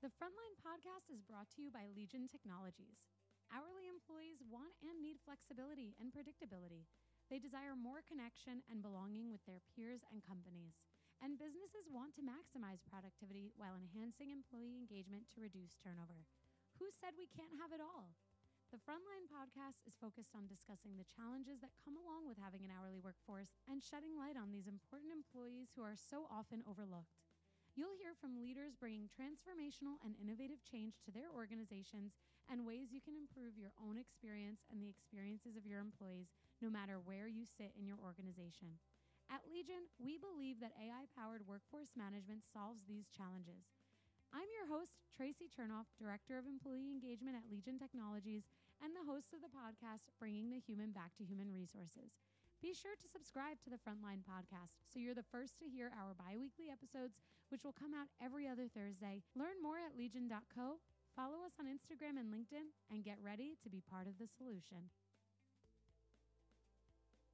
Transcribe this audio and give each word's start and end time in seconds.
The 0.00 0.08
Frontline 0.16 0.56
podcast 0.64 1.12
is 1.12 1.20
brought 1.20 1.52
to 1.52 1.60
you 1.60 1.68
by 1.68 1.84
Legion 1.92 2.24
Technologies. 2.24 3.04
Hourly 3.52 3.84
employees 3.84 4.40
want 4.40 4.72
and 4.80 4.96
need 4.96 5.20
flexibility 5.20 5.92
and 6.00 6.08
predictability. 6.08 6.88
They 7.28 7.36
desire 7.36 7.76
more 7.76 8.00
connection 8.00 8.64
and 8.72 8.80
belonging 8.80 9.28
with 9.28 9.44
their 9.44 9.60
peers 9.68 10.00
and 10.08 10.24
companies. 10.24 10.80
And 11.20 11.36
businesses 11.36 11.92
want 11.92 12.16
to 12.16 12.24
maximize 12.24 12.80
productivity 12.80 13.52
while 13.60 13.76
enhancing 13.76 14.32
employee 14.32 14.80
engagement 14.80 15.28
to 15.36 15.44
reduce 15.44 15.76
turnover. 15.76 16.24
Who 16.80 16.88
said 16.88 17.12
we 17.20 17.28
can't 17.28 17.60
have 17.60 17.76
it 17.76 17.84
all? 17.84 18.16
The 18.72 18.80
Frontline 18.80 19.28
podcast 19.28 19.84
is 19.84 20.00
focused 20.00 20.32
on 20.32 20.48
discussing 20.48 20.96
the 20.96 21.12
challenges 21.12 21.60
that 21.60 21.76
come 21.76 22.00
along 22.00 22.24
with 22.24 22.40
having 22.40 22.64
an 22.64 22.72
hourly 22.72 22.96
workforce 22.96 23.52
and 23.68 23.84
shedding 23.84 24.16
light 24.16 24.40
on 24.40 24.48
these 24.48 24.64
important 24.64 25.12
employees 25.12 25.76
who 25.76 25.84
are 25.84 26.00
so 26.00 26.24
often 26.32 26.64
overlooked. 26.64 27.20
You'll 27.78 27.94
hear 27.94 28.18
from 28.18 28.42
leaders 28.42 28.74
bringing 28.74 29.06
transformational 29.06 30.02
and 30.02 30.18
innovative 30.18 30.58
change 30.66 30.98
to 31.06 31.14
their 31.14 31.30
organizations 31.30 32.18
and 32.50 32.66
ways 32.66 32.90
you 32.90 32.98
can 32.98 33.14
improve 33.14 33.54
your 33.54 33.70
own 33.78 33.94
experience 33.94 34.66
and 34.66 34.82
the 34.82 34.90
experiences 34.90 35.54
of 35.54 35.62
your 35.62 35.78
employees, 35.78 36.34
no 36.58 36.66
matter 36.66 36.98
where 36.98 37.30
you 37.30 37.46
sit 37.46 37.70
in 37.78 37.86
your 37.86 38.02
organization. 38.02 38.82
At 39.30 39.46
Legion, 39.46 39.86
we 40.02 40.18
believe 40.18 40.58
that 40.58 40.74
AI 40.74 41.06
powered 41.14 41.46
workforce 41.46 41.94
management 41.94 42.42
solves 42.42 42.82
these 42.90 43.06
challenges. 43.06 43.70
I'm 44.34 44.50
your 44.50 44.66
host, 44.66 44.98
Traci 45.14 45.46
Chernoff, 45.46 45.86
Director 45.94 46.38
of 46.38 46.50
Employee 46.50 46.90
Engagement 46.90 47.38
at 47.38 47.46
Legion 47.46 47.78
Technologies, 47.78 48.50
and 48.82 48.90
the 48.90 49.06
host 49.06 49.30
of 49.30 49.42
the 49.42 49.50
podcast, 49.54 50.10
Bringing 50.18 50.50
the 50.50 50.62
Human 50.62 50.90
Back 50.90 51.14
to 51.18 51.26
Human 51.26 51.54
Resources. 51.54 52.18
Be 52.58 52.74
sure 52.74 52.98
to 52.98 53.08
subscribe 53.08 53.62
to 53.62 53.70
the 53.70 53.80
Frontline 53.80 54.26
podcast 54.26 54.82
so 54.84 54.98
you're 54.98 55.18
the 55.18 55.30
first 55.30 55.56
to 55.62 55.70
hear 55.70 55.94
our 55.96 56.12
bi 56.18 56.36
weekly 56.36 56.68
episodes, 56.68 57.22
which 57.50 57.62
will 57.66 57.74
come 57.76 57.94
out 57.94 58.06
every 58.22 58.46
other 58.46 58.70
Thursday. 58.70 59.22
Learn 59.34 59.58
more 59.62 59.78
at 59.78 59.98
legion.co, 59.98 60.78
follow 61.14 61.42
us 61.44 61.54
on 61.58 61.66
Instagram 61.66 62.18
and 62.18 62.30
LinkedIn, 62.30 62.70
and 62.90 63.04
get 63.04 63.18
ready 63.22 63.58
to 63.62 63.68
be 63.68 63.82
part 63.90 64.06
of 64.06 64.18
the 64.18 64.30
solution. 64.38 64.90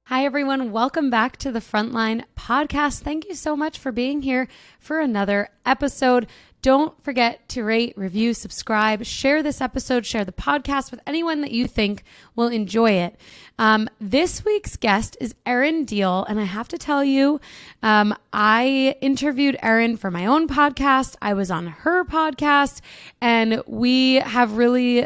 Hi, 0.09 0.23
everyone. 0.23 0.71
Welcome 0.71 1.09
back 1.09 1.35
to 1.39 1.51
the 1.51 1.59
Frontline 1.59 2.23
podcast. 2.37 3.01
Thank 3.01 3.27
you 3.27 3.35
so 3.35 3.57
much 3.57 3.77
for 3.77 3.91
being 3.91 4.21
here 4.21 4.47
for 4.79 5.01
another 5.01 5.49
episode. 5.65 6.27
Don't 6.61 7.03
forget 7.03 7.49
to 7.49 7.63
rate, 7.65 7.93
review, 7.97 8.33
subscribe, 8.33 9.03
share 9.03 9.43
this 9.43 9.59
episode, 9.59 10.05
share 10.05 10.23
the 10.23 10.31
podcast 10.31 10.91
with 10.91 11.01
anyone 11.05 11.41
that 11.41 11.51
you 11.51 11.67
think 11.67 12.05
will 12.37 12.47
enjoy 12.47 12.91
it. 12.91 13.19
Um, 13.59 13.89
this 13.99 14.45
week's 14.45 14.77
guest 14.77 15.17
is 15.19 15.35
Erin 15.45 15.85
Diehl. 15.85 16.25
and 16.29 16.39
I 16.39 16.45
have 16.45 16.69
to 16.69 16.77
tell 16.77 17.03
you, 17.03 17.41
um, 17.83 18.15
I 18.31 18.95
interviewed 19.01 19.57
Erin 19.61 19.97
for 19.97 20.09
my 20.09 20.25
own 20.25 20.47
podcast. 20.47 21.17
I 21.21 21.33
was 21.33 21.51
on 21.51 21.67
her 21.67 22.05
podcast, 22.05 22.79
and 23.19 23.61
we 23.67 24.15
have 24.15 24.53
really 24.53 25.05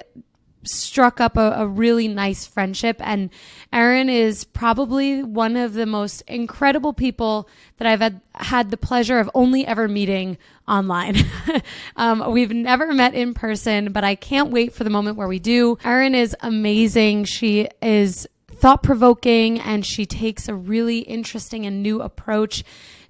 struck 0.64 1.20
up 1.20 1.38
a, 1.38 1.54
a, 1.58 1.68
really 1.68 2.08
nice 2.08 2.46
friendship. 2.46 2.98
And 3.00 3.30
Erin 3.74 4.10
is 4.10 4.44
probably 4.44 5.24
one 5.24 5.56
of 5.56 5.74
the 5.74 5.86
most 5.86 6.22
incredible 6.28 6.94
people 6.94 7.50
that 7.78 7.88
I've 7.88 8.02
had, 8.02 8.22
had 8.36 8.72
the 8.72 8.78
pleasure 8.78 9.20
of 9.20 9.30
only 9.34 9.66
ever 9.66 9.88
meeting 9.88 10.38
online. 10.68 11.18
um, 11.96 12.32
we've 12.32 12.52
never 12.52 12.94
met 12.94 13.14
in 13.14 13.34
person, 13.34 13.92
but 13.92 14.04
I 14.04 14.16
can't 14.16 14.52
wait 14.52 14.74
for 14.74 14.84
the 14.84 14.90
moment 14.90 15.18
where 15.18 15.28
we 15.28 15.40
do. 15.40 15.78
Erin 15.84 16.16
is 16.16 16.36
amazing. 16.42 17.26
She 17.26 17.68
is 17.82 18.28
thought 18.62 18.84
provoking 18.84 19.60
and 19.60 19.84
she 19.84 20.06
takes 20.06 20.48
a 20.48 20.54
really 20.54 21.00
interesting 21.00 21.66
and 21.66 21.82
new 21.82 22.02
approach 22.02 22.64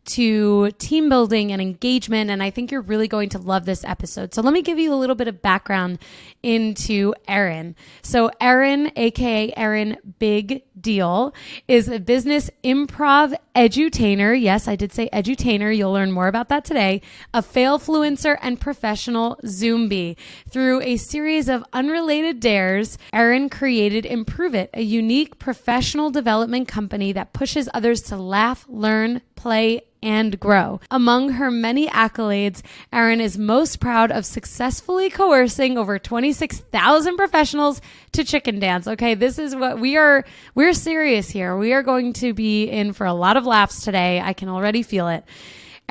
to 0.04 0.72
team 0.72 1.10
building 1.10 1.52
and 1.52 1.62
engagement. 1.62 2.30
And 2.30 2.42
I 2.42 2.50
think 2.50 2.72
you're 2.72 2.82
really 2.82 3.08
going 3.08 3.30
to 3.30 3.38
love 3.38 3.66
this 3.66 3.84
episode. 3.84 4.34
So 4.34 4.42
let 4.42 4.54
me 4.54 4.62
give 4.62 4.80
you 4.80 4.94
a 4.94 4.96
little 4.96 5.16
bit 5.16 5.28
of 5.28 5.42
background 5.42 6.00
into 6.44 7.14
Erin. 7.28 7.76
So 8.02 8.32
Erin, 8.40 8.92
aka 8.96 9.54
Erin 9.56 9.98
Big 10.20 10.64
Diehl, 10.82 11.34
is 11.68 11.88
a 11.88 12.00
business 12.00 12.50
improv 12.64 13.34
edutainer. 13.56 14.40
Yes, 14.40 14.68
I 14.68 14.76
did 14.76 14.92
say 14.94 15.10
edutainer. 15.12 15.76
You'll 15.76 15.92
learn 15.92 16.12
more 16.12 16.28
about 16.28 16.50
that 16.50 16.66
today. 16.66 17.02
A 17.34 17.42
failfluencer 17.42 18.38
and 18.42 18.60
professional 18.60 19.38
Zoombie. 19.44 20.16
Through 20.50 20.82
a 20.82 20.98
series 20.98 21.50
of 21.50 21.64
unrelated 21.74 22.40
dares, 22.40 22.98
Erin 23.14 23.50
created 23.50 24.06
Improve 24.06 24.56
It, 24.56 24.70
a 24.74 24.82
unique 24.82 25.40
professional 25.40 26.10
development 26.10 26.68
company 26.68 27.12
that 27.12 27.34
pushes 27.34 27.70
others 27.74 28.02
to 28.04 28.18
laugh, 28.18 28.66
learn, 28.70 29.22
play, 29.36 29.82
and 30.04 30.40
grow. 30.40 30.80
Among 30.90 31.34
her 31.34 31.52
many 31.52 31.88
accolades, 31.88 32.62
Erin 32.92 33.22
is 33.22 33.38
most 33.38 33.80
proud 33.80 34.12
of 34.12 34.26
successfully 34.26 35.10
coercing 35.10 35.78
over 35.78 36.00
26,000 36.00 37.18
professionals 37.18 37.82
to 38.14 38.24
chicken 38.24 38.60
dance. 38.60 38.88
Okay, 38.88 39.14
this 39.14 39.38
is 39.38 39.56
what 39.56 39.80
we 39.80 39.98
are 39.98 40.26
we're 40.56 40.71
serious 40.74 41.30
here. 41.30 41.56
We 41.58 41.74
are 41.74 41.84
going 41.84 42.14
to 42.14 42.34
be 42.34 42.66
in 42.66 42.94
for 42.94 43.06
a 43.06 43.14
lot 43.14 43.38
of 43.38 43.46
laughs 43.46 43.84
today. 43.84 44.22
I 44.22 44.34
can 44.34 44.50
already 44.50 44.84
feel 44.84 45.08
it. 45.08 45.24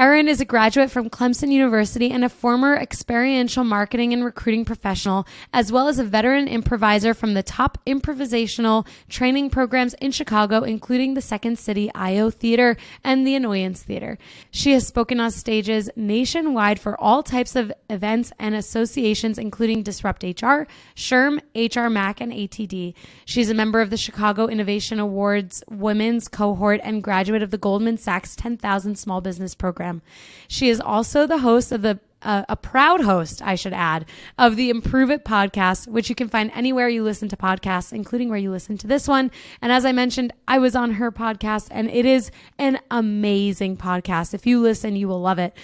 Erin 0.00 0.28
is 0.28 0.40
a 0.40 0.46
graduate 0.46 0.90
from 0.90 1.10
Clemson 1.10 1.52
University 1.52 2.10
and 2.10 2.24
a 2.24 2.30
former 2.30 2.74
experiential 2.74 3.64
marketing 3.64 4.14
and 4.14 4.24
recruiting 4.24 4.64
professional, 4.64 5.26
as 5.52 5.70
well 5.70 5.88
as 5.88 5.98
a 5.98 6.04
veteran 6.04 6.48
improviser 6.48 7.12
from 7.12 7.34
the 7.34 7.42
top 7.42 7.76
improvisational 7.86 8.86
training 9.10 9.50
programs 9.50 9.92
in 10.00 10.10
Chicago, 10.10 10.62
including 10.62 11.12
the 11.12 11.20
Second 11.20 11.58
City 11.58 11.90
IO 11.94 12.30
Theater 12.30 12.78
and 13.04 13.26
the 13.26 13.34
Annoyance 13.34 13.82
Theater. 13.82 14.16
She 14.50 14.72
has 14.72 14.86
spoken 14.86 15.20
on 15.20 15.32
stages 15.32 15.90
nationwide 15.96 16.80
for 16.80 16.98
all 16.98 17.22
types 17.22 17.54
of 17.54 17.70
events 17.90 18.32
and 18.38 18.54
associations, 18.54 19.36
including 19.36 19.82
Disrupt 19.82 20.22
HR, 20.22 20.64
SHRM, 20.96 21.40
HRMAC, 21.54 22.22
and 22.22 22.32
ATD. 22.32 22.94
She's 23.26 23.50
a 23.50 23.54
member 23.54 23.82
of 23.82 23.90
the 23.90 23.98
Chicago 23.98 24.46
Innovation 24.46 24.98
Awards 24.98 25.62
Women's 25.68 26.26
Cohort 26.26 26.80
and 26.82 27.02
graduate 27.02 27.42
of 27.42 27.50
the 27.50 27.58
Goldman 27.58 27.98
Sachs 27.98 28.34
10,000 28.34 28.96
Small 28.96 29.20
Business 29.20 29.54
Program 29.54 29.89
program. 29.90 30.02
She 30.48 30.68
is 30.68 30.80
also 30.80 31.26
the 31.26 31.38
host 31.38 31.72
of 31.72 31.82
the 31.82 32.00
uh, 32.22 32.44
a 32.50 32.56
proud 32.56 33.00
host, 33.00 33.40
I 33.40 33.54
should 33.54 33.72
add, 33.72 34.04
of 34.36 34.54
the 34.54 34.68
Improve 34.68 35.10
It 35.10 35.24
podcast, 35.24 35.88
which 35.88 36.10
you 36.10 36.14
can 36.14 36.28
find 36.28 36.52
anywhere 36.54 36.86
you 36.86 37.02
listen 37.02 37.30
to 37.30 37.36
podcasts, 37.36 37.94
including 37.94 38.28
where 38.28 38.36
you 38.36 38.50
listen 38.50 38.76
to 38.76 38.86
this 38.86 39.08
one. 39.08 39.30
And 39.62 39.72
as 39.72 39.86
I 39.86 39.92
mentioned, 39.92 40.34
I 40.46 40.58
was 40.58 40.76
on 40.76 40.92
her 40.92 41.10
podcast, 41.10 41.68
and 41.70 41.88
it 41.88 42.04
is 42.04 42.30
an 42.58 42.78
amazing 42.90 43.78
podcast. 43.78 44.34
If 44.34 44.44
you 44.44 44.60
listen, 44.60 44.96
you 44.96 45.08
will 45.08 45.22
love 45.22 45.38
it. 45.38 45.56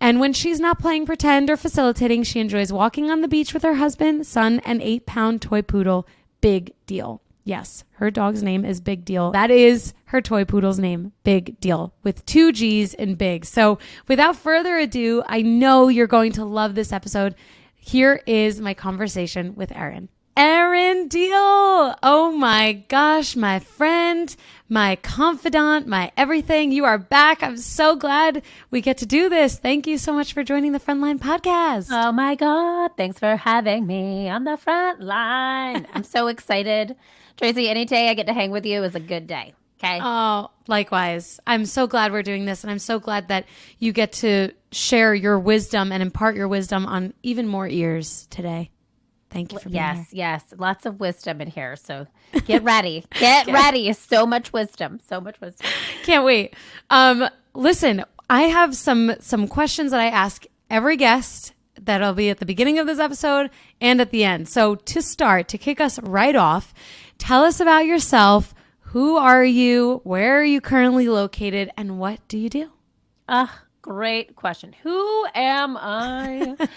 And 0.00 0.20
when 0.20 0.32
she's 0.32 0.60
not 0.60 0.78
playing 0.78 1.04
pretend 1.04 1.50
or 1.50 1.56
facilitating, 1.56 2.22
she 2.22 2.38
enjoys 2.38 2.72
walking 2.72 3.10
on 3.10 3.20
the 3.20 3.26
beach 3.26 3.52
with 3.52 3.64
her 3.64 3.74
husband, 3.74 4.24
son, 4.24 4.60
and 4.64 4.80
eight 4.82 5.06
pound 5.06 5.42
toy 5.42 5.62
poodle. 5.62 6.06
Big 6.40 6.74
deal. 6.86 7.23
Yes, 7.46 7.84
her 7.92 8.10
dog's 8.10 8.42
name 8.42 8.64
is 8.64 8.80
Big 8.80 9.04
Deal. 9.04 9.30
That 9.32 9.50
is 9.50 9.92
her 10.06 10.22
toy 10.22 10.46
poodle's 10.46 10.78
name, 10.78 11.12
Big 11.24 11.60
Deal, 11.60 11.92
with 12.02 12.24
two 12.24 12.52
G's 12.52 12.94
in 12.94 13.16
big. 13.16 13.44
So 13.44 13.78
without 14.08 14.36
further 14.36 14.78
ado, 14.78 15.22
I 15.26 15.42
know 15.42 15.88
you're 15.88 16.06
going 16.06 16.32
to 16.32 16.44
love 16.46 16.74
this 16.74 16.90
episode. 16.90 17.34
Here 17.74 18.22
is 18.26 18.62
my 18.62 18.72
conversation 18.72 19.54
with 19.56 19.76
Erin. 19.76 20.08
Erin 20.36 21.10
Diehl. 21.10 21.96
Oh 22.02 22.32
my 22.36 22.72
gosh, 22.88 23.36
my 23.36 23.60
friend, 23.60 24.34
my 24.68 24.96
confidant, 24.96 25.86
my 25.86 26.10
everything. 26.16 26.72
You 26.72 26.86
are 26.86 26.98
back. 26.98 27.42
I'm 27.42 27.58
so 27.58 27.94
glad 27.94 28.42
we 28.70 28.80
get 28.80 28.98
to 28.98 29.06
do 29.06 29.28
this. 29.28 29.58
Thank 29.58 29.86
you 29.86 29.98
so 29.98 30.12
much 30.12 30.32
for 30.32 30.42
joining 30.42 30.72
the 30.72 30.80
Frontline 30.80 31.18
podcast. 31.20 31.88
Oh 31.90 32.10
my 32.10 32.34
God. 32.34 32.92
Thanks 32.96 33.18
for 33.18 33.36
having 33.36 33.86
me 33.86 34.28
on 34.28 34.44
the 34.44 34.56
front 34.56 35.00
line. 35.00 35.86
I'm 35.92 36.04
so 36.04 36.26
excited. 36.26 36.96
Traci, 37.36 37.68
any 37.68 37.84
day 37.84 38.08
I 38.08 38.14
get 38.14 38.26
to 38.26 38.32
hang 38.32 38.50
with 38.50 38.66
you 38.66 38.82
is 38.84 38.94
a 38.94 39.00
good 39.00 39.26
day. 39.26 39.54
Okay. 39.78 39.98
Oh, 40.02 40.50
likewise. 40.66 41.40
I'm 41.46 41.66
so 41.66 41.86
glad 41.86 42.12
we're 42.12 42.22
doing 42.22 42.44
this. 42.44 42.64
And 42.64 42.70
I'm 42.70 42.78
so 42.78 42.98
glad 42.98 43.28
that 43.28 43.44
you 43.78 43.92
get 43.92 44.12
to 44.12 44.52
share 44.72 45.14
your 45.14 45.38
wisdom 45.38 45.92
and 45.92 46.02
impart 46.02 46.36
your 46.36 46.48
wisdom 46.48 46.86
on 46.86 47.12
even 47.22 47.46
more 47.46 47.68
ears 47.68 48.26
today. 48.30 48.70
Thank 49.30 49.52
you 49.52 49.58
for 49.58 49.68
being 49.68 49.74
yes, 49.74 50.10
here. 50.10 50.18
Yes, 50.18 50.44
Lots 50.56 50.86
of 50.86 51.00
wisdom 51.00 51.40
in 51.40 51.48
here. 51.48 51.74
So 51.74 52.06
get 52.46 52.62
ready. 52.62 53.04
Get 53.18 53.48
ready. 53.48 53.92
So 53.92 54.26
much 54.26 54.52
wisdom. 54.52 55.00
So 55.06 55.20
much 55.20 55.40
wisdom. 55.40 55.68
Can't 56.04 56.24
wait. 56.24 56.54
Um, 56.88 57.28
listen, 57.52 58.04
I 58.30 58.42
have 58.42 58.76
some 58.76 59.16
some 59.20 59.48
questions 59.48 59.90
that 59.90 60.00
I 60.00 60.06
ask 60.06 60.46
every 60.70 60.96
guest 60.96 61.52
that'll 61.80 62.14
be 62.14 62.30
at 62.30 62.38
the 62.38 62.46
beginning 62.46 62.78
of 62.78 62.86
this 62.86 63.00
episode 63.00 63.50
and 63.80 64.00
at 64.00 64.10
the 64.10 64.24
end. 64.24 64.48
So 64.48 64.76
to 64.76 65.02
start, 65.02 65.48
to 65.48 65.58
kick 65.58 65.80
us 65.80 65.98
right 65.98 66.36
off, 66.36 66.72
tell 67.18 67.44
us 67.44 67.60
about 67.60 67.86
yourself. 67.86 68.54
Who 68.80 69.16
are 69.16 69.44
you? 69.44 70.00
Where 70.04 70.40
are 70.40 70.44
you 70.44 70.60
currently 70.60 71.08
located? 71.08 71.70
And 71.76 71.98
what 71.98 72.20
do 72.28 72.38
you 72.38 72.48
do? 72.48 72.70
Ah, 73.28 73.52
uh, 73.52 73.64
great 73.82 74.36
question. 74.36 74.74
Who 74.82 75.26
am 75.34 75.76
I? 75.76 76.56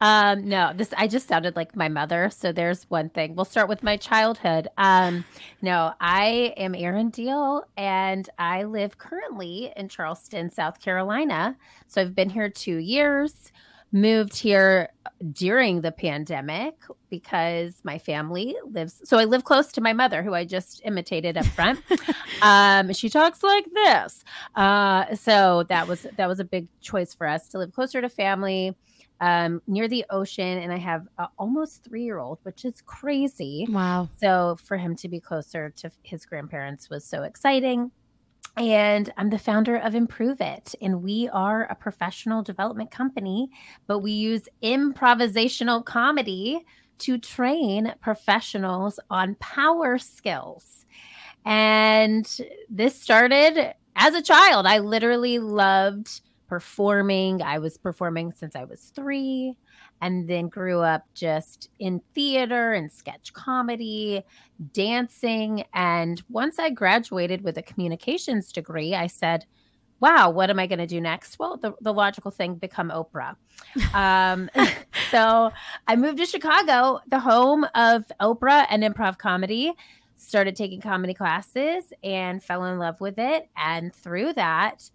Um, 0.00 0.48
no, 0.48 0.72
this 0.74 0.92
I 0.98 1.06
just 1.06 1.28
sounded 1.28 1.56
like 1.56 1.74
my 1.76 1.88
mother. 1.88 2.28
So 2.28 2.52
there's 2.52 2.82
one 2.90 3.08
thing. 3.08 3.36
We'll 3.36 3.46
start 3.46 3.70
with 3.70 3.82
my 3.82 3.96
childhood. 3.96 4.68
Um, 4.76 5.24
no, 5.62 5.94
I 5.98 6.52
am 6.58 6.74
Erin 6.74 7.10
Diehl, 7.10 7.62
and 7.78 8.28
I 8.38 8.64
live 8.64 8.98
currently 8.98 9.72
in 9.76 9.88
Charleston, 9.88 10.50
South 10.50 10.80
Carolina. 10.80 11.56
So 11.86 12.02
I've 12.02 12.14
been 12.14 12.28
here 12.28 12.50
two 12.50 12.76
years. 12.76 13.50
Moved 13.94 14.36
here 14.36 14.88
during 15.30 15.80
the 15.80 15.92
pandemic 15.92 16.74
because 17.10 17.80
my 17.84 17.96
family 17.96 18.56
lives 18.72 19.00
so 19.04 19.18
I 19.18 19.24
live 19.24 19.44
close 19.44 19.70
to 19.72 19.80
my 19.80 19.92
mother 19.92 20.20
who 20.20 20.34
I 20.34 20.44
just 20.44 20.82
imitated 20.84 21.38
up 21.38 21.46
front. 21.46 21.80
um 22.42 22.92
she 22.92 23.08
talks 23.08 23.44
like 23.44 23.66
this. 23.72 24.24
Uh 24.56 25.14
so 25.14 25.62
that 25.68 25.86
was 25.86 26.08
that 26.16 26.26
was 26.26 26.40
a 26.40 26.44
big 26.44 26.66
choice 26.80 27.14
for 27.14 27.28
us 27.28 27.48
to 27.50 27.58
live 27.58 27.72
closer 27.72 28.00
to 28.00 28.08
family 28.08 28.76
um 29.20 29.62
near 29.68 29.86
the 29.86 30.04
ocean 30.10 30.58
and 30.58 30.72
I 30.72 30.78
have 30.78 31.06
a 31.18 31.28
almost 31.38 31.88
3-year-old 31.88 32.40
which 32.42 32.64
is 32.64 32.82
crazy. 32.82 33.64
Wow. 33.70 34.08
So 34.20 34.56
for 34.64 34.76
him 34.76 34.96
to 34.96 35.08
be 35.08 35.20
closer 35.20 35.70
to 35.76 35.90
his 36.02 36.26
grandparents 36.26 36.90
was 36.90 37.04
so 37.04 37.22
exciting 37.22 37.92
and 38.56 39.12
I'm 39.16 39.30
the 39.30 39.38
founder 39.38 39.76
of 39.76 39.94
Improve 39.94 40.40
It. 40.40 40.74
And 40.80 41.02
we 41.02 41.28
are 41.32 41.64
a 41.64 41.74
professional 41.74 42.42
development 42.42 42.90
company, 42.90 43.50
but 43.86 43.98
we 44.00 44.12
use 44.12 44.48
improvisational 44.62 45.84
comedy 45.84 46.64
to 46.98 47.18
train 47.18 47.94
professionals 48.00 49.00
on 49.10 49.34
power 49.36 49.98
skills. 49.98 50.86
And 51.44 52.26
this 52.70 53.00
started 53.00 53.74
as 53.96 54.14
a 54.14 54.22
child. 54.22 54.66
I 54.66 54.78
literally 54.78 55.38
loved 55.38 56.20
performing. 56.46 57.42
I 57.42 57.58
was 57.58 57.76
performing 57.76 58.32
since 58.32 58.54
I 58.54 58.64
was 58.64 58.92
three 58.94 59.56
and 60.04 60.28
then 60.28 60.48
grew 60.48 60.80
up 60.80 61.06
just 61.14 61.70
in 61.78 61.98
theater 62.14 62.74
and 62.74 62.92
sketch 62.92 63.32
comedy, 63.32 64.22
dancing. 64.74 65.64
And 65.72 66.22
once 66.28 66.58
I 66.58 66.68
graduated 66.68 67.40
with 67.42 67.56
a 67.56 67.62
communications 67.62 68.52
degree, 68.52 68.94
I 68.94 69.06
said, 69.06 69.46
wow, 70.00 70.28
what 70.28 70.50
am 70.50 70.58
I 70.58 70.66
going 70.66 70.78
to 70.78 70.86
do 70.86 71.00
next? 71.00 71.38
Well, 71.38 71.56
the, 71.56 71.72
the 71.80 71.94
logical 71.94 72.30
thing 72.30 72.56
become 72.56 72.90
Oprah. 72.90 73.36
Um, 73.94 74.50
so 75.10 75.50
I 75.86 75.96
moved 75.96 76.18
to 76.18 76.26
Chicago, 76.26 77.00
the 77.08 77.20
home 77.20 77.64
of 77.74 78.04
Oprah 78.20 78.66
and 78.68 78.82
improv 78.82 79.16
comedy. 79.16 79.72
Started 80.16 80.54
taking 80.54 80.80
comedy 80.80 81.14
classes 81.14 81.92
and 82.02 82.42
fell 82.42 82.64
in 82.66 82.78
love 82.78 83.00
with 83.00 83.18
it. 83.18 83.48
And 83.56 83.94
through 83.94 84.34
that, 84.34 84.90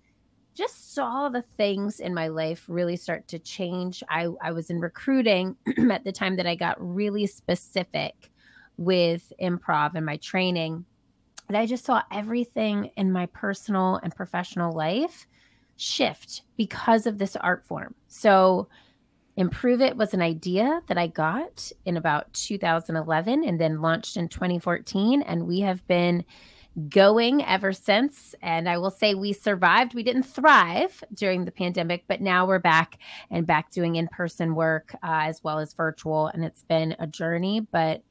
just 0.59 0.93
saw 0.93 1.29
the 1.29 1.41
things 1.41 2.01
in 2.01 2.13
my 2.13 2.27
life 2.27 2.65
really 2.67 2.97
start 2.97 3.27
to 3.29 3.39
change. 3.39 4.03
I, 4.09 4.27
I 4.41 4.51
was 4.51 4.69
in 4.69 4.81
recruiting 4.81 5.55
at 5.91 6.03
the 6.03 6.11
time 6.11 6.35
that 6.35 6.45
I 6.45 6.55
got 6.55 6.75
really 6.79 7.25
specific 7.27 8.29
with 8.75 9.31
improv 9.41 9.95
and 9.95 10.05
my 10.05 10.17
training. 10.17 10.85
And 11.47 11.55
I 11.55 11.65
just 11.65 11.85
saw 11.85 12.01
everything 12.11 12.91
in 12.97 13.09
my 13.09 13.25
personal 13.27 14.01
and 14.03 14.13
professional 14.13 14.73
life 14.73 15.27
shift 15.77 16.41
because 16.57 17.07
of 17.07 17.17
this 17.17 17.37
art 17.37 17.63
form. 17.65 17.95
So, 18.09 18.67
Improve 19.37 19.79
It 19.79 19.95
was 19.95 20.13
an 20.13 20.21
idea 20.21 20.81
that 20.87 20.97
I 20.97 21.07
got 21.07 21.71
in 21.85 21.95
about 21.95 22.33
2011 22.33 23.45
and 23.45 23.61
then 23.61 23.81
launched 23.81 24.17
in 24.17 24.27
2014. 24.27 25.21
And 25.21 25.47
we 25.47 25.61
have 25.61 25.87
been 25.87 26.25
going 26.87 27.43
ever 27.43 27.73
since. 27.73 28.35
And 28.41 28.69
I 28.69 28.77
will 28.77 28.91
say 28.91 29.13
we 29.13 29.33
survived. 29.33 29.93
We 29.93 30.03
didn't 30.03 30.23
thrive 30.23 31.03
during 31.13 31.45
the 31.45 31.51
pandemic, 31.51 32.05
but 32.07 32.21
now 32.21 32.45
we're 32.45 32.59
back 32.59 32.99
and 33.29 33.45
back 33.45 33.71
doing 33.71 33.95
in 33.95 34.07
person 34.07 34.55
work 34.55 34.93
uh, 35.03 35.23
as 35.23 35.43
well 35.43 35.59
as 35.59 35.73
virtual. 35.73 36.27
And 36.27 36.45
it's 36.45 36.63
been 36.63 36.95
a 36.99 37.07
journey, 37.07 37.61
but 37.71 38.03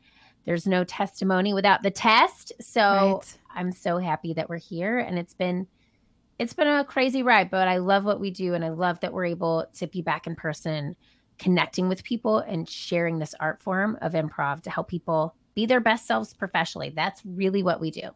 there's 0.44 0.66
no 0.66 0.84
testimony 0.84 1.54
without 1.54 1.82
the 1.82 1.90
test. 1.90 2.52
So 2.60 2.80
right. 2.80 3.38
I'm 3.54 3.72
so 3.72 3.98
happy 3.98 4.34
that 4.34 4.48
we're 4.48 4.58
here 4.58 4.98
and 4.98 5.18
it's 5.18 5.34
been 5.34 5.66
it's 6.38 6.52
been 6.52 6.68
a 6.68 6.84
crazy 6.84 7.24
ride, 7.24 7.50
but 7.50 7.66
I 7.66 7.78
love 7.78 8.04
what 8.04 8.20
we 8.20 8.30
do 8.30 8.54
and 8.54 8.64
I 8.64 8.68
love 8.68 9.00
that 9.00 9.12
we're 9.12 9.24
able 9.24 9.66
to 9.74 9.88
be 9.88 10.02
back 10.02 10.28
in 10.28 10.36
person 10.36 10.94
connecting 11.38 11.88
with 11.88 12.04
people 12.04 12.38
and 12.38 12.68
sharing 12.68 13.18
this 13.18 13.34
art 13.40 13.60
form 13.60 13.98
of 14.00 14.12
improv 14.12 14.62
to 14.62 14.70
help 14.70 14.88
people 14.88 15.34
be 15.54 15.66
their 15.66 15.80
best 15.80 16.06
selves 16.06 16.32
professionally. 16.34 16.90
That's 16.90 17.22
really 17.24 17.64
what 17.64 17.80
we 17.80 17.90
do. 17.90 18.10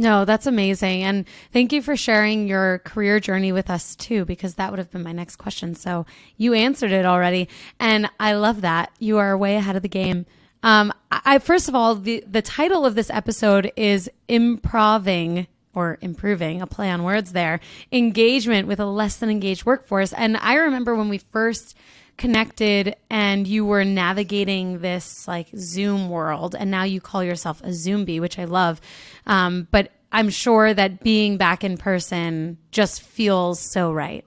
No, 0.00 0.24
that's 0.24 0.46
amazing. 0.46 1.02
And 1.02 1.26
thank 1.52 1.74
you 1.74 1.82
for 1.82 1.94
sharing 1.94 2.48
your 2.48 2.78
career 2.78 3.20
journey 3.20 3.52
with 3.52 3.68
us 3.68 3.94
too, 3.94 4.24
because 4.24 4.54
that 4.54 4.70
would 4.70 4.78
have 4.78 4.90
been 4.90 5.02
my 5.02 5.12
next 5.12 5.36
question. 5.36 5.74
So 5.74 6.06
you 6.38 6.54
answered 6.54 6.90
it 6.90 7.04
already. 7.04 7.50
And 7.78 8.08
I 8.18 8.32
love 8.32 8.62
that. 8.62 8.92
You 8.98 9.18
are 9.18 9.36
way 9.36 9.56
ahead 9.56 9.76
of 9.76 9.82
the 9.82 9.88
game. 9.88 10.24
Um, 10.62 10.90
I, 11.10 11.38
first 11.38 11.68
of 11.68 11.74
all, 11.74 11.94
the, 11.96 12.24
the 12.26 12.40
title 12.40 12.86
of 12.86 12.94
this 12.94 13.10
episode 13.10 13.72
is 13.76 14.10
improving 14.26 15.46
or 15.74 15.98
improving, 16.00 16.62
a 16.62 16.66
play 16.66 16.88
on 16.88 17.02
words 17.04 17.32
there, 17.32 17.60
engagement 17.92 18.66
with 18.66 18.80
a 18.80 18.86
less 18.86 19.16
than 19.16 19.28
engaged 19.28 19.66
workforce. 19.66 20.14
And 20.14 20.38
I 20.38 20.54
remember 20.54 20.94
when 20.94 21.10
we 21.10 21.18
first 21.18 21.76
connected 22.20 22.94
and 23.08 23.48
you 23.48 23.64
were 23.64 23.84
navigating 23.84 24.78
this 24.78 25.26
like 25.26 25.48
Zoom 25.56 26.08
world, 26.08 26.54
and 26.54 26.70
now 26.70 26.84
you 26.84 27.00
call 27.00 27.24
yourself 27.24 27.60
a 27.62 27.68
Zoombie, 27.68 28.20
which 28.20 28.38
I 28.38 28.44
love. 28.44 28.80
Um, 29.26 29.66
but 29.72 29.90
I'm 30.12 30.28
sure 30.28 30.72
that 30.72 31.02
being 31.02 31.38
back 31.38 31.64
in 31.64 31.76
person 31.76 32.58
just 32.70 33.02
feels 33.02 33.58
so 33.58 33.90
right. 33.90 34.24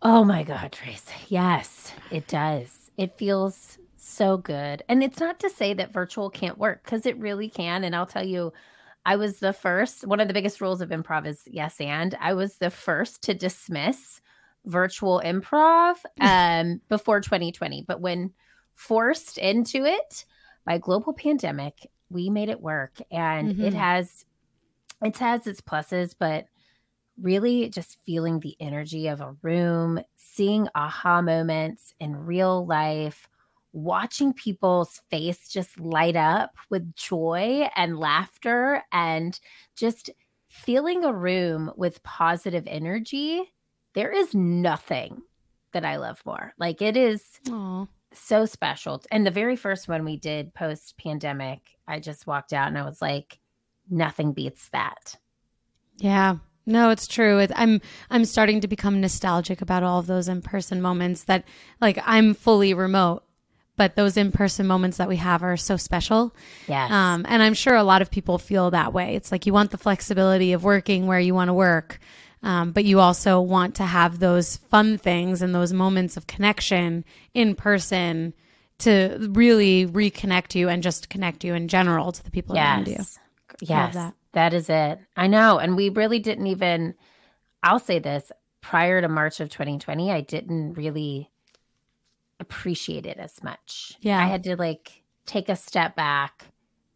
Oh 0.00 0.24
my 0.24 0.42
God, 0.42 0.72
Traci. 0.72 1.12
Yes, 1.28 1.92
it 2.10 2.26
does. 2.26 2.90
It 2.96 3.18
feels 3.18 3.78
so 3.96 4.38
good. 4.38 4.82
And 4.88 5.02
it's 5.04 5.20
not 5.20 5.38
to 5.40 5.50
say 5.50 5.74
that 5.74 5.92
virtual 5.92 6.30
can't 6.30 6.56
work 6.56 6.82
because 6.82 7.04
it 7.04 7.18
really 7.18 7.50
can. 7.50 7.84
And 7.84 7.94
I'll 7.94 8.06
tell 8.06 8.24
you, 8.24 8.52
I 9.04 9.16
was 9.16 9.38
the 9.38 9.52
first, 9.52 10.06
one 10.06 10.20
of 10.20 10.28
the 10.28 10.34
biggest 10.34 10.60
rules 10.60 10.80
of 10.80 10.90
improv 10.90 11.26
is 11.26 11.42
yes 11.46 11.80
and. 11.80 12.16
I 12.20 12.32
was 12.32 12.56
the 12.56 12.70
first 12.70 13.22
to 13.24 13.34
dismiss 13.34 14.20
virtual 14.64 15.22
improv 15.24 15.96
um, 16.20 16.80
before 16.88 17.20
2020. 17.20 17.84
But 17.86 18.00
when 18.00 18.32
forced 18.74 19.38
into 19.38 19.84
it 19.84 20.24
by 20.64 20.78
global 20.78 21.12
pandemic, 21.12 21.90
we 22.10 22.30
made 22.30 22.48
it 22.48 22.60
work. 22.60 23.00
And 23.10 23.54
mm-hmm. 23.54 23.64
it 23.64 23.74
has 23.74 24.24
it 25.02 25.16
has 25.18 25.46
its 25.46 25.60
pluses, 25.60 26.14
but 26.18 26.46
really 27.20 27.68
just 27.68 27.98
feeling 28.04 28.40
the 28.40 28.56
energy 28.60 29.08
of 29.08 29.20
a 29.20 29.34
room, 29.42 30.00
seeing 30.16 30.68
aha 30.74 31.20
moments 31.22 31.94
in 32.00 32.16
real 32.16 32.66
life, 32.66 33.28
watching 33.72 34.32
people's 34.32 35.00
face 35.10 35.48
just 35.48 35.78
light 35.78 36.16
up 36.16 36.56
with 36.70 36.94
joy 36.94 37.68
and 37.76 37.98
laughter 37.98 38.82
and 38.92 39.38
just 39.76 40.10
feeling 40.48 41.04
a 41.04 41.12
room 41.12 41.70
with 41.76 42.02
positive 42.02 42.64
energy 42.66 43.52
there 43.98 44.12
is 44.12 44.32
nothing 44.32 45.22
that 45.72 45.84
I 45.84 45.96
love 45.96 46.22
more. 46.24 46.52
Like 46.56 46.80
it 46.80 46.96
is 46.96 47.40
Aww. 47.46 47.88
so 48.12 48.44
special. 48.44 49.02
And 49.10 49.26
the 49.26 49.32
very 49.32 49.56
first 49.56 49.88
one 49.88 50.04
we 50.04 50.16
did 50.16 50.54
post 50.54 50.96
pandemic, 50.98 51.58
I 51.88 51.98
just 51.98 52.24
walked 52.24 52.52
out 52.52 52.68
and 52.68 52.78
I 52.78 52.84
was 52.84 53.02
like, 53.02 53.40
nothing 53.90 54.34
beats 54.34 54.68
that. 54.68 55.16
Yeah. 55.96 56.36
No, 56.64 56.90
it's 56.90 57.08
true. 57.08 57.44
I'm 57.56 57.80
I'm 58.08 58.24
starting 58.24 58.60
to 58.60 58.68
become 58.68 59.00
nostalgic 59.00 59.62
about 59.62 59.82
all 59.82 59.98
of 59.98 60.06
those 60.06 60.28
in-person 60.28 60.80
moments 60.80 61.24
that 61.24 61.42
like 61.80 61.98
I'm 62.06 62.34
fully 62.34 62.74
remote, 62.74 63.24
but 63.76 63.96
those 63.96 64.16
in-person 64.16 64.68
moments 64.68 64.98
that 64.98 65.08
we 65.08 65.16
have 65.16 65.42
are 65.42 65.56
so 65.56 65.76
special. 65.76 66.36
Yes. 66.68 66.92
Um, 66.92 67.26
and 67.28 67.42
I'm 67.42 67.54
sure 67.54 67.74
a 67.74 67.82
lot 67.82 68.00
of 68.00 68.12
people 68.12 68.38
feel 68.38 68.70
that 68.70 68.92
way. 68.92 69.16
It's 69.16 69.32
like 69.32 69.44
you 69.44 69.52
want 69.52 69.72
the 69.72 69.78
flexibility 69.78 70.52
of 70.52 70.62
working 70.62 71.08
where 71.08 71.18
you 71.18 71.34
want 71.34 71.48
to 71.48 71.54
work, 71.54 71.98
um, 72.42 72.72
but 72.72 72.84
you 72.84 73.00
also 73.00 73.40
want 73.40 73.74
to 73.76 73.84
have 73.84 74.18
those 74.18 74.56
fun 74.56 74.98
things 74.98 75.42
and 75.42 75.54
those 75.54 75.72
moments 75.72 76.16
of 76.16 76.26
connection 76.26 77.04
in 77.34 77.54
person 77.54 78.34
to 78.78 79.28
really 79.30 79.86
reconnect 79.86 80.54
you 80.54 80.68
and 80.68 80.82
just 80.82 81.08
connect 81.08 81.44
you 81.44 81.54
in 81.54 81.68
general 81.68 82.12
to 82.12 82.22
the 82.22 82.30
people 82.30 82.54
yes. 82.54 82.64
around 82.64 82.88
you. 82.88 83.04
Yes, 83.60 83.94
that. 83.94 84.14
that 84.32 84.54
is 84.54 84.70
it. 84.70 85.00
I 85.16 85.26
know. 85.26 85.58
And 85.58 85.76
we 85.76 85.88
really 85.88 86.20
didn't 86.20 86.46
even, 86.46 86.94
I'll 87.62 87.80
say 87.80 87.98
this 87.98 88.30
prior 88.60 89.00
to 89.00 89.08
March 89.08 89.40
of 89.40 89.50
2020, 89.50 90.12
I 90.12 90.20
didn't 90.20 90.74
really 90.74 91.30
appreciate 92.38 93.06
it 93.06 93.18
as 93.18 93.42
much. 93.42 93.94
Yeah. 94.00 94.22
I 94.22 94.26
had 94.26 94.44
to 94.44 94.56
like 94.56 95.02
take 95.26 95.48
a 95.48 95.56
step 95.56 95.96
back. 95.96 96.46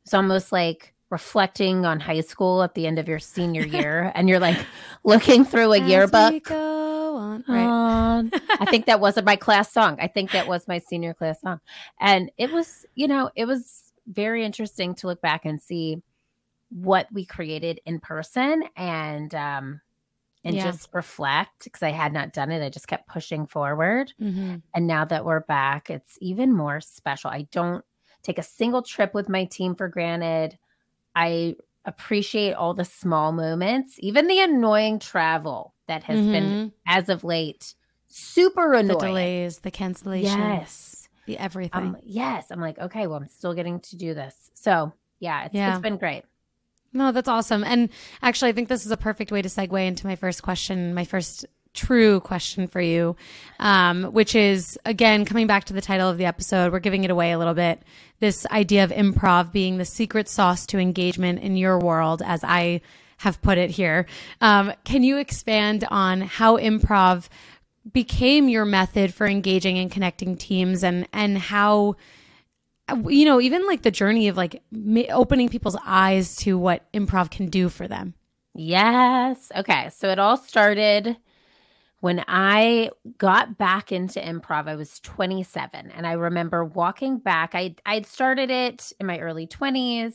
It's 0.04 0.14
almost 0.14 0.52
like 0.52 0.91
reflecting 1.12 1.84
on 1.84 2.00
high 2.00 2.22
school 2.22 2.62
at 2.62 2.74
the 2.74 2.86
end 2.86 2.98
of 2.98 3.06
your 3.06 3.18
senior 3.18 3.62
year 3.66 4.10
and 4.14 4.28
you're 4.28 4.40
like 4.40 4.58
looking 5.04 5.44
through 5.44 5.72
a 5.74 5.80
As 5.80 5.88
yearbook. 5.88 6.50
On, 6.50 7.44
right. 7.46 8.30
I 8.58 8.64
think 8.64 8.86
that 8.86 8.98
wasn't 8.98 9.26
my 9.26 9.36
class 9.36 9.70
song. 9.72 9.98
I 10.00 10.08
think 10.08 10.32
that 10.32 10.48
was 10.48 10.66
my 10.66 10.78
senior 10.78 11.14
class 11.14 11.40
song. 11.40 11.60
And 12.00 12.32
it 12.38 12.50
was, 12.50 12.86
you 12.94 13.06
know, 13.06 13.30
it 13.36 13.44
was 13.44 13.92
very 14.06 14.44
interesting 14.44 14.94
to 14.96 15.06
look 15.06 15.20
back 15.20 15.44
and 15.44 15.60
see 15.60 16.02
what 16.70 17.06
we 17.12 17.24
created 17.24 17.80
in 17.84 18.00
person 18.00 18.64
and 18.76 19.34
um 19.34 19.80
and 20.44 20.56
yeah. 20.56 20.64
just 20.64 20.88
reflect 20.92 21.64
because 21.64 21.82
I 21.82 21.90
had 21.90 22.12
not 22.12 22.32
done 22.32 22.50
it. 22.50 22.64
I 22.64 22.68
just 22.68 22.88
kept 22.88 23.06
pushing 23.06 23.46
forward. 23.46 24.12
Mm-hmm. 24.20 24.56
And 24.74 24.86
now 24.88 25.04
that 25.04 25.24
we're 25.24 25.40
back, 25.40 25.88
it's 25.88 26.18
even 26.20 26.52
more 26.52 26.80
special. 26.80 27.30
I 27.30 27.46
don't 27.52 27.84
take 28.22 28.38
a 28.38 28.42
single 28.42 28.82
trip 28.82 29.14
with 29.14 29.28
my 29.28 29.44
team 29.44 29.74
for 29.74 29.86
granted. 29.88 30.58
I 31.14 31.56
appreciate 31.84 32.54
all 32.54 32.74
the 32.74 32.84
small 32.84 33.32
moments, 33.32 33.96
even 33.98 34.28
the 34.28 34.40
annoying 34.40 34.98
travel 34.98 35.74
that 35.88 36.04
has 36.04 36.18
mm-hmm. 36.18 36.32
been 36.32 36.72
as 36.86 37.08
of 37.08 37.24
late 37.24 37.74
super 38.12 38.74
annoying. 38.74 38.98
The 38.98 39.06
delays, 39.06 39.58
the 39.60 39.70
cancellations. 39.70 40.22
Yes. 40.24 41.08
The 41.26 41.38
everything. 41.38 41.80
Um, 41.80 41.96
yes. 42.02 42.46
I'm 42.50 42.60
like, 42.60 42.78
okay, 42.78 43.06
well, 43.06 43.18
I'm 43.18 43.28
still 43.28 43.54
getting 43.54 43.80
to 43.80 43.96
do 43.96 44.14
this. 44.14 44.50
So 44.54 44.92
yeah, 45.18 45.44
it's, 45.44 45.54
Yeah. 45.54 45.72
it's 45.72 45.82
been 45.82 45.96
great. 45.96 46.24
No, 46.92 47.10
that's 47.10 47.28
awesome. 47.28 47.64
And 47.64 47.88
actually, 48.20 48.50
I 48.50 48.52
think 48.52 48.68
this 48.68 48.84
is 48.84 48.92
a 48.92 48.96
perfect 48.98 49.32
way 49.32 49.40
to 49.40 49.48
segue 49.48 49.86
into 49.86 50.06
my 50.06 50.16
first 50.16 50.42
question, 50.42 50.92
my 50.92 51.04
first 51.04 51.46
true 51.74 52.20
question 52.20 52.66
for 52.66 52.80
you, 52.80 53.16
um, 53.58 54.04
which 54.04 54.34
is 54.34 54.78
again, 54.84 55.24
coming 55.24 55.46
back 55.46 55.64
to 55.64 55.72
the 55.72 55.80
title 55.80 56.08
of 56.08 56.18
the 56.18 56.26
episode, 56.26 56.72
we're 56.72 56.80
giving 56.80 57.04
it 57.04 57.10
away 57.10 57.32
a 57.32 57.38
little 57.38 57.54
bit. 57.54 57.82
This 58.20 58.46
idea 58.46 58.84
of 58.84 58.90
improv 58.90 59.52
being 59.52 59.78
the 59.78 59.84
secret 59.84 60.28
sauce 60.28 60.66
to 60.66 60.78
engagement 60.78 61.40
in 61.40 61.56
your 61.56 61.78
world, 61.78 62.22
as 62.24 62.44
I 62.44 62.80
have 63.18 63.40
put 63.40 63.58
it 63.58 63.70
here. 63.70 64.06
Um, 64.40 64.72
can 64.84 65.02
you 65.02 65.18
expand 65.18 65.84
on 65.90 66.22
how 66.22 66.56
improv 66.56 67.28
became 67.92 68.48
your 68.48 68.64
method 68.64 69.14
for 69.14 69.26
engaging 69.26 69.78
and 69.78 69.90
connecting 69.90 70.36
teams 70.36 70.82
and, 70.84 71.08
and 71.12 71.38
how 71.38 71.96
you 73.08 73.24
know, 73.24 73.40
even 73.40 73.66
like 73.66 73.82
the 73.82 73.90
journey 73.90 74.28
of 74.28 74.36
like 74.36 74.62
opening 75.10 75.48
people's 75.48 75.76
eyes 75.84 76.36
to 76.36 76.58
what 76.58 76.90
improv 76.92 77.30
can 77.30 77.46
do 77.46 77.68
for 77.68 77.88
them. 77.88 78.14
Yes. 78.54 79.50
Okay. 79.56 79.88
So 79.90 80.10
it 80.10 80.18
all 80.18 80.36
started 80.36 81.16
when 82.02 82.24
I 82.26 82.90
got 83.16 83.56
back 83.58 83.92
into 83.92 84.18
improv. 84.18 84.66
I 84.66 84.74
was 84.74 84.98
27 85.00 85.92
and 85.92 86.04
I 86.04 86.12
remember 86.14 86.64
walking 86.64 87.18
back. 87.18 87.52
I 87.54 87.76
I'd 87.86 88.06
started 88.06 88.50
it 88.50 88.92
in 88.98 89.06
my 89.06 89.20
early 89.20 89.46
20s, 89.46 90.14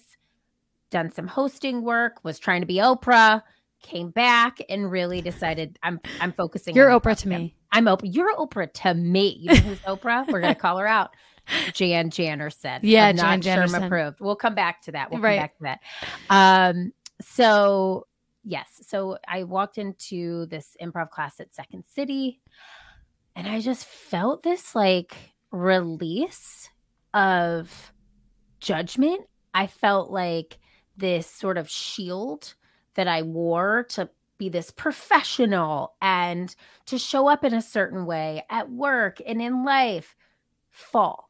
done 0.92 1.10
some 1.12 1.28
hosting 1.28 1.84
work, 1.84 2.24
was 2.26 2.40
trying 2.40 2.60
to 2.60 2.68
be 2.68 2.76
Oprah, 2.76 3.42
came 3.82 4.10
back 4.10 4.58
and 4.70 4.92
really 4.92 5.22
decided 5.22 5.80
I'm 5.82 6.02
I'm 6.20 6.34
focusing 6.34 6.76
You're 6.76 6.90
on 6.92 7.00
Oprah 7.00 7.18
to 7.20 7.30
me. 7.30 7.56
I'm 7.72 7.86
Oprah. 7.86 8.14
You're 8.14 8.36
Oprah 8.36 8.72
to 8.74 8.94
me. 8.94 9.38
You 9.40 9.54
know 9.54 9.62
who's 9.62 9.80
Oprah? 9.80 10.28
We're 10.28 10.42
gonna 10.42 10.56
call 10.56 10.78
her 10.80 10.88
out. 10.88 11.12
Jan 11.72 12.10
Jannerson. 12.10 12.80
Yeah, 12.82 13.14
not 13.14 13.40
Jan 13.40 13.60
Sherm 13.60 13.68
Jannerson. 13.70 13.86
approved. 13.86 14.20
We'll 14.20 14.36
come 14.36 14.56
back 14.56 14.82
to 14.82 14.92
that. 14.92 15.10
We'll 15.10 15.22
Right. 15.22 15.38
come 15.38 15.44
back 15.44 15.58
to 15.58 15.64
that. 15.64 15.80
Um, 16.70 16.92
so 17.22 18.08
yes, 18.48 18.82
so 18.82 19.18
I 19.28 19.44
walked 19.44 19.78
into 19.78 20.46
this 20.46 20.76
improv 20.82 21.10
class 21.10 21.40
at 21.40 21.54
Second 21.54 21.84
City, 21.86 22.40
and 23.36 23.48
I 23.48 23.60
just 23.60 23.86
felt 23.86 24.42
this 24.42 24.74
like 24.74 25.16
release 25.52 26.70
of 27.14 27.94
judgment. 28.60 29.22
I 29.54 29.68
felt 29.68 30.12
like 30.12 30.60
this 30.96 31.28
sort 31.28 31.58
of 31.58 31.70
shield 31.70 32.56
that 32.96 33.08
I 33.08 33.22
wore 33.22 33.84
to 33.90 34.10
be 34.38 34.50
this 34.50 34.72
professional 34.72 35.96
and 36.02 36.56
to 36.86 36.98
show 36.98 37.28
up 37.28 37.44
in 37.44 37.54
a 37.54 37.62
certain 37.62 38.06
way 38.06 38.44
at 38.50 38.72
work 38.72 39.20
and 39.26 39.42
in 39.42 39.66
life 39.66 40.16
fall. 40.70 41.30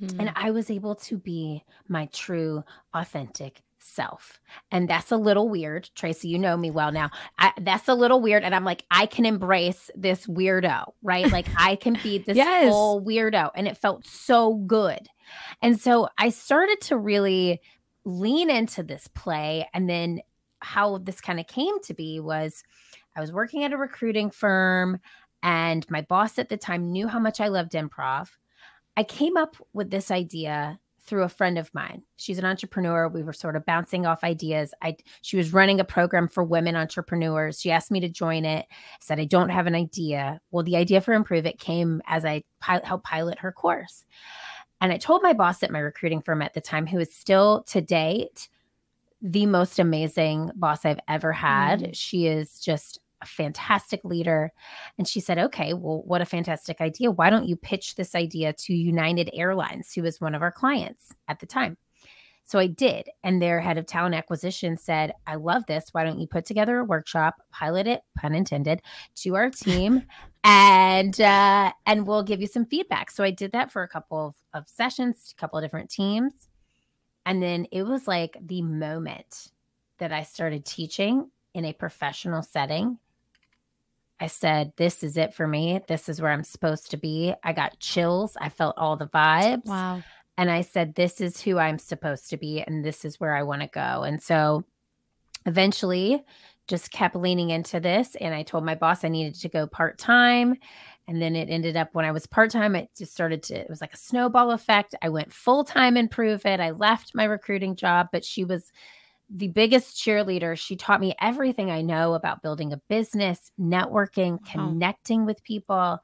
Mm. 0.00 0.20
And 0.20 0.32
I 0.36 0.50
was 0.52 0.70
able 0.70 0.94
to 0.94 1.18
be 1.18 1.64
my 1.88 2.06
true, 2.12 2.62
authentic 2.94 3.62
self. 3.78 4.40
And 4.70 4.88
that's 4.88 5.10
a 5.12 5.16
little 5.16 5.48
weird. 5.48 5.90
Traci, 5.96 6.24
you 6.24 6.38
know 6.38 6.56
me 6.56 6.70
well 6.70 6.92
now. 6.92 7.10
I, 7.38 7.52
that's 7.60 7.88
a 7.88 7.94
little 7.94 8.20
weird. 8.20 8.42
And 8.44 8.54
I'm 8.54 8.64
like, 8.64 8.84
I 8.90 9.06
can 9.06 9.24
embrace 9.26 9.90
this 9.94 10.26
weirdo, 10.26 10.92
right? 11.02 11.30
Like, 11.32 11.48
I 11.56 11.76
can 11.76 11.98
be 12.02 12.18
this 12.18 12.36
Yes. 12.36 12.68
full 12.68 13.02
weirdo. 13.02 13.50
And 13.54 13.68
it 13.68 13.76
felt 13.76 14.06
so 14.06 14.54
good. 14.54 15.06
And 15.62 15.80
so 15.80 16.08
I 16.18 16.30
started 16.30 16.80
to 16.82 16.96
really 16.96 17.60
lean 18.04 18.50
into 18.50 18.82
this 18.82 19.08
play. 19.08 19.68
And 19.74 19.88
then 19.88 20.20
how 20.60 20.98
this 20.98 21.20
kind 21.20 21.38
of 21.38 21.46
came 21.46 21.80
to 21.82 21.94
be 21.94 22.18
was 22.20 22.64
I 23.14 23.20
was 23.20 23.32
working 23.32 23.64
at 23.64 23.72
a 23.72 23.76
recruiting 23.76 24.30
firm, 24.30 25.00
and 25.42 25.88
my 25.90 26.02
boss 26.02 26.38
at 26.38 26.48
the 26.48 26.56
time 26.56 26.90
knew 26.92 27.08
how 27.08 27.18
much 27.18 27.40
I 27.40 27.48
loved 27.48 27.72
improv. 27.72 28.28
I 28.96 29.04
came 29.04 29.36
up 29.36 29.56
with 29.72 29.90
this 29.90 30.10
idea 30.10 30.78
through 31.08 31.22
a 31.22 31.28
friend 31.28 31.58
of 31.58 31.72
mine. 31.74 32.02
She's 32.16 32.38
an 32.38 32.44
entrepreneur. 32.44 33.08
We 33.08 33.22
were 33.22 33.32
sort 33.32 33.56
of 33.56 33.64
bouncing 33.64 34.06
off 34.06 34.22
ideas. 34.22 34.74
I 34.82 34.96
she 35.22 35.36
was 35.36 35.52
running 35.52 35.80
a 35.80 35.84
program 35.84 36.28
for 36.28 36.44
women 36.44 36.76
entrepreneurs. 36.76 37.60
She 37.60 37.70
asked 37.70 37.90
me 37.90 38.00
to 38.00 38.08
join 38.08 38.44
it. 38.44 38.66
I 38.70 38.96
said 39.00 39.18
I 39.18 39.24
don't 39.24 39.48
have 39.48 39.66
an 39.66 39.74
idea. 39.74 40.40
Well, 40.50 40.64
the 40.64 40.76
idea 40.76 41.00
for 41.00 41.14
Improve 41.14 41.46
It 41.46 41.58
came 41.58 42.02
as 42.06 42.24
I 42.24 42.44
pi- 42.60 42.82
helped 42.84 43.04
pilot 43.04 43.38
her 43.38 43.52
course. 43.52 44.04
And 44.80 44.92
I 44.92 44.98
told 44.98 45.22
my 45.22 45.32
boss 45.32 45.62
at 45.62 45.72
my 45.72 45.80
recruiting 45.80 46.20
firm 46.20 46.42
at 46.42 46.54
the 46.54 46.60
time, 46.60 46.86
who 46.86 46.98
is 46.98 47.12
still 47.12 47.64
to 47.64 47.80
date 47.80 48.48
the 49.20 49.46
most 49.46 49.78
amazing 49.78 50.52
boss 50.54 50.84
I've 50.84 51.00
ever 51.08 51.32
had. 51.32 51.80
Mm. 51.80 51.90
She 51.94 52.26
is 52.26 52.60
just 52.60 53.00
a 53.20 53.26
fantastic 53.26 54.04
leader. 54.04 54.52
And 54.96 55.06
she 55.06 55.20
said, 55.20 55.38
Okay, 55.38 55.74
well, 55.74 56.02
what 56.04 56.20
a 56.20 56.26
fantastic 56.26 56.80
idea. 56.80 57.10
Why 57.10 57.30
don't 57.30 57.48
you 57.48 57.56
pitch 57.56 57.94
this 57.94 58.14
idea 58.14 58.52
to 58.52 58.74
United 58.74 59.30
Airlines, 59.32 59.92
who 59.92 60.02
was 60.02 60.20
one 60.20 60.34
of 60.34 60.42
our 60.42 60.52
clients 60.52 61.12
at 61.28 61.40
the 61.40 61.46
time? 61.46 61.76
So 62.48 62.58
I 62.58 62.66
did. 62.66 63.10
And 63.22 63.42
their 63.42 63.60
head 63.60 63.76
of 63.76 63.84
talent 63.84 64.14
acquisition 64.14 64.78
said, 64.78 65.12
I 65.26 65.34
love 65.34 65.66
this. 65.66 65.90
Why 65.92 66.02
don't 66.02 66.18
you 66.18 66.26
put 66.26 66.46
together 66.46 66.78
a 66.78 66.84
workshop, 66.84 67.34
pilot 67.50 67.86
it, 67.86 68.00
pun 68.16 68.34
intended, 68.34 68.80
to 69.16 69.36
our 69.36 69.50
team, 69.50 70.04
and 70.44 71.20
uh, 71.20 71.72
and 71.84 72.06
we'll 72.06 72.22
give 72.22 72.40
you 72.40 72.46
some 72.46 72.64
feedback. 72.64 73.10
So 73.10 73.22
I 73.22 73.32
did 73.32 73.52
that 73.52 73.70
for 73.70 73.82
a 73.82 73.88
couple 73.88 74.28
of, 74.28 74.34
of 74.54 74.66
sessions, 74.66 75.34
a 75.36 75.38
couple 75.38 75.58
of 75.58 75.62
different 75.62 75.90
teams. 75.90 76.48
And 77.26 77.42
then 77.42 77.66
it 77.70 77.82
was 77.82 78.08
like 78.08 78.38
the 78.40 78.62
moment 78.62 79.48
that 79.98 80.10
I 80.10 80.22
started 80.22 80.64
teaching 80.64 81.30
in 81.52 81.66
a 81.66 81.74
professional 81.74 82.42
setting. 82.42 82.98
I 84.20 84.26
said, 84.26 84.72
This 84.76 85.02
is 85.02 85.16
it 85.16 85.34
for 85.34 85.46
me. 85.46 85.80
This 85.88 86.08
is 86.08 86.20
where 86.20 86.32
I'm 86.32 86.44
supposed 86.44 86.90
to 86.90 86.96
be. 86.96 87.34
I 87.42 87.52
got 87.52 87.78
chills. 87.78 88.36
I 88.40 88.48
felt 88.48 88.78
all 88.78 88.96
the 88.96 89.06
vibes. 89.06 89.66
Wow. 89.66 90.02
And 90.36 90.50
I 90.50 90.62
said, 90.62 90.94
This 90.94 91.20
is 91.20 91.40
who 91.40 91.58
I'm 91.58 91.78
supposed 91.78 92.30
to 92.30 92.36
be. 92.36 92.62
And 92.62 92.84
this 92.84 93.04
is 93.04 93.20
where 93.20 93.34
I 93.34 93.42
want 93.42 93.62
to 93.62 93.68
go. 93.68 94.02
And 94.02 94.22
so 94.22 94.64
eventually 95.46 96.24
just 96.66 96.92
kept 96.92 97.16
leaning 97.16 97.50
into 97.50 97.80
this. 97.80 98.14
And 98.16 98.34
I 98.34 98.42
told 98.42 98.64
my 98.64 98.74
boss 98.74 99.04
I 99.04 99.08
needed 99.08 99.34
to 99.36 99.48
go 99.48 99.66
part 99.66 99.98
time. 99.98 100.56
And 101.06 101.22
then 101.22 101.34
it 101.34 101.48
ended 101.48 101.76
up 101.76 101.88
when 101.92 102.04
I 102.04 102.12
was 102.12 102.26
part 102.26 102.50
time, 102.50 102.76
it 102.76 102.90
just 102.96 103.14
started 103.14 103.42
to, 103.44 103.54
it 103.54 103.70
was 103.70 103.80
like 103.80 103.94
a 103.94 103.98
snowball 103.98 104.50
effect. 104.50 104.94
I 105.00 105.08
went 105.08 105.32
full 105.32 105.64
time 105.64 105.96
Improve 105.96 106.44
It. 106.44 106.60
I 106.60 106.70
left 106.72 107.14
my 107.14 107.24
recruiting 107.24 107.76
job, 107.76 108.08
but 108.12 108.24
she 108.24 108.44
was 108.44 108.70
the 109.30 109.48
biggest 109.48 109.96
cheerleader. 109.96 110.56
She 110.58 110.76
taught 110.76 111.00
me 111.00 111.14
everything 111.20 111.70
I 111.70 111.82
know 111.82 112.14
about 112.14 112.42
building 112.42 112.72
a 112.72 112.80
business, 112.88 113.50
networking, 113.60 114.32
Wow. 114.32 114.70
connecting 114.70 115.26
with 115.26 115.42
people. 115.42 116.00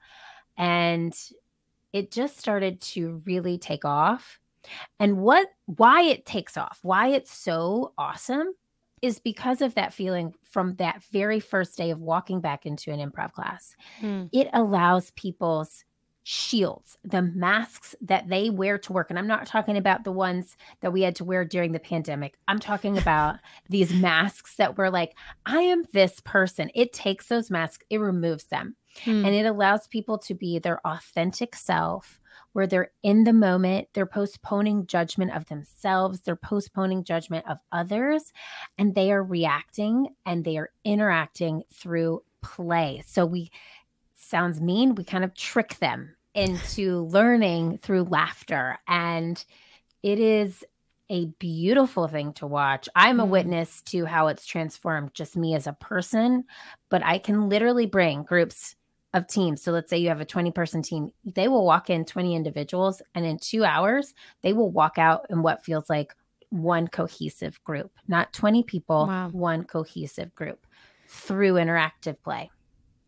And 0.56 1.14
it 1.92 2.10
just 2.10 2.38
started 2.38 2.80
to 2.80 3.22
really 3.24 3.58
take 3.58 3.84
off. 3.84 4.38
And 4.98 5.18
what, 5.18 5.48
why 5.66 6.02
it 6.02 6.26
takes 6.26 6.56
off, 6.56 6.78
why 6.82 7.08
it's 7.08 7.32
so 7.32 7.92
awesome 7.98 8.54
is 9.02 9.18
because 9.18 9.60
of 9.60 9.74
that 9.74 9.92
feeling 9.92 10.32
from 10.42 10.74
that 10.76 11.02
very 11.12 11.38
first 11.40 11.76
day 11.76 11.90
of 11.90 12.00
walking 12.00 12.40
back 12.40 12.64
into 12.64 12.90
an 12.90 12.98
improv 13.00 13.32
class 13.32 13.76
Mm. 14.00 14.30
it 14.32 14.48
allows 14.54 15.10
people's 15.10 15.84
shields, 16.24 16.96
the 17.04 17.22
masks 17.22 17.94
that 18.00 18.28
they 18.28 18.48
wear 18.50 18.78
to 18.78 18.92
work. 18.92 19.10
And 19.10 19.18
I'm 19.18 19.26
not 19.26 19.46
talking 19.46 19.76
about 19.76 20.04
the 20.04 20.10
ones 20.12 20.56
that 20.80 20.92
we 20.92 21.02
had 21.02 21.14
to 21.16 21.24
wear 21.24 21.44
during 21.44 21.72
the 21.72 21.78
pandemic. 21.78 22.34
I'm 22.48 22.58
talking 22.58 22.98
about 22.98 23.36
these 23.68 23.92
masks 23.92 24.56
that 24.56 24.76
were 24.76 24.90
like, 24.90 25.14
I 25.46 25.60
am 25.60 25.84
this 25.92 26.20
person. 26.20 26.70
It 26.74 26.92
takes 26.92 27.28
those 27.28 27.50
masks, 27.50 27.84
it 27.90 27.98
removes 27.98 28.44
them, 28.44 28.74
Mm. 29.04 29.26
and 29.26 29.34
it 29.34 29.44
allows 29.44 29.88
people 29.88 30.18
to 30.18 30.34
be 30.34 30.58
their 30.60 30.80
authentic 30.86 31.54
self. 31.56 32.20
Where 32.52 32.68
they're 32.68 32.92
in 33.02 33.24
the 33.24 33.32
moment, 33.32 33.88
they're 33.92 34.06
postponing 34.06 34.86
judgment 34.86 35.34
of 35.34 35.46
themselves, 35.46 36.20
they're 36.20 36.36
postponing 36.36 37.02
judgment 37.02 37.44
of 37.48 37.58
others, 37.72 38.32
and 38.78 38.94
they 38.94 39.10
are 39.10 39.24
reacting 39.24 40.10
and 40.24 40.44
they 40.44 40.56
are 40.58 40.70
interacting 40.84 41.64
through 41.72 42.22
play. 42.42 43.02
So 43.04 43.26
we 43.26 43.50
sounds 44.14 44.60
mean, 44.60 44.94
we 44.94 45.02
kind 45.02 45.24
of 45.24 45.34
trick 45.34 45.78
them 45.80 46.13
into 46.34 47.02
learning 47.06 47.78
through 47.78 48.04
laughter. 48.04 48.78
And 48.86 49.42
it 50.02 50.18
is 50.20 50.64
a 51.10 51.26
beautiful 51.38 52.08
thing 52.08 52.32
to 52.34 52.46
watch. 52.46 52.88
I'm 52.94 53.20
a 53.20 53.26
Mm. 53.26 53.30
witness 53.30 53.82
to 53.82 54.06
how 54.06 54.28
it's 54.28 54.46
transformed 54.46 55.14
just 55.14 55.36
me 55.36 55.54
as 55.54 55.66
a 55.66 55.74
person, 55.74 56.44
but 56.88 57.04
I 57.04 57.18
can 57.18 57.48
literally 57.48 57.86
bring 57.86 58.22
groups 58.22 58.74
of 59.12 59.26
teams. 59.28 59.62
So 59.62 59.70
let's 59.70 59.90
say 59.90 59.98
you 59.98 60.08
have 60.08 60.20
a 60.20 60.24
20 60.24 60.50
person 60.50 60.82
team, 60.82 61.12
they 61.24 61.46
will 61.46 61.64
walk 61.64 61.88
in 61.90 62.04
20 62.04 62.34
individuals, 62.34 63.00
and 63.14 63.24
in 63.24 63.38
two 63.38 63.64
hours, 63.64 64.14
they 64.42 64.52
will 64.52 64.70
walk 64.70 64.98
out 64.98 65.26
in 65.30 65.42
what 65.42 65.64
feels 65.64 65.88
like 65.88 66.14
one 66.50 66.88
cohesive 66.88 67.62
group, 67.64 67.92
not 68.08 68.32
20 68.32 68.62
people, 68.62 69.06
Wow. 69.06 69.28
one 69.28 69.64
cohesive 69.64 70.34
group 70.34 70.66
through 71.06 71.54
interactive 71.54 72.20
play. 72.22 72.50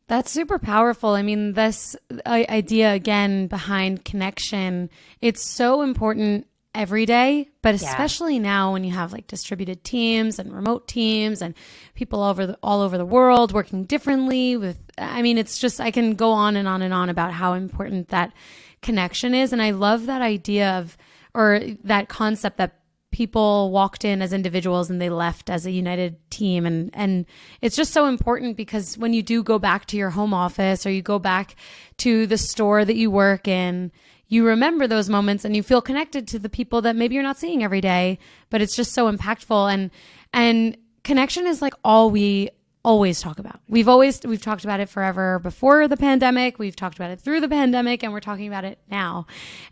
That's 0.08 0.30
super 0.30 0.58
powerful. 0.58 1.10
I 1.10 1.22
mean, 1.22 1.54
this 1.54 1.96
uh, 2.24 2.44
idea 2.48 2.92
again 2.92 3.48
behind 3.48 4.04
connection, 4.04 4.88
it's 5.20 5.42
so 5.42 5.82
important 5.82 6.46
every 6.76 7.06
day, 7.06 7.48
but 7.62 7.74
especially 7.74 8.34
yeah. 8.34 8.42
now 8.42 8.72
when 8.72 8.84
you 8.84 8.92
have 8.92 9.12
like 9.12 9.26
distributed 9.26 9.82
teams 9.82 10.38
and 10.38 10.54
remote 10.54 10.86
teams 10.86 11.40
and 11.40 11.54
people 11.94 12.22
all 12.22 12.30
over 12.30 12.46
the, 12.46 12.58
all 12.62 12.82
over 12.82 12.98
the 12.98 13.04
world 13.04 13.52
working 13.52 13.84
differently 13.84 14.58
with 14.58 14.78
I 14.98 15.22
mean 15.22 15.38
it's 15.38 15.58
just 15.58 15.80
I 15.80 15.90
can 15.90 16.14
go 16.14 16.32
on 16.32 16.54
and 16.54 16.68
on 16.68 16.82
and 16.82 16.92
on 16.92 17.08
about 17.08 17.32
how 17.32 17.54
important 17.54 18.08
that 18.08 18.34
connection 18.82 19.34
is 19.34 19.54
and 19.54 19.62
I 19.62 19.70
love 19.70 20.04
that 20.04 20.20
idea 20.20 20.78
of 20.78 20.98
or 21.34 21.62
that 21.84 22.10
concept 22.10 22.58
that 22.58 22.78
people 23.16 23.70
walked 23.70 24.04
in 24.04 24.20
as 24.20 24.34
individuals 24.34 24.90
and 24.90 25.00
they 25.00 25.08
left 25.08 25.48
as 25.48 25.64
a 25.64 25.70
united 25.70 26.18
team. 26.28 26.66
And 26.66 26.90
and 26.92 27.24
it's 27.62 27.74
just 27.74 27.94
so 27.94 28.08
important 28.08 28.58
because 28.58 28.98
when 28.98 29.14
you 29.14 29.22
do 29.22 29.42
go 29.42 29.58
back 29.58 29.86
to 29.86 29.96
your 29.96 30.10
home 30.10 30.34
office 30.34 30.84
or 30.84 30.90
you 30.90 31.00
go 31.00 31.18
back 31.18 31.56
to 31.96 32.26
the 32.26 32.36
store 32.36 32.84
that 32.84 32.96
you 32.96 33.10
work 33.10 33.48
in 33.48 33.90
you 34.28 34.44
remember 34.44 34.88
those 34.88 35.08
moments 35.08 35.44
and 35.44 35.54
you 35.54 35.62
feel 35.62 35.80
connected 35.80 36.26
to 36.26 36.38
the 36.38 36.48
people 36.48 36.82
that 36.82 36.96
maybe 36.96 37.14
you're 37.14 37.22
not 37.22 37.38
seeing 37.38 37.62
every 37.62 37.80
day 37.80 38.18
but 38.50 38.60
it's 38.60 38.76
just 38.76 38.92
so 38.92 39.10
impactful. 39.10 39.72
And 39.72 39.90
and 40.34 40.76
connection 41.02 41.46
is 41.46 41.62
like 41.62 41.74
all 41.82 42.10
we 42.10 42.50
always 42.86 43.20
talk 43.20 43.40
about. 43.40 43.58
We've 43.68 43.88
always 43.88 44.20
we've 44.24 44.40
talked 44.40 44.62
about 44.62 44.78
it 44.78 44.88
forever 44.88 45.40
before 45.40 45.88
the 45.88 45.96
pandemic, 45.96 46.60
we've 46.60 46.76
talked 46.76 46.94
about 46.94 47.10
it 47.10 47.20
through 47.20 47.40
the 47.40 47.48
pandemic 47.48 48.04
and 48.04 48.12
we're 48.12 48.20
talking 48.20 48.46
about 48.46 48.64
it 48.64 48.78
now. 48.88 49.26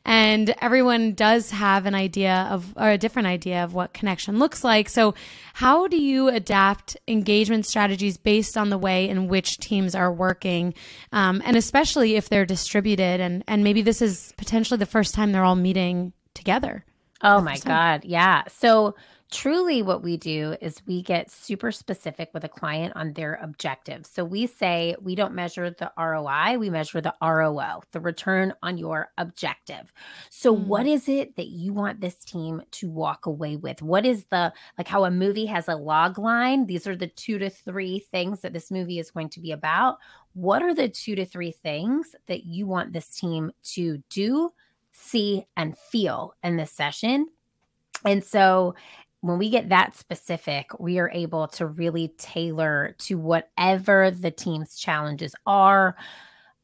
And 0.04 0.52
everyone 0.60 1.14
does 1.14 1.52
have 1.52 1.86
an 1.86 1.94
idea 1.94 2.48
of 2.50 2.74
or 2.76 2.90
a 2.90 2.98
different 2.98 3.28
idea 3.28 3.62
of 3.62 3.72
what 3.72 3.94
connection 3.94 4.40
looks 4.40 4.64
like. 4.64 4.88
So, 4.88 5.14
how 5.54 5.86
do 5.86 5.96
you 5.96 6.28
adapt 6.28 6.96
engagement 7.06 7.66
strategies 7.66 8.16
based 8.16 8.58
on 8.58 8.70
the 8.70 8.78
way 8.78 9.08
in 9.08 9.28
which 9.28 9.58
teams 9.58 9.94
are 9.94 10.12
working? 10.12 10.74
Um, 11.12 11.40
and 11.44 11.56
especially 11.56 12.16
if 12.16 12.28
they're 12.28 12.44
distributed 12.44 13.20
and 13.20 13.44
and 13.46 13.62
maybe 13.62 13.80
this 13.80 14.02
is 14.02 14.34
potentially 14.36 14.78
the 14.78 14.86
first 14.86 15.14
time 15.14 15.30
they're 15.30 15.44
all 15.44 15.54
meeting 15.54 16.12
together. 16.34 16.84
Oh 17.22 17.40
my 17.40 17.58
god, 17.58 18.04
yeah. 18.04 18.42
So 18.48 18.96
truly 19.34 19.82
what 19.82 20.02
we 20.02 20.16
do 20.16 20.54
is 20.60 20.80
we 20.86 21.02
get 21.02 21.28
super 21.28 21.72
specific 21.72 22.30
with 22.32 22.44
a 22.44 22.48
client 22.48 22.92
on 22.94 23.12
their 23.12 23.34
objectives. 23.42 24.08
So 24.08 24.24
we 24.24 24.46
say 24.46 24.94
we 25.02 25.16
don't 25.16 25.34
measure 25.34 25.70
the 25.70 25.92
ROI, 25.98 26.56
we 26.58 26.70
measure 26.70 27.00
the 27.00 27.14
ROO, 27.20 27.82
the 27.90 28.00
return 28.00 28.54
on 28.62 28.78
your 28.78 29.08
objective. 29.18 29.92
So 30.30 30.56
mm. 30.56 30.64
what 30.66 30.86
is 30.86 31.08
it 31.08 31.34
that 31.34 31.48
you 31.48 31.72
want 31.72 32.00
this 32.00 32.14
team 32.24 32.62
to 32.70 32.88
walk 32.88 33.26
away 33.26 33.56
with? 33.56 33.82
What 33.82 34.06
is 34.06 34.24
the 34.30 34.52
like 34.78 34.86
how 34.86 35.04
a 35.04 35.10
movie 35.10 35.46
has 35.46 35.66
a 35.66 35.74
log 35.74 36.16
line? 36.16 36.66
These 36.66 36.86
are 36.86 36.96
the 36.96 37.08
2 37.08 37.38
to 37.38 37.50
3 37.50 37.98
things 37.98 38.40
that 38.40 38.52
this 38.52 38.70
movie 38.70 39.00
is 39.00 39.10
going 39.10 39.30
to 39.30 39.40
be 39.40 39.50
about. 39.50 39.98
What 40.34 40.62
are 40.62 40.74
the 40.74 40.88
2 40.88 41.16
to 41.16 41.26
3 41.26 41.50
things 41.50 42.14
that 42.28 42.44
you 42.44 42.68
want 42.68 42.92
this 42.92 43.08
team 43.08 43.50
to 43.74 44.00
do, 44.10 44.52
see 44.92 45.44
and 45.56 45.76
feel 45.76 46.34
in 46.44 46.56
this 46.56 46.70
session? 46.70 47.26
And 48.04 48.22
so 48.22 48.74
when 49.24 49.38
we 49.38 49.48
get 49.48 49.70
that 49.70 49.96
specific, 49.96 50.78
we 50.78 50.98
are 50.98 51.10
able 51.14 51.48
to 51.48 51.66
really 51.66 52.08
tailor 52.18 52.94
to 52.98 53.16
whatever 53.16 54.10
the 54.10 54.30
team's 54.30 54.76
challenges 54.76 55.34
are. 55.46 55.96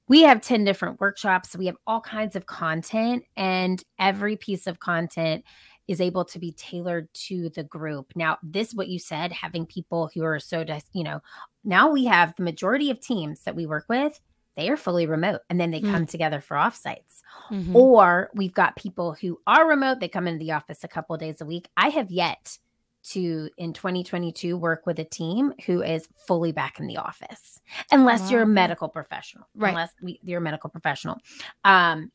We 0.09 0.21
have 0.25 0.43
10 0.43 0.65
different 0.65 1.01
workshops. 1.01 1.57
We 1.57 1.65
have 1.65 1.79
all 1.87 2.03
kinds 2.03 2.37
of 2.37 2.45
content, 2.45 3.25
and 3.35 3.83
every 3.99 4.37
piece 4.37 4.67
of 4.67 4.79
content 4.79 5.43
is 5.89 6.03
able 6.03 6.23
to 6.27 6.39
be 6.39 6.53
tailored 6.53 7.09
to 7.15 7.49
the 7.49 7.65
group. 7.65 8.13
Now, 8.15 8.37
this 8.43 8.69
is 8.69 8.75
what 8.75 8.89
you 8.89 8.99
said, 8.99 9.33
having 9.33 9.65
people 9.65 10.11
who 10.13 10.23
are 10.23 10.39
so, 10.39 10.63
you 10.93 11.03
know, 11.03 11.21
now 11.65 11.91
we 11.91 12.05
have 12.05 12.37
the 12.37 12.43
majority 12.43 12.91
of 12.91 13.01
teams 13.01 13.43
that 13.45 13.57
we 13.57 13.65
work 13.65 13.87
with 13.89 14.21
they 14.61 14.69
are 14.69 14.77
fully 14.77 15.07
remote 15.07 15.41
and 15.49 15.59
then 15.59 15.71
they 15.71 15.81
mm. 15.81 15.91
come 15.91 16.07
together 16.07 16.41
for 16.41 16.57
offsites. 16.57 17.23
Mm-hmm. 17.51 17.75
Or 17.75 18.31
we've 18.35 18.53
got 18.53 18.77
people 18.77 19.15
who 19.15 19.41
are 19.47 19.67
remote, 19.67 20.01
they 20.01 20.09
come 20.09 20.29
into 20.29 20.39
the 20.39 20.53
office 20.53 20.85
a 20.85 20.89
couple 20.89 21.17
days 21.17 21.41
a 21.41 21.47
week. 21.47 21.69
I 21.77 21.89
have 21.89 22.11
yet 22.11 22.59
to 23.03 23.49
in 23.57 23.73
2022 23.73 24.59
work 24.59 24.85
with 24.85 24.99
a 24.99 25.05
team 25.05 25.55
who 25.65 25.83
is 25.83 26.07
fully 26.27 26.53
back 26.53 26.79
in 26.79 26.87
the 26.87 26.99
office 26.99 27.59
unless 27.91 28.21
wow. 28.21 28.29
you're 28.29 28.43
a 28.43 28.47
medical 28.47 28.91
professional 28.91 29.47
right 29.55 29.71
unless 29.71 29.91
we, 30.03 30.21
you're 30.23 30.37
a 30.37 30.43
medical 30.43 30.69
professional 30.69 31.17
um 31.65 32.13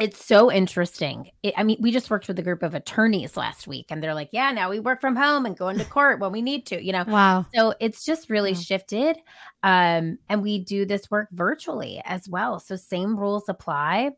it's 0.00 0.24
so 0.24 0.50
interesting. 0.50 1.30
It, 1.42 1.52
I 1.56 1.64
mean, 1.64 1.76
we 1.78 1.90
just 1.90 2.08
worked 2.08 2.26
with 2.26 2.38
a 2.38 2.42
group 2.42 2.62
of 2.62 2.74
attorneys 2.74 3.36
last 3.36 3.66
week, 3.66 3.86
and 3.90 4.02
they're 4.02 4.14
like, 4.14 4.30
"Yeah, 4.32 4.50
now 4.50 4.70
we 4.70 4.80
work 4.80 5.02
from 5.02 5.16
home 5.16 5.44
and 5.44 5.56
go 5.56 5.68
into 5.68 5.84
court 5.84 6.18
when 6.18 6.32
we 6.32 6.40
need 6.40 6.64
to." 6.66 6.82
You 6.82 6.92
know, 6.92 7.04
wow. 7.06 7.44
So 7.54 7.74
it's 7.78 8.02
just 8.02 8.30
really 8.30 8.54
shifted, 8.54 9.18
um, 9.62 10.18
and 10.30 10.42
we 10.42 10.60
do 10.64 10.86
this 10.86 11.10
work 11.10 11.28
virtually 11.32 12.00
as 12.06 12.26
well. 12.26 12.58
So 12.58 12.74
same 12.74 13.18
rules 13.18 13.50
apply, 13.50 14.12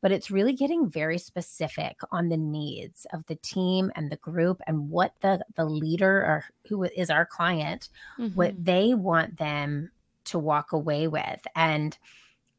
but 0.00 0.10
it's 0.10 0.32
really 0.32 0.52
getting 0.52 0.90
very 0.90 1.18
specific 1.18 1.96
on 2.10 2.28
the 2.28 2.36
needs 2.36 3.06
of 3.12 3.24
the 3.26 3.36
team 3.36 3.92
and 3.94 4.10
the 4.10 4.16
group, 4.16 4.60
and 4.66 4.90
what 4.90 5.14
the 5.20 5.44
the 5.54 5.64
leader 5.64 6.22
or 6.22 6.44
who 6.68 6.82
is 6.84 7.08
our 7.08 7.24
client, 7.24 7.88
mm-hmm. 8.18 8.34
what 8.34 8.54
they 8.62 8.94
want 8.94 9.38
them 9.38 9.92
to 10.24 10.40
walk 10.40 10.72
away 10.72 11.06
with, 11.06 11.46
and 11.54 11.96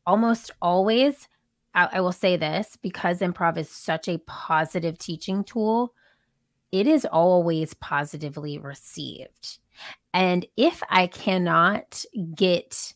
almost 0.05 0.51
always 0.61 1.27
I, 1.73 1.89
I 1.93 2.01
will 2.01 2.11
say 2.11 2.37
this 2.37 2.77
because 2.81 3.19
improv 3.19 3.57
is 3.57 3.69
such 3.69 4.07
a 4.07 4.19
positive 4.19 4.97
teaching 4.97 5.43
tool, 5.43 5.93
it 6.71 6.87
is 6.87 7.05
always 7.05 7.73
positively 7.75 8.57
received. 8.57 9.59
And 10.13 10.45
if 10.57 10.81
I 10.89 11.07
cannot 11.07 12.05
get, 12.35 12.93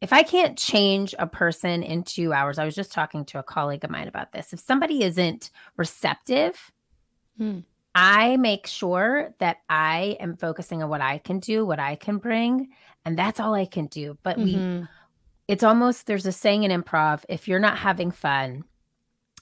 if 0.00 0.12
I 0.12 0.22
can't 0.22 0.58
change 0.58 1.14
a 1.18 1.26
person 1.26 1.82
in 1.82 2.02
two 2.02 2.32
hours, 2.32 2.58
I 2.58 2.64
was 2.64 2.74
just 2.74 2.92
talking 2.92 3.24
to 3.26 3.38
a 3.38 3.42
colleague 3.42 3.84
of 3.84 3.90
mine 3.90 4.08
about 4.08 4.32
this. 4.32 4.52
If 4.52 4.60
somebody 4.60 5.02
isn't 5.02 5.50
receptive, 5.76 6.72
hmm. 7.36 7.60
I 7.94 8.36
make 8.38 8.66
sure 8.66 9.34
that 9.38 9.58
I 9.68 10.16
am 10.18 10.36
focusing 10.36 10.82
on 10.82 10.88
what 10.88 11.00
I 11.00 11.18
can 11.18 11.38
do, 11.38 11.64
what 11.64 11.78
I 11.78 11.94
can 11.94 12.18
bring, 12.18 12.70
and 13.04 13.16
that's 13.16 13.38
all 13.38 13.54
I 13.54 13.66
can 13.66 13.86
do. 13.86 14.18
But 14.22 14.36
mm-hmm. 14.36 14.80
we 14.80 14.86
it's 15.48 15.62
almost 15.62 16.06
there's 16.06 16.26
a 16.26 16.32
saying 16.32 16.64
in 16.64 16.82
improv 16.82 17.24
if 17.28 17.48
you're 17.48 17.58
not 17.58 17.78
having 17.78 18.10
fun 18.10 18.64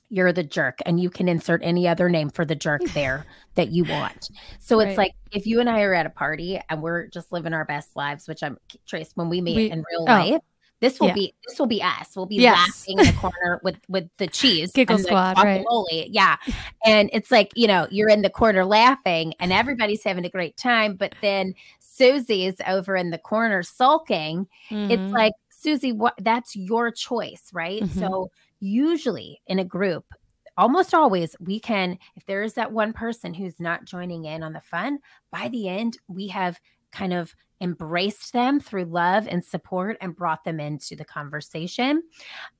you're 0.08 0.32
the 0.32 0.42
jerk 0.42 0.78
and 0.84 1.00
you 1.00 1.08
can 1.08 1.28
insert 1.28 1.60
any 1.64 1.88
other 1.88 2.08
name 2.08 2.30
for 2.30 2.44
the 2.44 2.54
jerk 2.54 2.82
there 2.94 3.24
that 3.54 3.70
you 3.70 3.84
want 3.84 4.28
so 4.58 4.78
right. 4.78 4.88
it's 4.88 4.98
like 4.98 5.12
if 5.32 5.46
you 5.46 5.60
and 5.60 5.70
i 5.70 5.82
are 5.82 5.94
at 5.94 6.06
a 6.06 6.10
party 6.10 6.60
and 6.68 6.82
we're 6.82 7.06
just 7.06 7.32
living 7.32 7.52
our 7.52 7.64
best 7.64 7.96
lives 7.96 8.28
which 8.28 8.42
i'm 8.42 8.58
trace 8.86 9.12
when 9.14 9.28
we 9.28 9.40
meet 9.40 9.56
we, 9.56 9.70
in 9.70 9.84
real 9.90 10.02
oh, 10.02 10.04
life 10.04 10.40
this 10.82 10.98
will 10.98 11.08
yeah. 11.08 11.14
be 11.14 11.34
this 11.46 11.60
will 11.60 11.68
be 11.68 11.80
us. 11.80 12.08
We'll 12.16 12.26
be 12.26 12.34
yes. 12.34 12.58
laughing 12.58 12.98
in 12.98 13.06
the 13.06 13.12
corner 13.20 13.60
with 13.62 13.76
with 13.88 14.08
the 14.18 14.26
cheese, 14.26 14.72
giggle 14.72 14.98
squad, 14.98 15.38
right? 15.38 15.64
Yeah, 16.08 16.36
and 16.84 17.08
it's 17.12 17.30
like 17.30 17.52
you 17.54 17.68
know 17.68 17.86
you're 17.92 18.08
in 18.08 18.22
the 18.22 18.28
corner 18.28 18.64
laughing, 18.64 19.32
and 19.38 19.52
everybody's 19.52 20.02
having 20.02 20.24
a 20.24 20.28
great 20.28 20.56
time. 20.56 20.96
But 20.96 21.14
then 21.22 21.54
Susie 21.78 22.46
is 22.46 22.56
over 22.66 22.96
in 22.96 23.10
the 23.10 23.18
corner 23.18 23.62
sulking. 23.62 24.48
Mm-hmm. 24.70 24.90
It's 24.90 25.12
like 25.12 25.34
Susie, 25.62 25.92
what 25.92 26.14
that's 26.20 26.56
your 26.56 26.90
choice, 26.90 27.50
right? 27.52 27.82
Mm-hmm. 27.82 28.00
So 28.00 28.30
usually 28.60 29.40
in 29.46 29.58
a 29.58 29.64
group, 29.64 30.04
almost 30.56 30.94
always 30.94 31.36
we 31.40 31.60
can, 31.60 31.98
if 32.16 32.26
there 32.26 32.42
is 32.42 32.54
that 32.54 32.72
one 32.72 32.92
person 32.92 33.34
who's 33.34 33.60
not 33.60 33.84
joining 33.84 34.24
in 34.24 34.42
on 34.42 34.52
the 34.52 34.60
fun, 34.60 34.98
by 35.30 35.48
the 35.48 35.68
end, 35.68 35.98
we 36.08 36.28
have 36.28 36.58
kind 36.90 37.12
of 37.12 37.34
embraced 37.62 38.32
them 38.32 38.58
through 38.58 38.84
love 38.84 39.28
and 39.28 39.44
support 39.44 39.96
and 40.00 40.16
brought 40.16 40.42
them 40.42 40.58
into 40.58 40.96
the 40.96 41.04
conversation 41.04 42.02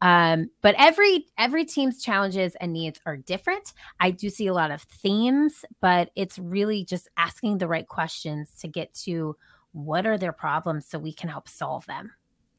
um, 0.00 0.48
but 0.62 0.76
every 0.78 1.26
every 1.36 1.64
team's 1.64 2.00
challenges 2.00 2.54
and 2.60 2.72
needs 2.72 3.00
are 3.04 3.16
different 3.16 3.72
i 3.98 4.12
do 4.12 4.30
see 4.30 4.46
a 4.46 4.54
lot 4.54 4.70
of 4.70 4.80
themes 4.82 5.64
but 5.80 6.10
it's 6.14 6.38
really 6.38 6.84
just 6.84 7.08
asking 7.16 7.58
the 7.58 7.66
right 7.66 7.88
questions 7.88 8.52
to 8.60 8.68
get 8.68 8.94
to 8.94 9.36
what 9.72 10.06
are 10.06 10.16
their 10.16 10.32
problems 10.32 10.86
so 10.86 11.00
we 11.00 11.12
can 11.12 11.28
help 11.28 11.48
solve 11.48 11.84
them 11.86 12.12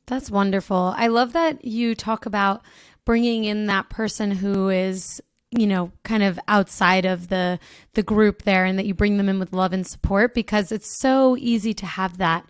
that's 0.05 0.29
wonderful. 0.29 0.93
I 0.97 1.07
love 1.07 1.33
that 1.33 1.63
you 1.65 1.95
talk 1.95 2.25
about 2.25 2.61
bringing 3.05 3.45
in 3.45 3.67
that 3.67 3.89
person 3.89 4.31
who 4.31 4.69
is 4.69 5.21
you 5.51 5.67
know 5.67 5.91
kind 6.03 6.23
of 6.23 6.39
outside 6.47 7.05
of 7.05 7.27
the 7.27 7.59
the 7.93 8.03
group 8.03 8.43
there 8.43 8.65
and 8.65 8.79
that 8.79 8.85
you 8.85 8.93
bring 8.93 9.17
them 9.17 9.29
in 9.29 9.39
with 9.39 9.53
love 9.53 9.73
and 9.73 9.85
support 9.85 10.33
because 10.33 10.71
it's 10.71 10.89
so 10.89 11.37
easy 11.37 11.73
to 11.73 11.85
have 11.85 12.17
that 12.17 12.45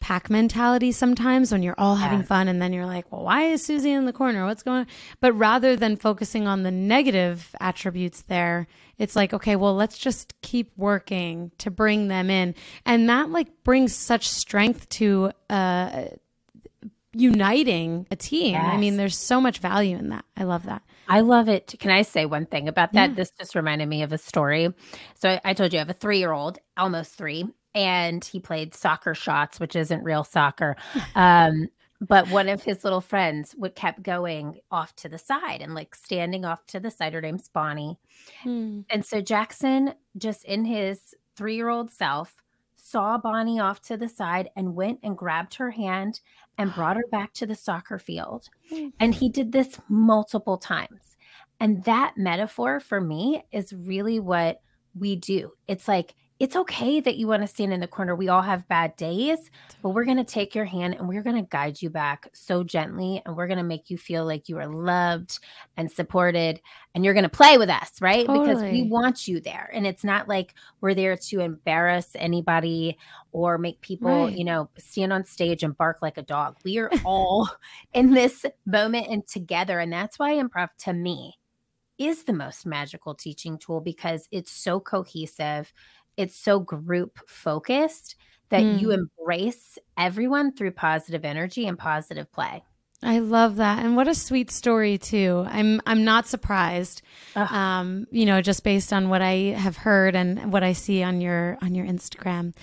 pack 0.00 0.30
mentality 0.30 0.92
sometimes 0.92 1.50
when 1.50 1.60
you're 1.60 1.74
all 1.76 1.96
having 1.96 2.22
fun 2.22 2.46
and 2.46 2.62
then 2.62 2.72
you're 2.72 2.86
like 2.86 3.10
well 3.10 3.24
why 3.24 3.42
is 3.42 3.64
susie 3.64 3.90
in 3.90 4.04
the 4.04 4.12
corner? 4.12 4.46
What's 4.46 4.62
going 4.62 4.80
on? 4.80 4.86
But 5.20 5.32
rather 5.32 5.74
than 5.74 5.96
focusing 5.96 6.46
on 6.46 6.62
the 6.62 6.70
negative 6.70 7.54
attributes 7.60 8.22
there 8.22 8.68
it's 8.98 9.16
like 9.16 9.34
okay 9.34 9.56
well 9.56 9.74
let's 9.74 9.98
just 9.98 10.40
keep 10.40 10.70
working 10.76 11.50
to 11.58 11.70
bring 11.70 12.06
them 12.06 12.30
in. 12.30 12.54
And 12.86 13.08
that 13.08 13.30
like 13.30 13.64
brings 13.64 13.94
such 13.94 14.28
strength 14.28 14.88
to 14.90 15.32
uh 15.50 16.04
uniting 17.18 18.06
a 18.10 18.16
team. 18.16 18.52
Yes. 18.52 18.64
I 18.64 18.76
mean, 18.76 18.96
there's 18.96 19.16
so 19.16 19.40
much 19.40 19.58
value 19.58 19.96
in 19.96 20.10
that. 20.10 20.24
I 20.36 20.44
love 20.44 20.64
that. 20.64 20.82
I 21.08 21.20
love 21.20 21.48
it. 21.48 21.74
Can 21.78 21.90
I 21.90 22.02
say 22.02 22.26
one 22.26 22.46
thing 22.46 22.68
about 22.68 22.92
that? 22.92 23.10
Yeah. 23.10 23.16
This 23.16 23.30
just 23.38 23.54
reminded 23.54 23.88
me 23.88 24.02
of 24.02 24.12
a 24.12 24.18
story. 24.18 24.72
So 25.14 25.30
I, 25.30 25.40
I 25.44 25.54
told 25.54 25.72
you 25.72 25.78
I 25.78 25.80
have 25.80 25.90
a 25.90 25.94
three 25.94 26.18
year 26.18 26.32
old, 26.32 26.58
almost 26.76 27.14
three, 27.14 27.46
and 27.74 28.24
he 28.24 28.40
played 28.40 28.74
soccer 28.74 29.14
shots, 29.14 29.58
which 29.58 29.74
isn't 29.74 30.04
real 30.04 30.24
soccer. 30.24 30.76
Um, 31.14 31.68
but 32.00 32.28
one 32.28 32.48
of 32.48 32.62
his 32.62 32.84
little 32.84 33.00
friends 33.00 33.56
would 33.58 33.74
kept 33.74 34.02
going 34.02 34.60
off 34.70 34.94
to 34.96 35.08
the 35.08 35.18
side 35.18 35.62
and 35.62 35.74
like 35.74 35.96
standing 35.96 36.44
off 36.44 36.64
to 36.66 36.78
the 36.78 36.92
side. 36.92 37.12
Her 37.12 37.20
name's 37.20 37.48
Bonnie. 37.48 37.98
Hmm. 38.42 38.82
And 38.88 39.04
so 39.04 39.20
Jackson, 39.20 39.94
just 40.16 40.44
in 40.44 40.64
his 40.64 41.14
three 41.36 41.56
year 41.56 41.68
old 41.68 41.90
self, 41.90 42.36
saw 42.90 43.18
Bonnie 43.18 43.60
off 43.60 43.80
to 43.82 43.96
the 43.96 44.08
side 44.08 44.48
and 44.56 44.74
went 44.74 45.00
and 45.02 45.16
grabbed 45.16 45.54
her 45.54 45.70
hand 45.70 46.20
and 46.56 46.74
brought 46.74 46.96
her 46.96 47.04
back 47.10 47.32
to 47.34 47.46
the 47.46 47.54
soccer 47.54 47.98
field. 47.98 48.48
And 48.98 49.14
he 49.14 49.28
did 49.28 49.52
this 49.52 49.78
multiple 49.88 50.56
times. 50.56 51.16
And 51.60 51.84
that 51.84 52.14
metaphor 52.16 52.80
for 52.80 53.00
me 53.00 53.42
is 53.52 53.72
really 53.72 54.20
what 54.20 54.60
we 54.98 55.16
do. 55.16 55.52
It's 55.66 55.86
like, 55.88 56.14
it's 56.38 56.54
okay 56.54 57.00
that 57.00 57.16
you 57.16 57.26
want 57.26 57.42
to 57.42 57.48
stand 57.48 57.72
in 57.72 57.80
the 57.80 57.88
corner. 57.88 58.14
We 58.14 58.28
all 58.28 58.42
have 58.42 58.68
bad 58.68 58.94
days, 58.94 59.50
but 59.82 59.88
we're 59.90 60.04
going 60.04 60.18
to 60.18 60.24
take 60.24 60.54
your 60.54 60.66
hand 60.66 60.94
and 60.94 61.08
we're 61.08 61.24
going 61.24 61.34
to 61.34 61.48
guide 61.50 61.82
you 61.82 61.90
back 61.90 62.28
so 62.32 62.62
gently. 62.62 63.20
And 63.26 63.36
we're 63.36 63.48
going 63.48 63.58
to 63.58 63.64
make 63.64 63.90
you 63.90 63.98
feel 63.98 64.24
like 64.24 64.48
you 64.48 64.56
are 64.58 64.68
loved 64.68 65.40
and 65.76 65.90
supported. 65.90 66.60
And 66.94 67.04
you're 67.04 67.14
going 67.14 67.24
to 67.24 67.28
play 67.28 67.58
with 67.58 67.68
us, 67.68 68.00
right? 68.00 68.24
Because 68.26 68.62
we 68.62 68.84
want 68.84 69.26
you 69.26 69.40
there. 69.40 69.68
And 69.72 69.84
it's 69.84 70.04
not 70.04 70.28
like 70.28 70.54
we're 70.80 70.94
there 70.94 71.16
to 71.16 71.40
embarrass 71.40 72.10
anybody 72.14 72.98
or 73.32 73.58
make 73.58 73.80
people, 73.80 74.26
Right. 74.26 74.36
you 74.36 74.44
know, 74.44 74.68
stand 74.78 75.12
on 75.12 75.24
stage 75.24 75.64
and 75.64 75.76
bark 75.76 75.98
like 76.02 76.18
a 76.18 76.22
dog. 76.22 76.56
We 76.64 76.78
are 76.78 76.90
all 77.04 77.48
in 77.92 78.12
this 78.12 78.46
moment 78.64 79.08
and 79.08 79.26
together. 79.26 79.80
And 79.80 79.92
that's 79.92 80.20
why 80.20 80.34
improv 80.34 80.68
to 80.84 80.92
me 80.92 81.34
is 81.98 82.22
the 82.24 82.32
most 82.32 82.64
magical 82.64 83.12
teaching 83.14 83.58
tool 83.58 83.80
because 83.80 84.28
it's 84.30 84.52
so 84.52 84.78
cohesive, 84.78 85.72
it's 86.18 86.36
so 86.36 86.60
group 86.60 87.18
focused 87.26 88.16
that 88.50 88.64
you 88.64 88.90
embrace 88.92 89.78
everyone 89.96 90.52
through 90.52 90.72
positive 90.72 91.24
energy 91.24 91.66
and 91.66 91.78
positive 91.78 92.32
play. 92.32 92.64
I 93.02 93.20
love 93.20 93.56
that. 93.56 93.84
And 93.84 93.94
what 93.94 94.08
a 94.08 94.14
sweet 94.14 94.50
story 94.50 94.98
too. 94.98 95.44
I'm 95.48 95.80
I'm 95.86 96.04
not 96.04 96.26
surprised. 96.26 97.02
Um, 97.36 98.06
you 98.10 98.26
know, 98.26 98.40
just 98.40 98.64
based 98.64 98.92
on 98.92 99.08
what 99.08 99.22
I 99.22 99.54
have 99.56 99.76
heard 99.76 100.16
and 100.16 100.52
what 100.52 100.64
I 100.64 100.72
see 100.72 101.02
on 101.04 101.20
your 101.20 101.58
on 101.62 101.76
your 101.76 101.86
Instagram. 101.86 102.54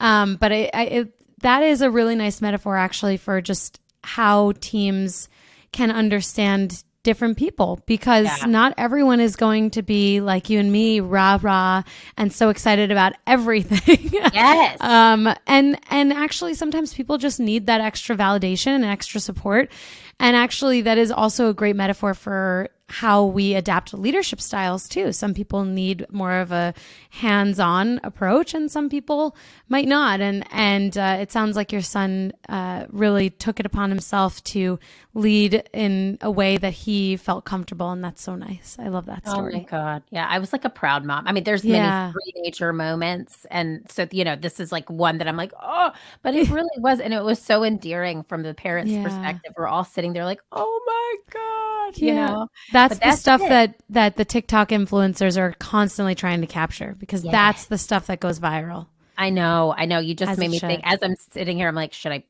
Um, 0.00 0.34
but 0.36 0.50
I, 0.50 0.70
I 0.74 0.82
it, 0.84 1.20
that 1.42 1.62
is 1.62 1.80
a 1.80 1.90
really 1.90 2.16
nice 2.16 2.40
metaphor 2.40 2.76
actually 2.76 3.18
for 3.18 3.40
just 3.40 3.80
how 4.02 4.52
teams 4.60 5.28
can 5.70 5.92
understand 5.92 6.82
different 7.04 7.36
people 7.38 7.80
because 7.86 8.26
Yeah. 8.26 8.46
not 8.46 8.74
everyone 8.76 9.20
is 9.20 9.36
going 9.36 9.70
to 9.70 9.82
be 9.82 10.20
like 10.20 10.50
you 10.50 10.58
and 10.58 10.72
me, 10.72 10.98
rah 11.00 11.38
rah, 11.40 11.82
and 12.16 12.32
so 12.32 12.48
excited 12.48 12.90
about 12.90 13.12
everything. 13.28 14.10
Yes. 14.12 14.78
um 14.80 15.32
and 15.46 15.78
and 15.90 16.12
actually 16.12 16.54
sometimes 16.54 16.92
people 16.92 17.16
just 17.18 17.38
need 17.38 17.66
that 17.66 17.80
extra 17.80 18.16
validation 18.16 18.68
and 18.74 18.84
extra 18.84 19.20
support 19.20 19.70
and 20.18 20.34
actually 20.36 20.80
that 20.82 20.98
is 20.98 21.12
also 21.12 21.48
a 21.50 21.54
great 21.54 21.76
metaphor 21.76 22.14
for 22.14 22.68
how 23.00 23.24
we 23.24 23.54
adapt 23.54 23.92
leadership 23.94 24.40
styles 24.40 24.88
too 24.88 25.12
some 25.12 25.34
people 25.34 25.64
need 25.64 26.06
more 26.10 26.34
of 26.44 26.52
a 26.52 26.72
hands-on 27.10 28.00
approach 28.04 28.54
and 28.54 28.70
some 28.70 28.88
people 28.88 29.36
might 29.68 29.88
not 29.88 30.20
and 30.20 30.44
and 30.52 30.96
uh, 30.98 31.16
it 31.20 31.32
sounds 31.32 31.56
like 31.56 31.72
your 31.72 31.82
son 31.82 32.32
uh, 32.48 32.86
really 32.90 33.30
took 33.30 33.58
it 33.60 33.66
upon 33.66 33.90
himself 33.90 34.42
to 34.44 34.78
lead 35.14 35.62
in 35.72 36.18
a 36.20 36.30
way 36.30 36.56
that 36.56 36.72
he 36.72 37.16
felt 37.16 37.44
comfortable 37.44 37.90
and 37.90 38.02
that's 38.04 38.22
so 38.22 38.34
nice 38.36 38.76
i 38.78 38.88
love 38.88 39.06
that 39.06 39.26
story. 39.26 39.52
Oh 39.54 39.58
my 39.58 39.64
god. 39.70 40.02
Yeah, 40.10 40.26
I 40.28 40.38
was 40.38 40.52
like 40.52 40.64
a 40.66 40.70
proud 40.70 41.04
mom. 41.04 41.26
I 41.26 41.32
mean, 41.32 41.44
there's 41.44 41.64
Yeah. 41.64 41.72
many 41.72 41.92
three 42.12 42.42
nature 42.42 42.72
moments 42.72 43.46
and 43.50 43.90
so 43.90 44.06
you 44.12 44.24
know, 44.24 44.36
this 44.36 44.60
is 44.60 44.70
like 44.72 44.88
one 44.90 45.18
that 45.18 45.28
I'm 45.28 45.36
like, 45.36 45.52
"Oh, 45.60 45.92
but 46.22 46.34
it 46.34 46.48
really 46.50 46.68
was 46.78 47.00
and 47.00 47.14
it 47.14 47.22
was 47.24 47.40
so 47.40 47.64
endearing 47.64 48.22
from 48.24 48.42
the 48.42 48.52
parents' 48.54 48.92
Yeah. 48.92 49.02
perspective. 49.02 49.52
We're 49.56 49.66
all 49.68 49.84
sitting 49.84 50.12
there 50.12 50.24
like, 50.24 50.40
"Oh 50.52 50.80
my 50.86 51.16
god." 51.32 51.96
You 52.02 52.12
Yeah. 52.12 52.26
know. 52.26 52.48
That's 52.90 53.00
But 53.00 53.10
the 53.10 53.16
stuff 53.16 53.40
it. 53.42 53.48
that 53.48 53.74
that 53.90 54.16
the 54.16 54.24
TikTok 54.24 54.68
influencers 54.70 55.36
are 55.38 55.52
constantly 55.58 56.14
trying 56.14 56.40
to 56.40 56.46
capture 56.46 56.94
because 56.98 57.22
that's 57.22 57.66
the 57.66 57.78
stuff 57.78 58.06
that 58.08 58.20
goes 58.20 58.40
viral. 58.40 58.86
I 59.16 59.30
know, 59.30 59.74
I 59.76 59.84
know. 59.86 59.98
You 60.00 60.14
just 60.14 60.32
As 60.32 60.38
made 60.38 60.46
it 60.46 60.50
me 60.50 60.58
think. 60.58 60.80
As 60.84 60.98
I'm 61.02 61.14
sitting 61.16 61.56
here, 61.56 61.68
I'm 61.68 61.74
like, 61.74 61.92
should 61.92 62.12
I? 62.12 62.24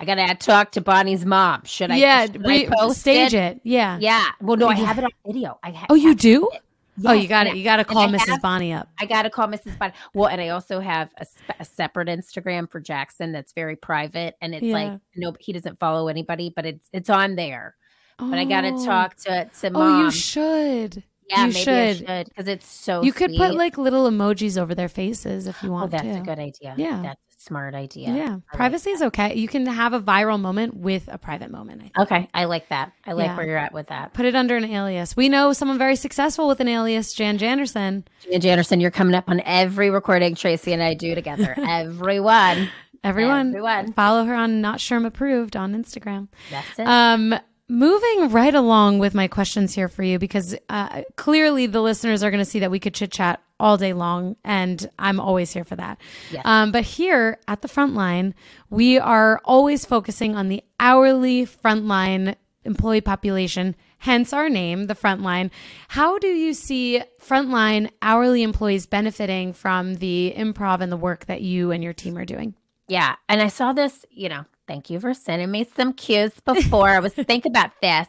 I 0.00 0.04
gotta 0.04 0.34
talk 0.34 0.72
to 0.72 0.80
Bonnie's 0.80 1.24
mom. 1.24 1.62
Should 1.64 1.90
I? 1.92 1.96
yeah, 1.96 2.26
should 2.26 2.44
re- 2.44 2.68
I 2.68 2.88
stage 2.92 3.34
it. 3.34 3.60
Yeah. 3.62 3.98
Yeah. 4.00 4.24
Well, 4.40 4.56
no, 4.56 4.68
I 4.68 4.74
have 4.74 4.98
it 4.98 5.04
on 5.04 5.10
video. 5.24 5.58
I 5.62 5.70
ha- 5.70 5.86
Oh, 5.88 5.94
you 5.94 6.14
do? 6.16 6.50
it. 6.52 6.60
oh, 7.06 7.12
you 7.12 7.28
got 7.28 7.46
it. 7.46 7.54
You 7.56 7.62
got 7.64 7.76
to 7.76 7.84
call 7.84 8.08
Mrs. 8.08 8.26
have- 8.28 8.42
Bonnie 8.42 8.72
up. 8.72 8.88
I 8.98 9.06
got 9.06 9.22
to 9.22 9.30
call 9.30 9.46
Mrs. 9.46 9.78
Bonnie. 9.78 9.92
Well, 10.12 10.28
and 10.28 10.40
I 10.40 10.48
also 10.48 10.80
have 10.80 11.10
a, 11.18 11.26
a 11.60 11.64
separate 11.64 12.08
Instagram 12.08 12.68
for 12.70 12.80
Jackson 12.80 13.30
that's 13.30 13.52
very 13.52 13.76
private, 13.76 14.36
and 14.40 14.52
it's 14.54 14.64
Yeah. 14.64 14.72
like 14.72 15.00
no, 15.14 15.34
he 15.38 15.52
doesn't 15.52 15.78
follow 15.78 16.08
anybody, 16.08 16.52
but 16.54 16.66
it's 16.66 16.88
it's 16.92 17.08
on 17.10 17.36
there. 17.36 17.76
But 18.18 18.38
I 18.38 18.44
got 18.44 18.62
to 18.62 18.72
Oh. 18.74 18.84
talk 18.84 19.16
to 19.16 19.50
to 19.60 19.70
mom. 19.70 19.82
Oh, 19.82 20.04
you 20.04 20.10
should. 20.10 21.02
yeah, 21.28 21.46
you 21.46 21.52
maybe 21.52 21.58
should. 21.64 22.06
Because 22.28 22.48
it's 22.48 22.66
so. 22.66 23.02
You 23.02 23.12
could 23.12 23.32
put 23.36 23.54
like 23.54 23.76
little 23.78 24.08
emojis 24.10 24.60
over 24.60 24.74
their 24.74 24.88
faces 24.88 25.46
if 25.46 25.62
you 25.62 25.70
Oh, 25.70 25.72
want 25.72 25.90
that's 25.90 26.02
to. 26.04 26.18
a 26.18 26.20
good 26.20 26.38
idea. 26.38 26.74
Yeah. 26.76 27.00
that's 27.02 27.20
a 27.38 27.40
smart 27.42 27.74
idea. 27.74 28.08
Yeah, 28.14 28.22
I 28.24 28.28
like 28.30 28.42
privacy 28.52 28.90
is 28.90 29.02
okay. 29.02 29.34
You 29.34 29.48
can 29.48 29.66
have 29.66 29.92
a 29.92 30.00
viral 30.00 30.40
moment 30.40 30.76
with 30.76 31.08
a 31.12 31.18
private 31.18 31.50
moment. 31.50 31.80
I 31.80 31.84
think. 31.84 31.98
Okay, 31.98 32.28
I 32.32 32.44
like 32.44 32.68
that. 32.68 32.92
I 33.06 33.12
like 33.12 33.26
Yeah. 33.26 33.36
where 33.36 33.46
you're 33.46 33.56
at 33.58 33.72
with 33.74 33.88
that. 33.88 34.12
Put 34.14 34.24
it 34.26 34.34
under 34.36 34.56
an 34.56 34.64
alias. 34.64 35.16
We 35.16 35.28
know 35.28 35.52
someone 35.52 35.76
very 35.78 35.96
successful 35.96 36.46
with 36.48 36.60
an 36.60 36.68
alias, 36.68 37.12
Jan 37.12 37.36
Janderson. 37.38 38.04
Jan 38.30 38.40
Janderson, 38.40 38.80
you're 38.80 38.90
coming 38.90 39.14
up 39.14 39.28
on 39.28 39.40
every 39.44 39.90
recording 39.90 40.34
Tracy 40.36 40.72
and 40.72 40.82
I 40.82 40.94
do 40.94 41.14
together. 41.14 41.54
Everyone. 41.68 42.68
Everyone, 43.02 43.48
Everyone. 43.48 43.92
follow 43.92 44.24
her 44.24 44.34
on 44.34 44.62
Not 44.62 44.78
Sherm 44.78 45.04
Approved 45.04 45.56
on 45.56 45.74
Instagram. 45.74 46.28
That's 46.50 46.78
it. 46.78 46.86
Um, 46.86 47.34
moving 47.68 48.30
right 48.30 48.54
along 48.54 48.98
with 48.98 49.14
my 49.14 49.28
questions 49.28 49.74
here 49.74 49.88
for 49.88 50.02
you, 50.02 50.18
because 50.18 50.54
uh, 50.68 51.02
clearly 51.16 51.66
the 51.66 51.80
listeners 51.80 52.22
are 52.22 52.30
going 52.30 52.44
to 52.44 52.50
see 52.50 52.60
that 52.60 52.70
we 52.70 52.80
could 52.80 52.94
chit 52.94 53.12
chat 53.12 53.40
all 53.60 53.76
day 53.76 53.92
long, 53.92 54.36
and 54.44 54.90
I'm 54.98 55.20
always 55.20 55.52
here 55.52 55.64
for 55.64 55.76
that. 55.76 56.00
Yes. 56.30 56.42
Um, 56.44 56.72
but 56.72 56.84
here 56.84 57.38
at 57.48 57.62
the 57.62 57.68
front 57.68 57.94
line, 57.94 58.34
we 58.70 58.98
are 58.98 59.40
always 59.44 59.84
focusing 59.84 60.36
on 60.36 60.48
the 60.48 60.62
hourly 60.80 61.46
frontline 61.46 62.34
employee 62.64 63.00
population, 63.00 63.76
hence 63.98 64.32
our 64.32 64.48
name, 64.48 64.86
the 64.86 64.94
frontline. 64.94 65.50
How 65.88 66.18
do 66.18 66.28
you 66.28 66.54
see 66.54 67.02
frontline 67.20 67.90
hourly 68.02 68.42
employees 68.42 68.86
benefiting 68.86 69.52
from 69.52 69.94
the 69.96 70.34
improv 70.36 70.80
and 70.80 70.90
the 70.90 70.96
work 70.96 71.26
that 71.26 71.42
you 71.42 71.70
and 71.70 71.84
your 71.84 71.92
team 71.92 72.18
are 72.18 72.24
doing? 72.24 72.54
yeah. 72.88 73.16
And 73.28 73.40
I 73.40 73.48
saw 73.48 73.72
this, 73.72 74.04
you 74.10 74.28
know, 74.28 74.44
thank 74.66 74.90
you 74.90 75.00
for 75.00 75.14
sending 75.14 75.50
me 75.50 75.68
some 75.76 75.92
cues 75.92 76.32
before. 76.44 76.88
I 76.88 76.98
was 76.98 77.14
think 77.14 77.46
about 77.46 77.70
this 77.80 78.08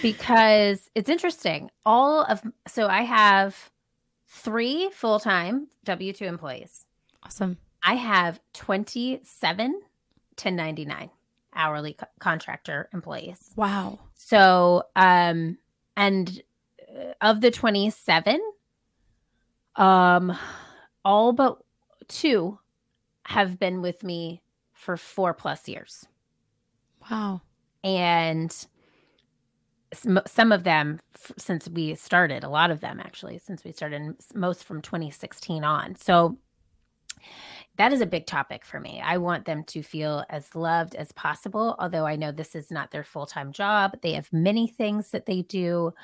because 0.00 0.90
it's 0.94 1.08
interesting. 1.08 1.70
All 1.84 2.22
of 2.24 2.42
so 2.66 2.86
I 2.86 3.02
have 3.02 3.70
three 4.28 4.90
full-time 4.90 5.68
W2 5.86 6.22
employees. 6.22 6.86
Awesome. 7.22 7.58
I 7.82 7.94
have 7.94 8.40
27 8.54 9.80
to 10.36 10.50
99 10.50 11.10
hourly 11.54 11.94
co- 11.94 12.06
contractor 12.18 12.88
employees. 12.92 13.52
Wow. 13.56 13.98
So, 14.14 14.84
um, 14.96 15.58
and 15.96 16.42
uh, 16.88 17.12
of 17.20 17.40
the 17.40 17.50
27, 17.50 18.40
um, 19.76 20.36
all 21.04 21.32
but 21.32 21.58
two 22.08 22.58
have 23.24 23.58
been 23.58 23.82
with 23.82 24.02
me 24.02 24.42
for 24.82 24.96
four 24.96 25.32
plus 25.32 25.68
years. 25.68 26.06
Wow. 27.08 27.40
And 27.84 28.52
some, 29.92 30.52
of 30.52 30.64
them 30.64 30.98
since 31.38 31.68
we 31.68 31.94
started, 31.94 32.42
a 32.42 32.48
lot 32.48 32.70
of 32.70 32.80
them 32.80 32.98
actually, 32.98 33.38
since 33.38 33.62
we 33.62 33.70
started, 33.72 34.16
most 34.34 34.64
from 34.64 34.82
2016 34.82 35.62
on. 35.64 35.94
So, 35.96 36.36
that 37.76 37.92
is 37.92 38.00
a 38.00 38.06
big 38.06 38.26
topic 38.26 38.64
for 38.64 38.80
me. 38.80 39.00
I 39.02 39.16
want 39.18 39.44
them 39.44 39.64
to 39.64 39.82
feel 39.82 40.24
as 40.28 40.54
loved 40.54 40.94
as 40.94 41.12
possible, 41.12 41.76
although 41.78 42.04
I 42.04 42.16
know 42.16 42.32
this 42.32 42.54
is 42.54 42.70
not 42.70 42.90
their 42.90 43.04
full 43.04 43.26
time 43.26 43.52
job. 43.52 43.96
They 44.02 44.12
have 44.12 44.30
many 44.32 44.66
things 44.66 45.10
that 45.12 45.26
they 45.26 45.42
do. 45.42 45.94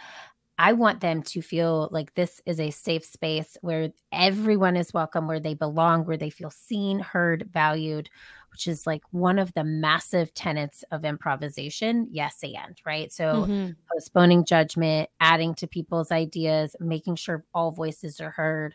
I 0.59 0.73
want 0.73 1.01
them 1.01 1.23
to 1.25 1.43
feel 1.43 1.89
like 1.91 2.15
this 2.15 2.41
is 2.47 2.59
a 2.59 2.71
safe 2.71 3.05
space 3.05 3.57
where 3.61 3.91
everyone 4.13 4.77
is 4.77 4.95
welcome, 4.95 5.27
where 5.27 5.41
they 5.41 5.55
belong, 5.55 6.05
where 6.05 6.17
they 6.17 6.31
feel 6.31 6.51
seen, 6.51 7.01
heard, 7.01 7.49
valued, 7.53 8.09
which 8.51 8.67
is 8.67 8.87
like 8.87 9.03
one 9.11 9.39
of 9.39 9.53
the 9.55 9.65
massive 9.65 10.33
tenets 10.35 10.85
of 10.91 11.05
improvisation. 11.05 12.09
Yes, 12.11 12.43
and 12.43 12.81
right. 12.85 13.13
So, 13.13 13.49
Mhm. 13.49 13.77
postponing 13.93 14.45
judgment, 14.45 15.11
adding 15.21 15.55
to 15.57 15.67
people's 15.67 16.11
ideas, 16.13 16.77
making 16.81 17.17
sure 17.17 17.45
all 17.55 17.71
voices 17.73 18.21
are 18.21 18.31
heard. 18.31 18.75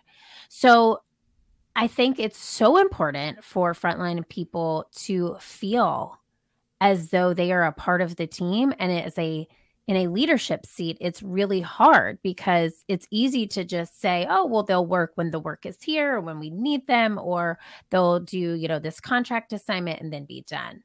So 0.49 1.01
I 1.75 1.87
think 1.87 2.19
it's 2.19 2.37
so 2.37 2.77
important 2.77 3.43
for 3.43 3.73
frontline 3.73 4.27
people 4.29 4.89
to 4.97 5.35
feel 5.39 6.19
as 6.81 7.09
though 7.09 7.33
they 7.33 7.51
are 7.51 7.65
a 7.65 7.71
part 7.71 8.01
of 8.01 8.15
the 8.17 8.27
team 8.27 8.73
and 8.79 8.91
it 8.91 9.07
is 9.07 9.17
a 9.17 9.47
in 9.87 9.95
a 9.97 10.07
leadership 10.07 10.65
seat 10.65 10.97
it's 11.01 11.21
really 11.21 11.61
hard 11.61 12.17
because 12.23 12.85
it's 12.87 13.07
easy 13.11 13.45
to 13.45 13.63
just 13.63 13.99
say 13.99 14.25
oh 14.29 14.45
well 14.45 14.63
they'll 14.63 14.85
work 14.85 15.11
when 15.15 15.31
the 15.31 15.39
work 15.39 15.65
is 15.65 15.81
here 15.81 16.15
or 16.15 16.21
when 16.21 16.39
we 16.39 16.49
need 16.49 16.87
them 16.87 17.19
or 17.21 17.59
they'll 17.89 18.19
do 18.19 18.53
you 18.53 18.67
know 18.67 18.79
this 18.79 18.99
contract 18.99 19.51
assignment 19.51 19.99
and 19.99 20.13
then 20.13 20.25
be 20.25 20.41
done 20.47 20.81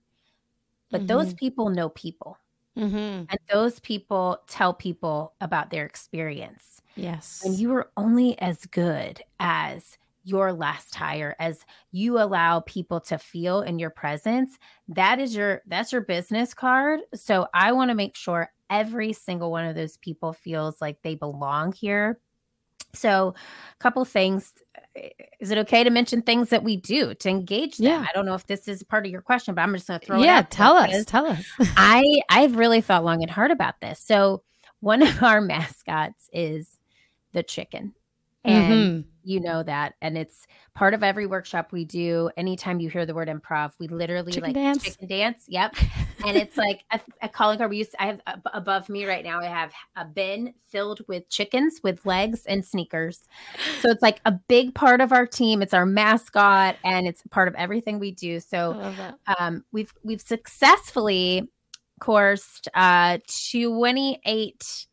but 0.91 1.07
those 1.07 1.35
people 1.35 1.69
know 1.69 1.89
people. 1.91 2.39
Mm-hmm. 2.77 3.25
And 3.29 3.39
those 3.53 3.81
people 3.81 4.39
tell 4.47 4.73
people 4.73 5.35
about 5.41 5.71
their 5.71 5.85
experience. 5.85 6.81
Yes. 6.95 7.43
And 7.45 7.55
you 7.59 7.73
are 7.75 7.91
only 7.97 8.39
as 8.41 8.67
good 8.67 9.21
as 9.41 9.99
your 10.25 10.53
last 10.53 10.95
hire 10.95 11.35
as 11.39 11.65
you 11.91 12.19
allow 12.19 12.61
people 12.61 13.01
to 13.01 13.17
feel 13.17 13.63
in 13.63 13.79
your 13.79 13.89
presence 13.89 14.59
that 14.87 15.19
is 15.19 15.35
your 15.35 15.63
that's 15.69 15.91
your 15.91 16.03
business 16.03 16.53
card 16.53 17.01
so 17.15 17.47
i 17.55 17.73
want 17.73 17.89
to 17.89 17.95
make 17.95 18.15
sure 18.15 18.53
every 18.71 19.13
single 19.13 19.51
one 19.51 19.65
of 19.65 19.75
those 19.75 19.97
people 19.99 20.33
feels 20.33 20.81
like 20.81 20.99
they 21.03 21.15
belong 21.15 21.73
here 21.73 22.19
so 22.95 23.35
a 23.37 23.83
couple 23.83 24.05
things 24.05 24.53
eh, 24.97 25.11
is 25.41 25.51
it 25.51 25.59
okay 25.59 25.85
to 25.85 25.91
mention 25.91 26.23
things 26.23 26.51
that 26.51 26.65
we 26.65 26.77
do 26.77 27.15
to 27.15 27.29
engage 27.29 27.79
them? 27.79 27.87
Yeah. 27.87 28.07
I 28.09 28.13
don't 28.15 28.27
know 28.27 28.35
if 28.35 28.47
this 28.47 28.67
is 28.69 28.83
part 28.83 29.07
of 29.07 29.13
your 29.13 29.21
question, 29.21 29.55
but 29.55 29.63
I'm 29.63 29.75
just 29.75 29.87
going 29.87 30.01
to 30.01 30.07
throw 30.07 30.19
it 30.19 30.25
yeah, 30.25 30.43
tell 30.43 30.75
us. 30.75 31.05
Tell 31.05 31.27
us. 31.27 31.45
I 31.77 32.21
I've 32.29 32.57
really 32.57 32.81
thought 32.81 33.05
long 33.05 33.23
and 33.23 33.31
hard 33.31 33.51
about 33.51 33.81
this. 33.81 34.01
So 34.01 34.43
one 34.81 35.03
of 35.03 35.23
our 35.23 35.41
mascots 35.43 36.29
is 36.33 36.79
the 37.33 37.43
chicken. 37.43 37.95
And 38.45 38.73
Mhm. 38.73 39.05
you 39.25 39.41
know 39.41 39.63
that. 39.63 39.95
And 40.01 40.17
it's 40.17 40.47
part 40.75 40.95
of 40.95 41.03
every 41.03 41.27
workshop 41.27 41.71
we 41.73 41.85
do. 41.85 42.31
Anytime 42.37 42.81
you 42.81 42.89
hear 42.89 43.05
the 43.05 43.15
word 43.15 43.29
improv, 43.29 43.73
we 43.79 43.89
literally 43.89 44.33
Chicken 44.33 44.49
like 44.49 44.55
dance? 44.55 44.83
chicken 44.85 45.09
dance. 45.09 45.45
Yep. 45.49 45.75
and 46.27 46.37
it's 46.37 46.57
like 46.57 46.85
a, 46.91 47.01
a 47.21 47.29
calling 47.29 47.59
card. 47.59 47.69
We 47.71 47.79
used 47.79 47.91
to, 47.91 48.03
I 48.03 48.07
have 48.07 48.21
ab- 48.27 48.49
above 48.55 48.89
me 48.89 49.05
right 49.05 49.25
now, 49.25 49.41
I 49.41 49.47
have 49.47 49.73
a 49.97 50.05
bin 50.05 50.55
filled 50.71 51.01
with 51.09 51.29
chickens 51.29 51.81
with 51.83 52.07
legs 52.07 52.47
and 52.47 52.65
sneakers. 52.65 53.27
So 53.81 53.91
it's 53.91 54.03
like 54.03 54.21
a 54.25 54.33
big 54.33 54.75
part 54.75 55.01
of 55.01 55.13
our 55.13 55.27
team. 55.27 55.61
It's 55.61 55.75
our 55.75 55.85
mascot 55.87 56.77
and 56.85 57.07
it's 57.07 57.23
part 57.31 57.49
of 57.49 57.55
everything 57.57 57.99
we 57.99 58.13
do. 58.13 58.41
So 58.41 58.73
um, 59.39 59.65
we've 59.73 59.93
we've 60.03 60.23
successfully 60.23 61.49
coursed 62.01 62.69
uh 62.75 63.19
28 63.51 64.87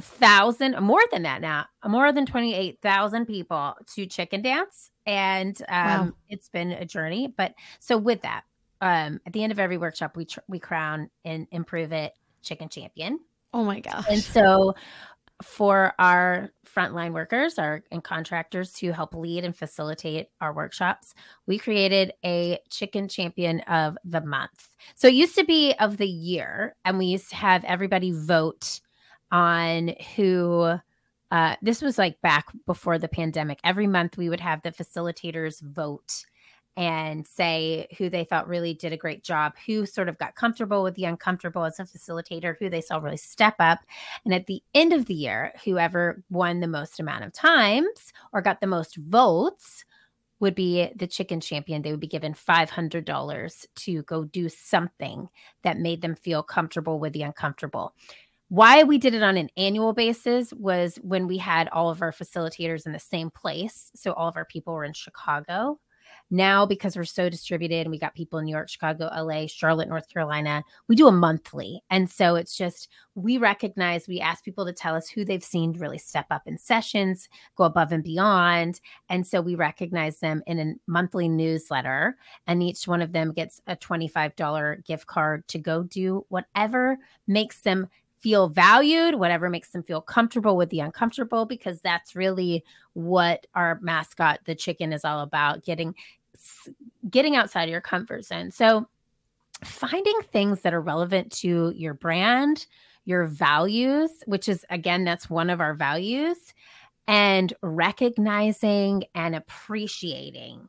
thousand 0.00 0.78
more 0.80 1.00
than 1.10 1.22
that 1.22 1.40
now 1.40 1.66
more 1.86 2.12
than 2.12 2.24
28,000 2.26 3.26
people 3.26 3.74
to 3.94 4.06
chicken 4.06 4.42
dance 4.42 4.90
and 5.06 5.60
um 5.68 5.86
Wow. 6.08 6.12
it's 6.28 6.48
been 6.48 6.72
a 6.72 6.84
journey 6.84 7.32
but 7.36 7.54
so 7.80 7.96
with 7.98 8.22
that 8.22 8.42
um 8.80 9.20
at 9.26 9.32
the 9.32 9.42
end 9.42 9.50
of 9.52 9.58
every 9.58 9.76
workshop 9.76 10.16
we 10.16 10.24
tr- 10.24 10.38
we 10.48 10.58
crown 10.60 11.10
and 11.24 11.46
improve 11.50 11.92
it 11.92 12.12
chicken 12.42 12.68
champion 12.68 13.18
Oh 13.52 13.64
my 13.64 13.80
gosh. 13.80 14.04
and 14.08 14.22
so 14.22 14.74
for 15.42 15.94
our 15.98 16.50
frontline 16.66 17.12
workers 17.12 17.58
our 17.58 17.82
and 17.90 18.02
contractors 18.04 18.72
to 18.74 18.92
help 18.92 19.14
lead 19.14 19.44
and 19.44 19.56
facilitate 19.56 20.26
our 20.40 20.52
workshops, 20.52 21.14
we 21.46 21.58
created 21.58 22.12
a 22.24 22.58
chicken 22.70 23.06
champion 23.08 23.60
of 23.60 23.96
the 24.04 24.20
month. 24.20 24.74
So 24.96 25.06
it 25.08 25.14
used 25.14 25.36
to 25.36 25.44
be 25.44 25.74
of 25.78 25.96
the 25.96 26.08
year, 26.08 26.74
and 26.84 26.98
we 26.98 27.06
used 27.06 27.30
to 27.30 27.36
have 27.36 27.62
everybody 27.64 28.10
vote 28.10 28.80
on 29.30 29.94
who 30.16 30.78
uh, 31.30 31.56
this 31.60 31.82
was 31.82 31.98
like 31.98 32.20
back 32.22 32.46
before 32.66 32.98
the 32.98 33.08
pandemic. 33.08 33.60
Every 33.62 33.86
month 33.86 34.16
we 34.16 34.28
would 34.28 34.40
have 34.40 34.62
the 34.62 34.72
facilitators 34.72 35.60
vote 35.60 36.24
and 36.78 37.26
say 37.26 37.88
who 37.98 38.08
they 38.08 38.24
thought 38.24 38.46
really 38.46 38.72
did 38.72 38.92
a 38.92 38.96
great 38.96 39.24
job, 39.24 39.52
who 39.66 39.84
sort 39.84 40.08
of 40.08 40.16
got 40.16 40.36
comfortable 40.36 40.84
with 40.84 40.94
the 40.94 41.04
uncomfortable 41.04 41.64
as 41.64 41.80
a 41.80 41.84
facilitator, 41.84 42.54
who 42.56 42.70
they 42.70 42.80
saw 42.80 42.98
really 42.98 43.16
step 43.16 43.56
up. 43.58 43.80
And 44.24 44.32
at 44.32 44.46
the 44.46 44.62
end 44.74 44.92
of 44.92 45.06
the 45.06 45.14
year, 45.14 45.52
whoever 45.64 46.22
won 46.30 46.60
the 46.60 46.68
most 46.68 47.00
amount 47.00 47.24
of 47.24 47.32
times 47.32 48.12
or 48.32 48.40
got 48.40 48.60
the 48.60 48.68
most 48.68 48.96
votes 48.96 49.84
would 50.38 50.54
be 50.54 50.88
the 50.94 51.08
chicken 51.08 51.40
champion. 51.40 51.82
They 51.82 51.90
would 51.90 51.98
be 51.98 52.06
given 52.06 52.32
$500 52.32 53.66
to 53.74 54.02
go 54.04 54.24
do 54.24 54.48
something 54.48 55.28
that 55.62 55.80
made 55.80 56.00
them 56.00 56.14
feel 56.14 56.44
comfortable 56.44 57.00
with 57.00 57.12
the 57.12 57.22
uncomfortable. 57.22 57.92
Why 58.48 58.82
we 58.82 58.96
did 58.96 59.12
it 59.12 59.22
on 59.22 59.36
an 59.36 59.50
annual 59.58 59.92
basis 59.92 60.54
was 60.54 60.96
when 61.02 61.26
we 61.26 61.36
had 61.36 61.68
all 61.68 61.90
of 61.90 62.00
our 62.00 62.12
facilitators 62.12 62.86
in 62.86 62.92
the 62.92 62.98
same 62.98 63.30
place. 63.30 63.90
So 63.94 64.12
all 64.14 64.28
of 64.28 64.36
our 64.36 64.46
people 64.46 64.72
were 64.72 64.84
in 64.84 64.94
Chicago. 64.94 65.78
Now, 66.30 66.66
because 66.66 66.96
we're 66.96 67.04
so 67.04 67.28
distributed 67.30 67.82
and 67.82 67.90
we 67.90 67.98
got 67.98 68.14
people 68.14 68.38
in 68.38 68.46
New 68.46 68.52
York, 68.52 68.68
Chicago, 68.68 69.10
LA, 69.14 69.46
Charlotte, 69.46 69.88
North 69.88 70.08
Carolina, 70.08 70.62
we 70.86 70.96
do 70.96 71.08
a 71.08 71.12
monthly. 71.12 71.82
And 71.90 72.10
so 72.10 72.36
it's 72.36 72.56
just, 72.56 72.88
we 73.14 73.38
recognize, 73.38 74.08
we 74.08 74.20
ask 74.20 74.44
people 74.44 74.66
to 74.66 74.72
tell 74.72 74.94
us 74.94 75.08
who 75.08 75.24
they've 75.24 75.44
seen 75.44 75.72
really 75.72 75.98
step 75.98 76.26
up 76.30 76.42
in 76.46 76.58
sessions, 76.58 77.28
go 77.56 77.64
above 77.64 77.92
and 77.92 78.04
beyond. 78.04 78.80
And 79.08 79.26
so 79.26 79.40
we 79.40 79.54
recognize 79.54 80.20
them 80.20 80.42
in 80.46 80.58
a 80.58 80.74
monthly 80.86 81.28
newsletter. 81.28 82.16
And 82.46 82.62
each 82.62 82.86
one 82.86 83.00
of 83.00 83.12
them 83.12 83.32
gets 83.32 83.62
a 83.66 83.76
$25 83.76 84.84
gift 84.84 85.06
card 85.06 85.48
to 85.48 85.58
go 85.58 85.82
do 85.82 86.26
whatever 86.28 86.98
makes 87.26 87.62
them 87.62 87.88
feel 88.20 88.48
valued, 88.48 89.14
whatever 89.14 89.48
makes 89.48 89.70
them 89.70 89.82
feel 89.82 90.00
comfortable 90.00 90.56
with 90.56 90.70
the 90.70 90.80
uncomfortable, 90.80 91.46
because 91.46 91.80
that's 91.80 92.16
really 92.16 92.64
what 92.94 93.46
our 93.54 93.78
mascot, 93.80 94.40
the 94.44 94.54
chicken, 94.54 94.92
is 94.92 95.04
all 95.04 95.20
about 95.20 95.64
getting 95.64 95.94
getting 97.10 97.34
outside 97.36 97.64
of 97.64 97.70
your 97.70 97.80
comfort 97.80 98.24
zone. 98.24 98.50
So 98.50 98.88
finding 99.64 100.20
things 100.32 100.60
that 100.62 100.74
are 100.74 100.80
relevant 100.80 101.32
to 101.32 101.72
your 101.74 101.94
brand, 101.94 102.66
your 103.04 103.26
values, 103.26 104.10
which 104.26 104.48
is 104.48 104.64
again, 104.70 105.04
that's 105.04 105.28
one 105.28 105.50
of 105.50 105.60
our 105.60 105.74
values, 105.74 106.54
and 107.06 107.52
recognizing 107.62 109.04
and 109.14 109.34
appreciating 109.34 110.68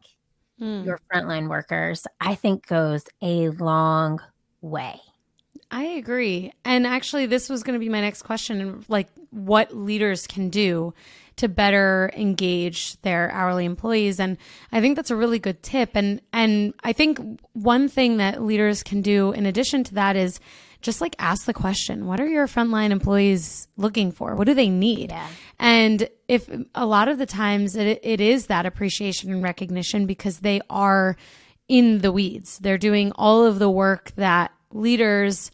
Mm. 0.62 0.85
your 0.85 0.99
frontline 1.09 1.47
workers, 1.47 2.05
I 2.19 2.35
think 2.35 2.67
goes 2.67 3.05
a 3.21 3.47
long 3.47 4.19
way. 4.59 4.99
I 5.71 5.84
agree. 5.84 6.51
And 6.65 6.88
actually, 6.88 7.27
this 7.27 7.47
was 7.49 7.62
going 7.63 7.73
to 7.73 7.79
be 7.79 7.89
my 7.89 8.01
next 8.01 8.23
question 8.23 8.84
like, 8.88 9.08
what 9.32 9.75
leaders 9.75 10.25
can 10.25 10.49
do 10.49 10.93
to 11.36 11.47
better 11.47 12.12
engage 12.15 12.99
their 13.01 13.32
hourly 13.32 13.63
employees 13.63 14.19
and 14.19 14.36
i 14.73 14.82
think 14.82 14.97
that's 14.97 15.12
a 15.12 15.15
really 15.15 15.39
good 15.39 15.62
tip 15.63 15.91
and 15.93 16.19
and 16.34 16.73
i 16.84 16.91
think 16.91 17.17
one 17.53 17.88
thing 17.88 18.17
that 18.17 18.41
leaders 18.43 18.84
can 18.84 19.01
do 19.01 19.32
in 19.32 19.45
addition 19.45 19.82
to 19.86 19.93
that 19.93 20.17
is 20.17 20.39
just 20.82 20.99
like 20.99 21.15
ask 21.17 21.45
the 21.45 21.53
question 21.53 22.08
what 22.08 22.19
are 22.19 22.27
your 22.27 22.45
frontline 22.45 22.89
employees 22.89 23.69
looking 23.77 24.12
for 24.12 24.36
what 24.36 24.47
do 24.47 24.53
they 24.53 24.67
need 24.67 25.12
Yeah. 25.12 25.27
and 25.60 26.10
if 26.27 26.49
a 26.75 26.86
lot 26.86 27.08
of 27.08 27.17
the 27.19 27.25
times 27.25 27.77
it, 27.77 27.99
it 28.03 28.19
is 28.19 28.47
that 28.47 28.65
appreciation 28.65 29.32
and 29.32 29.41
recognition 29.41 30.05
because 30.08 30.39
they 30.39 30.60
are 30.69 31.15
in 31.69 31.99
the 31.99 32.12
weeds. 32.12 32.58
They're 32.60 32.77
doing 32.79 33.12
all 33.15 33.45
of 33.45 33.60
the 33.60 33.69
work 33.69 34.12
that 34.15 34.51
leaders 34.73 35.51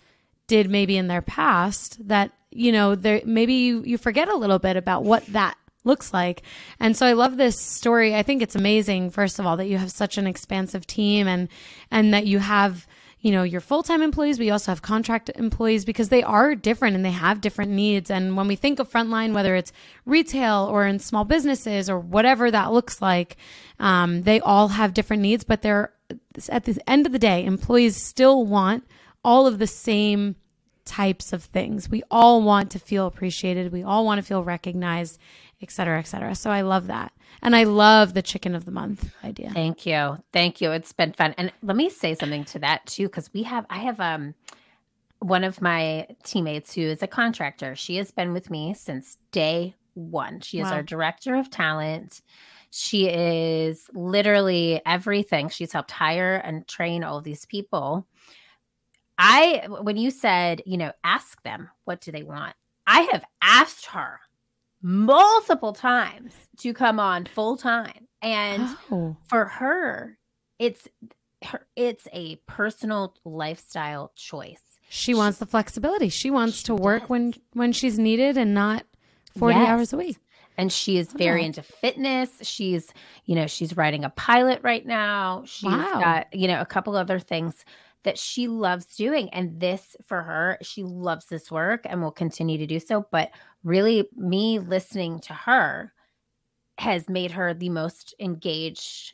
did 0.47 0.69
maybe 0.69 0.97
in 0.97 1.07
their 1.07 1.21
past 1.21 2.07
that, 2.07 2.31
you 2.51 2.71
know, 2.71 2.95
there 2.95 3.21
maybe 3.25 3.53
you, 3.53 3.83
you 3.83 3.97
forget 3.97 4.29
a 4.29 4.35
little 4.35 4.59
bit 4.59 4.77
about 4.77 5.03
what 5.03 5.25
that 5.27 5.57
looks 5.85 6.13
like. 6.13 6.41
And 6.79 6.97
so 6.97 7.05
I 7.05 7.13
love 7.13 7.37
this 7.37 7.59
story. 7.59 8.15
I 8.15 8.23
think 8.23 8.41
it's 8.41 8.55
amazing, 8.55 9.11
first 9.11 9.39
of 9.39 9.45
all, 9.45 9.57
that 9.57 9.67
you 9.67 9.77
have 9.77 9.91
such 9.91 10.17
an 10.17 10.27
expansive 10.27 10.85
team 10.85 11.27
and 11.27 11.47
and 11.91 12.13
that 12.13 12.25
you 12.25 12.39
have 12.39 12.87
you 13.21 13.31
know 13.31 13.41
your 13.41 13.59
full-time 13.61 14.03
employees 14.03 14.37
but 14.37 14.45
you 14.45 14.51
also 14.51 14.71
have 14.71 14.83
contract 14.83 15.31
employees 15.33 15.83
because 15.83 16.09
they 16.09 16.21
are 16.21 16.53
different 16.53 16.95
and 16.95 17.03
they 17.03 17.11
have 17.11 17.41
different 17.41 17.71
needs 17.71 18.11
and 18.11 18.37
when 18.37 18.47
we 18.47 18.55
think 18.55 18.77
of 18.77 18.87
frontline 18.87 19.33
whether 19.33 19.55
it's 19.55 19.73
retail 20.05 20.67
or 20.69 20.85
in 20.85 20.99
small 20.99 21.25
businesses 21.25 21.89
or 21.89 21.97
whatever 21.97 22.51
that 22.51 22.71
looks 22.71 23.01
like 23.01 23.35
um, 23.79 24.21
they 24.21 24.39
all 24.41 24.67
have 24.67 24.93
different 24.93 25.23
needs 25.23 25.43
but 25.43 25.63
they're 25.63 25.91
at 26.49 26.65
the 26.65 26.79
end 26.87 27.07
of 27.07 27.13
the 27.13 27.19
day 27.19 27.43
employees 27.43 27.95
still 27.95 28.45
want 28.45 28.83
all 29.25 29.47
of 29.47 29.59
the 29.59 29.67
same 29.67 30.35
types 30.85 31.33
of 31.33 31.43
things 31.43 31.89
we 31.89 32.03
all 32.11 32.41
want 32.43 32.69
to 32.71 32.79
feel 32.79 33.07
appreciated 33.07 33.71
we 33.71 33.81
all 33.83 34.05
want 34.05 34.19
to 34.19 34.23
feel 34.25 34.43
recognized 34.43 35.17
et 35.61 35.71
cetera 35.71 35.97
et 35.99 36.03
cetera 36.07 36.35
so 36.35 36.51
i 36.51 36.61
love 36.61 36.85
that 36.87 37.11
and 37.41 37.55
i 37.55 37.63
love 37.63 38.13
the 38.13 38.21
chicken 38.21 38.53
of 38.53 38.65
the 38.65 38.71
month 38.71 39.11
idea 39.23 39.49
Thank 39.51 39.85
you. 39.87 40.17
Thank 40.31 40.61
you. 40.61 40.71
It's 40.71 40.93
been 40.93 41.11
fun. 41.13 41.33
And 41.37 41.51
let 41.63 41.75
me 41.75 41.89
say 41.89 42.13
something 42.13 42.43
to 42.45 42.59
that 42.59 42.85
too, 42.85 43.07
because 43.07 43.31
we 43.33 43.43
have, 43.43 43.65
I 43.69 43.79
have 43.79 43.99
um 43.99 44.35
one 45.19 45.43
of 45.43 45.61
my 45.61 46.07
teammates 46.23 46.73
who 46.75 46.81
is 46.81 47.01
a 47.01 47.07
contractor. 47.07 47.75
She 47.75 47.95
has 47.97 48.11
been 48.11 48.31
with 48.33 48.49
me 48.51 48.73
since 48.73 49.17
day 49.31 49.75
one. 49.95 50.41
She 50.41 50.59
is 50.59 50.65
Wow. 50.65 50.73
our 50.75 50.83
director 50.83 51.35
of 51.35 51.49
talent. 51.49 52.21
She 52.69 53.07
is 53.09 53.89
literally 53.93 54.81
everything. 54.85 55.49
She's 55.49 55.71
helped 55.73 55.91
hire 55.91 56.35
and 56.35 56.67
train 56.67 57.03
all 57.03 57.21
these 57.21 57.45
people. 57.45 58.05
I, 59.17 59.65
when 59.69 59.97
you 59.97 60.11
said, 60.11 60.61
you 60.65 60.77
know, 60.77 60.91
ask 61.03 61.41
them, 61.43 61.69
what 61.85 62.01
do 62.01 62.11
they 62.11 62.23
want? 62.23 62.55
I 62.87 63.01
have 63.11 63.23
asked 63.41 63.87
her 63.87 64.19
multiple 64.81 65.73
times 65.73 66.33
to 66.59 66.73
come 66.73 66.99
on 66.99 67.25
full 67.25 67.57
time. 67.57 68.07
And 68.21 68.67
oh 68.91 69.17
for 69.27 69.45
her 69.45 70.17
it's 70.59 70.87
her 71.43 71.65
it's 71.75 72.07
a 72.13 72.35
personal 72.47 73.15
lifestyle 73.25 74.11
choice 74.15 74.61
She 74.89 75.13
wants 75.15 75.39
the 75.39 75.45
flexibility. 75.47 76.09
She 76.09 76.29
wants 76.29 76.57
She 76.57 76.63
to 76.65 76.75
work 76.75 77.01
does. 77.03 77.09
when 77.09 77.33
when 77.53 77.71
she's 77.73 77.97
needed 77.97 78.37
and 78.37 78.53
not 78.53 78.85
40 79.37 79.55
Yes. 79.59 79.67
hours 79.69 79.93
a 79.93 79.97
week. 79.97 80.17
and 80.57 80.71
she 80.71 80.97
is 80.97 81.11
very 81.11 81.41
Oh. 81.41 81.45
into 81.45 81.63
fitness 81.63 82.29
she's 82.43 82.93
you 83.25 83.35
know 83.35 83.47
she's 83.47 83.75
writing 83.75 84.03
a 84.05 84.09
pilot 84.11 84.59
right 84.63 84.85
now 84.85 85.43
She's 85.45 85.65
Wow. 85.71 85.99
got 85.99 86.33
you 86.33 86.47
know 86.47 86.61
a 86.61 86.65
couple 86.65 86.95
other 86.95 87.19
things 87.19 87.65
that 88.05 88.17
she 88.17 88.47
loves 88.47 88.85
doing. 88.95 89.29
And 89.31 89.59
this 89.59 89.95
for 90.05 90.21
her, 90.21 90.57
she 90.61 90.83
loves 90.83 91.25
this 91.25 91.51
work 91.51 91.81
and 91.85 92.01
will 92.01 92.11
continue 92.11 92.57
to 92.57 92.67
do 92.67 92.79
so. 92.79 93.05
But 93.11 93.31
really, 93.63 94.07
me 94.15 94.59
listening 94.59 95.19
to 95.21 95.33
her 95.33 95.91
has 96.77 97.09
made 97.09 97.31
her 97.31 97.53
the 97.53 97.69
most 97.69 98.15
engaged 98.19 99.13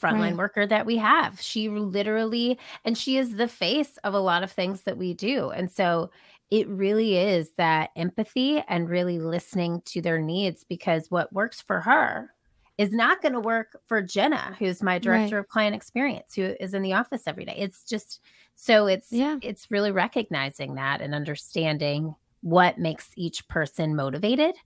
frontline 0.00 0.20
right. 0.20 0.36
worker 0.36 0.66
that 0.66 0.86
we 0.86 0.96
have. 0.96 1.40
She 1.40 1.68
literally, 1.68 2.58
and 2.84 2.96
she 2.96 3.18
is 3.18 3.36
the 3.36 3.48
face 3.48 3.98
of 4.04 4.14
a 4.14 4.20
lot 4.20 4.42
of 4.42 4.50
things 4.50 4.82
that 4.82 4.96
we 4.96 5.12
do. 5.12 5.50
And 5.50 5.70
so 5.70 6.10
it 6.50 6.68
really 6.68 7.16
is 7.16 7.50
that 7.56 7.90
empathy 7.96 8.62
and 8.68 8.88
really 8.88 9.18
listening 9.18 9.82
to 9.86 10.00
their 10.00 10.20
needs 10.20 10.64
because 10.64 11.10
what 11.10 11.32
works 11.32 11.60
for 11.60 11.80
her 11.80 12.32
is 12.82 12.92
not 12.92 13.22
going 13.22 13.32
to 13.32 13.40
work 13.40 13.78
for 13.86 14.02
Jenna, 14.02 14.56
who's 14.58 14.82
my 14.82 14.98
director 14.98 15.36
right. 15.36 15.40
of 15.40 15.48
client 15.48 15.76
experience, 15.76 16.34
who 16.34 16.54
is 16.58 16.74
in 16.74 16.82
the 16.82 16.94
office 16.94 17.22
every 17.26 17.44
day. 17.44 17.54
It's 17.56 17.84
just 17.84 18.20
so 18.56 18.86
it's 18.86 19.12
yeah. 19.12 19.38
it's 19.40 19.70
really 19.70 19.92
recognizing 19.92 20.74
that 20.74 21.00
and 21.00 21.14
understanding 21.14 22.16
what 22.40 22.78
makes 22.78 23.10
each 23.16 23.46
person 23.46 23.94
motivated. 23.94 24.56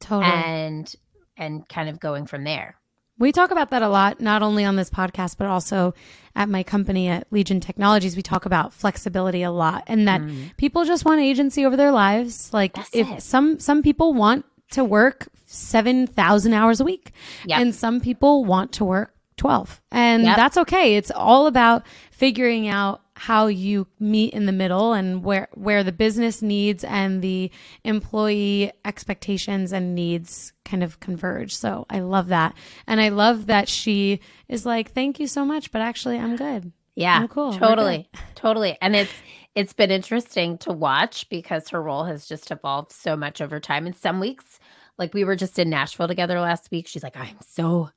Totally. 0.00 0.32
And 0.32 0.94
and 1.36 1.68
kind 1.68 1.90
of 1.90 2.00
going 2.00 2.24
from 2.24 2.44
there. 2.44 2.76
We 3.18 3.30
talk 3.30 3.50
about 3.50 3.70
that 3.70 3.82
a 3.82 3.88
lot, 3.88 4.20
not 4.22 4.42
only 4.42 4.64
on 4.64 4.76
this 4.76 4.90
podcast, 4.90 5.36
but 5.36 5.46
also 5.46 5.94
at 6.34 6.48
my 6.48 6.62
company 6.62 7.08
at 7.08 7.26
Legion 7.30 7.60
Technologies. 7.60 8.16
We 8.16 8.22
talk 8.22 8.46
about 8.46 8.72
flexibility 8.72 9.42
a 9.42 9.50
lot 9.50 9.84
and 9.86 10.08
that 10.08 10.20
mm. 10.22 10.54
people 10.56 10.84
just 10.84 11.04
want 11.04 11.20
agency 11.20 11.64
over 11.64 11.76
their 11.76 11.92
lives. 11.92 12.52
Like 12.52 12.74
That's 12.74 12.94
if 12.94 13.10
it. 13.10 13.22
some, 13.22 13.58
some 13.58 13.82
people 13.82 14.12
want 14.12 14.44
to 14.72 14.84
work 14.84 15.28
7,000 15.46 16.52
hours 16.52 16.80
a 16.80 16.84
week 16.84 17.12
yep. 17.46 17.60
and 17.60 17.74
some 17.74 18.00
people 18.00 18.44
want 18.44 18.72
to 18.72 18.84
work 18.84 19.14
12 19.36 19.80
and 19.92 20.24
yep. 20.24 20.36
that's 20.36 20.56
okay. 20.56 20.96
It's 20.96 21.10
all 21.10 21.46
about 21.46 21.86
figuring 22.10 22.68
out 22.68 23.02
how 23.14 23.46
you 23.46 23.86
meet 23.98 24.34
in 24.34 24.44
the 24.44 24.52
middle 24.52 24.92
and 24.92 25.24
where 25.24 25.48
where 25.54 25.82
the 25.82 25.92
business 25.92 26.42
needs 26.42 26.84
and 26.84 27.22
the 27.22 27.50
employee 27.84 28.72
expectations 28.84 29.72
and 29.72 29.94
needs 29.94 30.52
kind 30.66 30.82
of 30.82 31.00
converge. 31.00 31.56
So 31.56 31.86
I 31.88 32.00
love 32.00 32.28
that. 32.28 32.54
And 32.86 33.00
I 33.00 33.08
love 33.08 33.46
that 33.46 33.68
she 33.68 34.20
is 34.48 34.66
like, 34.66 34.92
"Thank 34.92 35.18
you 35.18 35.26
so 35.26 35.44
much, 35.46 35.72
but 35.72 35.80
actually 35.80 36.18
I'm 36.18 36.36
good." 36.36 36.72
Yeah. 36.94 37.18
I'm 37.18 37.28
cool. 37.28 37.52
Totally. 37.52 38.08
Totally. 38.34 38.76
And 38.80 38.96
it's 38.96 39.12
it's 39.54 39.72
been 39.72 39.90
interesting 39.90 40.58
to 40.58 40.72
watch 40.72 41.28
because 41.30 41.70
her 41.70 41.82
role 41.82 42.04
has 42.04 42.26
just 42.26 42.50
evolved 42.50 42.92
so 42.92 43.16
much 43.16 43.40
over 43.40 43.58
time. 43.60 43.86
And 43.86 43.96
some 43.96 44.20
weeks, 44.20 44.60
like 44.98 45.14
we 45.14 45.24
were 45.24 45.36
just 45.36 45.58
in 45.58 45.70
Nashville 45.70 46.08
together 46.08 46.40
last 46.40 46.70
week, 46.70 46.88
she's 46.88 47.02
like, 47.02 47.16
"I'm 47.16 47.36
so 47.40 47.90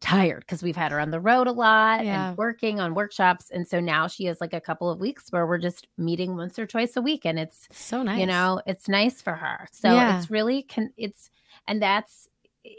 tired 0.00 0.40
because 0.40 0.62
we've 0.62 0.76
had 0.76 0.92
her 0.92 1.00
on 1.00 1.10
the 1.10 1.20
road 1.20 1.46
a 1.46 1.52
lot 1.52 2.04
yeah. 2.04 2.28
and 2.28 2.38
working 2.38 2.80
on 2.80 2.94
workshops. 2.94 3.50
And 3.50 3.66
so 3.66 3.80
now 3.80 4.06
she 4.06 4.26
has 4.26 4.40
like 4.40 4.52
a 4.52 4.60
couple 4.60 4.90
of 4.90 5.00
weeks 5.00 5.30
where 5.30 5.46
we're 5.46 5.58
just 5.58 5.86
meeting 5.96 6.36
once 6.36 6.58
or 6.58 6.66
twice 6.66 6.96
a 6.96 7.02
week. 7.02 7.24
And 7.24 7.38
it's 7.38 7.68
so 7.72 8.02
nice. 8.02 8.20
You 8.20 8.26
know, 8.26 8.62
it's 8.66 8.88
nice 8.88 9.20
for 9.20 9.34
her. 9.34 9.66
So 9.72 9.92
yeah. 9.92 10.18
it's 10.18 10.30
really, 10.30 10.62
can 10.62 10.92
it's, 10.96 11.30
and 11.66 11.82
that's 11.82 12.28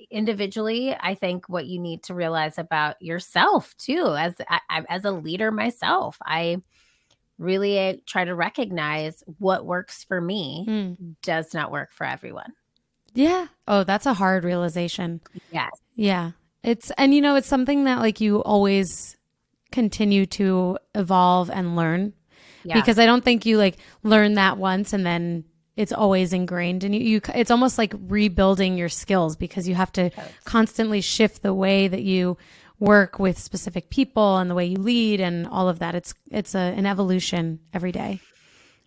individually, 0.10 0.96
I 0.98 1.16
think 1.16 1.50
what 1.50 1.66
you 1.66 1.80
need 1.80 2.04
to 2.04 2.14
realize 2.14 2.58
about 2.58 3.02
yourself 3.02 3.76
too. 3.78 4.16
As, 4.18 4.36
I, 4.48 4.84
as 4.88 5.04
a 5.04 5.12
leader 5.12 5.52
myself, 5.52 6.18
I, 6.24 6.62
really 7.38 7.80
uh, 7.80 7.94
try 8.06 8.26
to 8.26 8.36
recognize 8.36 9.24
what 9.38 9.66
works 9.66 10.04
for 10.04 10.20
me 10.20 10.66
mm. 10.68 11.16
does 11.24 11.54
not 11.54 11.72
work 11.72 11.94
for 11.94 12.06
everyone. 12.06 12.52
Yeah. 13.14 13.48
Oh, 13.68 13.84
that's 13.84 14.06
a 14.06 14.14
hard 14.14 14.44
realization. 14.44 15.22
Yes. 15.52 15.72
Yeah. 15.96 16.32
It's, 16.64 16.92
and 16.98 17.14
you 17.14 17.22
know, 17.22 17.36
it's 17.36 17.48
something 17.48 17.86
that 17.86 18.00
like 18.00 18.22
you 18.22 18.44
always 18.44 19.18
continue 19.72 20.26
to 20.26 20.78
evolve 20.96 21.50
and 21.50 21.76
learn 21.76 22.14
yeah. 22.64 22.76
because 22.80 23.00
I 23.00 23.06
don't 23.06 23.24
think 23.24 23.46
you 23.46 23.58
like 23.58 23.78
learn 24.04 24.36
that 24.36 24.58
once 24.58 24.94
and 24.94 25.06
then 25.06 25.46
it's 25.76 25.94
always 25.94 26.34
ingrained 26.34 26.84
and 26.84 26.94
you, 26.94 27.02
you 27.02 27.22
it's 27.34 27.52
almost 27.52 27.78
like 27.78 27.94
rebuilding 28.08 28.78
your 28.78 28.90
skills 28.90 29.36
because 29.36 29.68
you 29.68 29.76
have 29.76 29.92
to 29.94 30.10
constantly 30.44 31.02
shift 31.02 31.42
the 31.42 31.54
way 31.54 31.88
that 31.88 32.02
you 32.02 32.38
work 32.80 33.20
with 33.20 33.38
specific 33.38 33.90
people 33.90 34.38
and 34.38 34.50
the 34.50 34.56
way 34.56 34.66
you 34.66 34.78
lead 34.78 35.20
and 35.20 35.48
all 35.48 35.70
of 35.70 35.80
that 35.80 35.96
it's 35.96 36.14
it's 36.32 36.56
a, 36.56 36.60
an 36.60 36.86
evolution 36.86 37.60
every 37.74 37.92
day 37.92 38.20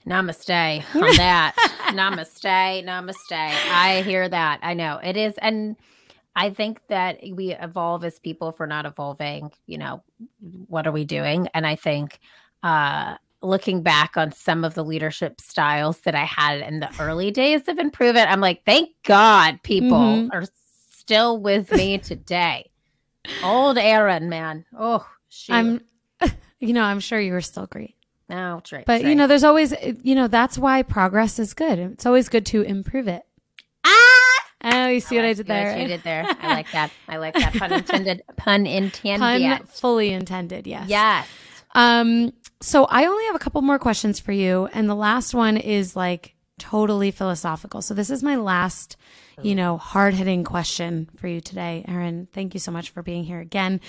namaste 0.06 0.84
on 0.94 1.16
that 1.16 1.54
namaste 1.88 2.84
namaste 2.84 3.32
i 3.32 4.02
hear 4.04 4.28
that 4.28 4.58
i 4.62 4.74
know 4.74 4.98
it 5.02 5.16
is 5.16 5.34
and 5.38 5.76
I 6.34 6.48
think 6.48 6.80
that 6.88 7.18
we 7.32 7.52
evolve 7.52 8.04
as 8.04 8.18
people 8.18 8.48
if 8.48 8.58
we're 8.58 8.64
not 8.64 8.86
evolving, 8.86 9.52
you 9.66 9.76
know, 9.76 10.02
what 10.66 10.86
are 10.86 10.92
we 10.92 11.04
doing? 11.04 11.48
And 11.52 11.66
I 11.66 11.76
think 11.76 12.20
uh 12.62 13.16
looking 13.42 13.82
back 13.82 14.16
on 14.16 14.32
some 14.32 14.64
of 14.64 14.74
the 14.74 14.84
leadership 14.84 15.40
styles 15.40 16.00
that 16.00 16.14
I 16.14 16.24
had 16.24 16.60
in 16.60 16.80
the 16.80 16.90
early 17.00 17.30
days 17.30 17.68
of 17.68 17.78
Improve 17.78 18.16
It, 18.16 18.28
I'm 18.28 18.40
like, 18.40 18.64
thank 18.64 18.90
God 19.04 19.62
people 19.62 19.98
mm-hmm. 19.98 20.28
are 20.32 20.44
still 20.90 21.38
with 21.38 21.72
me 21.72 21.98
today. 21.98 22.70
Old 23.42 23.78
Erin, 23.78 24.28
man. 24.28 24.64
Oh, 24.78 25.06
shoot. 25.28 25.54
I'm, 25.54 25.80
you 26.60 26.72
know, 26.72 26.84
I'm 26.84 27.00
sure 27.00 27.20
you 27.20 27.32
were 27.32 27.40
still 27.40 27.66
great. 27.66 27.96
Oh, 28.32 28.62
right. 28.72 28.86
But, 28.86 29.04
you 29.04 29.14
know, 29.14 29.26
there's 29.26 29.44
always, 29.44 29.74
you 30.02 30.14
know, 30.14 30.26
that's 30.26 30.56
why 30.56 30.82
progress 30.82 31.38
is 31.38 31.52
good. 31.52 31.78
It's 31.78 32.06
always 32.06 32.30
good 32.30 32.46
to 32.46 32.62
improve 32.62 33.06
it. 33.06 33.22
Ah! 33.84 34.32
Oh, 34.64 34.86
you 34.88 35.00
see 35.00 35.18
I 35.18 35.22
what 35.22 35.28
I 35.28 35.32
did 35.34 35.46
there? 35.46 35.78
you 35.78 35.86
did 35.86 36.02
there. 36.02 36.24
I 36.40 36.54
like 36.54 36.70
that. 36.72 36.90
I 37.08 37.18
like 37.18 37.34
that 37.34 37.52
pun 37.54 37.72
intended. 37.72 38.22
Pun 38.36 38.66
intended. 38.66 39.20
Pun 39.20 39.66
fully 39.66 40.12
intended. 40.12 40.66
Yes. 40.66 40.88
Yes. 40.88 41.28
Um. 41.74 42.32
So 42.60 42.84
I 42.84 43.06
only 43.06 43.24
have 43.26 43.34
a 43.34 43.40
couple 43.40 43.60
more 43.62 43.78
questions 43.78 44.20
for 44.20 44.30
you, 44.30 44.68
and 44.72 44.88
the 44.88 44.94
last 44.94 45.34
one 45.34 45.56
is 45.56 45.96
like 45.96 46.34
totally 46.58 47.10
philosophical. 47.10 47.82
So 47.82 47.92
this 47.92 48.08
is 48.08 48.22
my 48.22 48.36
last, 48.36 48.96
you 49.42 49.56
know, 49.56 49.78
hard 49.78 50.14
hitting 50.14 50.44
question 50.44 51.08
for 51.16 51.26
you 51.26 51.40
today, 51.40 51.84
Erin. 51.88 52.28
Thank 52.32 52.54
you 52.54 52.60
so 52.60 52.70
much 52.70 52.90
for 52.90 53.02
being 53.02 53.24
here 53.24 53.40
again 53.40 53.80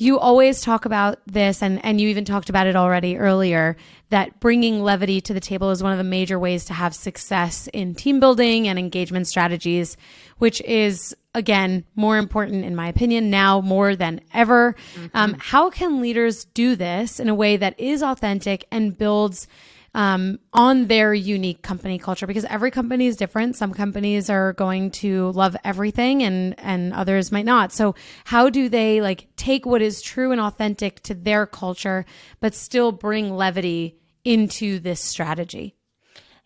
you 0.00 0.18
always 0.18 0.62
talk 0.62 0.86
about 0.86 1.18
this 1.26 1.62
and, 1.62 1.84
and 1.84 2.00
you 2.00 2.08
even 2.08 2.24
talked 2.24 2.48
about 2.48 2.66
it 2.66 2.74
already 2.74 3.18
earlier 3.18 3.76
that 4.08 4.40
bringing 4.40 4.82
levity 4.82 5.20
to 5.20 5.34
the 5.34 5.40
table 5.40 5.70
is 5.70 5.82
one 5.82 5.92
of 5.92 5.98
the 5.98 6.04
major 6.04 6.38
ways 6.38 6.64
to 6.64 6.72
have 6.72 6.94
success 6.94 7.68
in 7.74 7.94
team 7.94 8.18
building 8.18 8.66
and 8.66 8.78
engagement 8.78 9.26
strategies 9.26 9.98
which 10.38 10.62
is 10.62 11.14
again 11.34 11.84
more 11.96 12.16
important 12.16 12.64
in 12.64 12.74
my 12.74 12.88
opinion 12.88 13.28
now 13.28 13.60
more 13.60 13.94
than 13.94 14.22
ever 14.32 14.74
mm-hmm. 14.94 15.06
um, 15.12 15.36
how 15.38 15.68
can 15.68 16.00
leaders 16.00 16.46
do 16.46 16.74
this 16.74 17.20
in 17.20 17.28
a 17.28 17.34
way 17.34 17.58
that 17.58 17.78
is 17.78 18.02
authentic 18.02 18.64
and 18.70 18.96
builds 18.96 19.46
um, 19.94 20.38
on 20.52 20.86
their 20.86 21.12
unique 21.12 21.62
company 21.62 21.98
culture 21.98 22.26
because 22.26 22.44
every 22.44 22.70
company 22.70 23.06
is 23.06 23.16
different. 23.16 23.56
Some 23.56 23.74
companies 23.74 24.30
are 24.30 24.52
going 24.52 24.90
to 24.92 25.30
love 25.32 25.56
everything 25.64 26.22
and, 26.22 26.54
and 26.58 26.92
others 26.92 27.32
might 27.32 27.44
not. 27.44 27.72
So 27.72 27.94
how 28.24 28.50
do 28.50 28.68
they 28.68 29.00
like 29.00 29.28
take 29.36 29.66
what 29.66 29.82
is 29.82 30.00
true 30.00 30.32
and 30.32 30.40
authentic 30.40 31.02
to 31.04 31.14
their 31.14 31.46
culture, 31.46 32.04
but 32.38 32.54
still 32.54 32.92
bring 32.92 33.34
levity 33.34 33.98
into 34.24 34.78
this 34.78 35.00
strategy? 35.00 35.74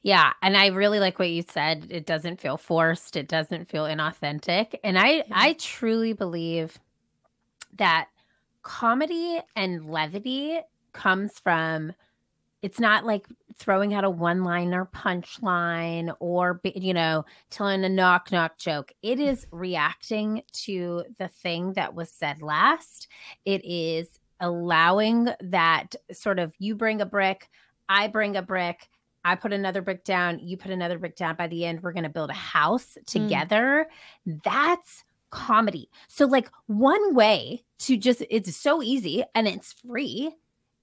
Yeah. 0.02 0.32
And 0.42 0.56
I 0.56 0.66
really 0.66 1.00
like 1.00 1.18
what 1.18 1.30
you 1.30 1.42
said. 1.48 1.86
It 1.90 2.04
doesn't 2.06 2.40
feel 2.40 2.58
forced. 2.58 3.16
It 3.16 3.26
doesn't 3.26 3.70
feel 3.70 3.84
inauthentic. 3.84 4.78
And 4.84 4.98
I, 4.98 5.08
yeah. 5.08 5.22
I 5.32 5.52
truly 5.54 6.12
believe 6.12 6.78
that 7.76 8.08
comedy 8.62 9.40
and 9.56 9.90
levity 9.90 10.60
comes 10.92 11.38
from 11.38 11.94
it's 12.64 12.80
not 12.80 13.04
like 13.04 13.26
throwing 13.58 13.92
out 13.92 14.04
a 14.04 14.10
one 14.10 14.42
liner 14.42 14.88
punchline 14.94 16.16
or, 16.18 16.62
you 16.64 16.94
know, 16.94 17.22
telling 17.50 17.84
a 17.84 17.90
knock 17.90 18.32
knock 18.32 18.56
joke. 18.56 18.90
It 19.02 19.20
is 19.20 19.46
reacting 19.50 20.42
to 20.64 21.04
the 21.18 21.28
thing 21.28 21.74
that 21.74 21.94
was 21.94 22.10
said 22.10 22.40
last. 22.40 23.08
It 23.44 23.62
is 23.66 24.18
allowing 24.40 25.28
that 25.42 25.94
sort 26.10 26.38
of 26.38 26.54
you 26.58 26.74
bring 26.74 27.02
a 27.02 27.06
brick, 27.06 27.50
I 27.90 28.08
bring 28.08 28.34
a 28.34 28.42
brick. 28.42 28.88
I 29.26 29.34
put 29.34 29.52
another 29.52 29.82
brick 29.82 30.02
down, 30.02 30.38
you 30.38 30.56
put 30.56 30.70
another 30.70 30.98
brick 30.98 31.16
down. 31.16 31.36
By 31.36 31.48
the 31.48 31.66
end, 31.66 31.82
we're 31.82 31.92
going 31.92 32.04
to 32.04 32.08
build 32.08 32.30
a 32.30 32.32
house 32.32 32.96
mm. 32.98 33.04
together. 33.04 33.88
Mm. 34.26 34.42
That's 34.42 35.04
comedy. 35.28 35.90
So, 36.08 36.24
like, 36.24 36.48
one 36.66 37.14
way 37.14 37.64
to 37.80 37.98
just, 37.98 38.22
it's 38.30 38.56
so 38.56 38.82
easy 38.82 39.22
and 39.34 39.46
it's 39.46 39.74
free 39.74 40.32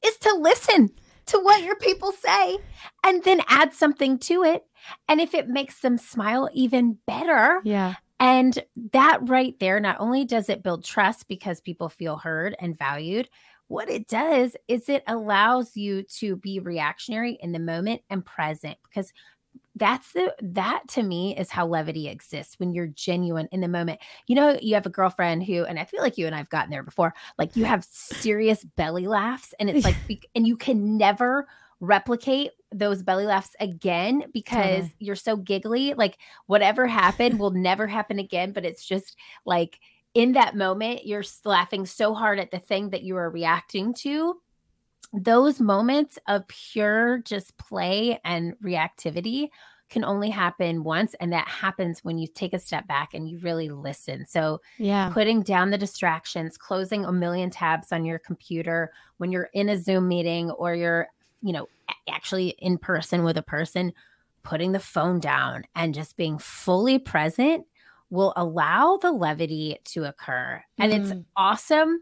is 0.06 0.18
to 0.18 0.36
listen 0.36 0.92
to 1.28 1.40
what 1.40 1.64
your 1.64 1.76
people 1.76 2.12
say 2.12 2.58
and 3.06 3.24
then 3.24 3.42
add 3.48 3.74
something 3.74 4.18
to 4.20 4.44
it. 4.44 4.66
And 5.08 5.22
if 5.22 5.34
it 5.34 5.48
makes 5.48 5.82
them 5.82 5.98
smile, 5.98 6.50
even 6.54 6.98
better. 7.06 7.62
Yeah. 7.64 7.96
And 8.20 8.64
that 8.94 9.20
right 9.24 9.56
there, 9.60 9.80
not 9.80 9.98
only 10.00 10.26
does 10.26 10.50
it 10.50 10.64
build 10.64 10.84
trust 10.84 11.28
because 11.28 11.60
people 11.60 11.90
feel 11.90 12.18
heard 12.18 12.56
and 12.60 12.78
valued, 12.78 13.30
what 13.68 13.90
it 13.90 14.08
does 14.08 14.56
is 14.68 14.90
it 14.90 15.04
allows 15.08 15.78
you 15.78 16.04
to 16.04 16.36
be 16.36 16.60
reactionary 16.60 17.38
in 17.42 17.52
the 17.52 17.60
moment 17.60 18.02
and 18.10 18.26
present 18.26 18.78
because 18.84 19.14
that's 19.82 20.12
the 20.12 20.32
that 20.44 20.84
to 20.90 21.02
me 21.02 21.36
is 21.36 21.50
how 21.50 21.66
levity 21.66 22.08
exists 22.08 22.60
when 22.60 22.72
you're 22.72 22.86
genuine 22.86 23.48
in 23.52 23.62
the 23.62 23.68
moment. 23.68 24.00
You 24.28 24.36
know, 24.36 24.60
you 24.62 24.76
have 24.76 24.86
a 24.86 24.92
girlfriend 24.92 25.44
who, 25.44 25.66
and 25.66 25.80
I 25.80 25.86
feel 25.86 26.04
like 26.04 26.20
you 26.20 26.28
and 26.28 26.36
I've 26.36 26.52
gotten 26.52 26.70
there 26.70 26.84
before, 26.84 27.16
like 27.40 27.56
you 27.56 27.66
have 27.66 27.84
serious 27.84 28.64
belly 28.64 29.08
laughs, 29.08 29.56
and 29.60 29.72
it's 29.72 29.84
like, 29.84 29.96
and 30.36 30.46
you 30.46 30.56
can 30.56 30.98
never 30.98 31.48
replicate 31.80 32.52
those 32.72 33.02
belly 33.02 33.26
laughs 33.26 33.56
again 33.60 34.26
because 34.36 34.84
totally. 34.84 34.96
you're 35.00 35.16
so 35.16 35.36
giggly. 35.36 35.96
Like 35.96 36.20
whatever 36.46 36.86
happened 36.86 37.40
will 37.40 37.50
never 37.50 37.88
happen 37.88 38.20
again, 38.20 38.52
but 38.52 38.66
it's 38.66 38.86
just 38.86 39.18
like 39.46 39.80
in 40.14 40.34
that 40.34 40.56
moment, 40.56 41.08
you're 41.08 41.24
laughing 41.44 41.88
so 41.88 42.14
hard 42.14 42.38
at 42.38 42.52
the 42.52 42.60
thing 42.60 42.92
that 42.92 43.02
you 43.02 43.18
are 43.18 43.32
reacting 43.32 43.96
to. 43.96 44.40
Those 45.12 45.60
moments 45.60 46.20
of 46.28 46.48
pure 46.48 47.18
just 47.26 47.58
play 47.58 48.20
and 48.24 48.54
reactivity 48.64 49.50
can 49.92 50.04
only 50.04 50.30
happen 50.30 50.84
once 50.84 51.14
and 51.20 51.32
that 51.32 51.48
happens 51.48 52.04
when 52.04 52.18
you 52.18 52.26
take 52.26 52.54
a 52.54 52.60
step 52.60 52.88
back 52.88 53.14
and 53.14 53.30
you 53.30 53.38
really 53.40 53.70
listen 53.70 54.26
so 54.26 54.60
yeah 54.80 55.12
putting 55.14 55.44
down 55.44 55.70
the 55.70 55.78
distractions 55.78 56.58
closing 56.58 57.06
a 57.06 57.12
million 57.12 57.50
tabs 57.50 57.92
on 57.92 58.04
your 58.04 58.18
computer 58.18 58.92
when 59.18 59.32
you're 59.32 59.50
in 59.54 59.70
a 59.70 59.78
zoom 59.78 60.08
meeting 60.08 60.50
or 60.52 60.74
you're 60.74 61.08
you 61.44 61.54
know 61.54 61.68
actually 62.10 62.50
in 62.60 62.78
person 62.78 63.24
with 63.24 63.38
a 63.38 63.44
person 63.44 63.94
putting 64.44 64.72
the 64.72 64.80
phone 64.80 65.20
down 65.20 65.64
and 65.76 65.94
just 65.94 66.18
being 66.18 66.38
fully 66.38 66.98
present 66.98 67.66
will 68.10 68.34
allow 68.36 68.98
the 68.98 69.12
levity 69.12 69.78
to 69.86 70.04
occur. 70.04 70.62
And 70.78 70.92
mm. 70.92 71.00
it's 71.00 71.14
awesome 71.38 72.02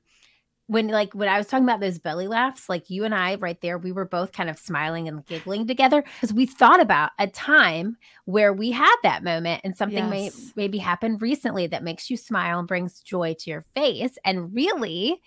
when 0.70 0.88
like 0.88 1.16
when 1.16 1.28
I 1.28 1.40
was 1.40 1.48
talking 1.48 1.64
about 1.64 1.80
those 1.80 1.98
belly 1.98 2.28
laughs, 2.28 2.70
like 2.70 2.92
you 2.92 3.04
and 3.04 3.16
I 3.16 3.36
right 3.36 3.60
there, 3.60 3.80
we 3.80 3.92
were 3.92 4.06
both 4.06 4.32
kind 4.32 4.52
of 4.52 4.60
smiling 4.60 5.08
and 5.08 5.26
giggling 5.26 5.66
together 5.66 6.04
because 6.04 6.32
we 6.32 6.46
thought 6.46 6.80
about 6.80 7.10
a 7.18 7.26
time 7.26 7.98
where 8.26 8.54
we 8.54 8.70
had 8.70 8.96
that 9.02 9.24
moment 9.24 9.62
and 9.64 9.76
something 9.76 9.98
yes. 9.98 10.12
may 10.12 10.32
maybe 10.56 10.78
happened 10.78 11.24
recently 11.24 11.66
that 11.66 11.84
makes 11.84 12.12
you 12.12 12.18
smile 12.18 12.60
and 12.60 12.68
brings 12.68 13.00
joy 13.00 13.34
to 13.40 13.50
your 13.50 13.66
face. 13.74 14.20
And 14.24 14.54
really, 14.54 15.20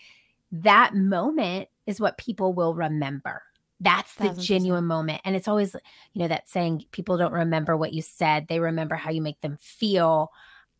that 0.53 0.95
moment 0.95 1.68
is 1.86 2.01
what 2.01 2.18
people 2.18 2.53
will 2.53 2.76
remember. 2.76 3.43
That's 3.80 4.14
the 4.14 4.32
genuine 4.34 4.84
moment. 4.84 5.22
And 5.24 5.34
it's 5.34 5.49
always, 5.49 5.74
you 6.12 6.22
know, 6.22 6.28
that 6.28 6.49
saying 6.49 6.84
people 6.93 7.18
don't 7.18 7.32
remember 7.32 7.76
what 7.76 7.93
you 7.93 8.01
said, 8.01 8.47
they 8.47 8.61
remember 8.61 8.95
how 8.95 9.11
you 9.11 9.20
make 9.20 9.40
them 9.40 9.59
feel. 9.61 10.30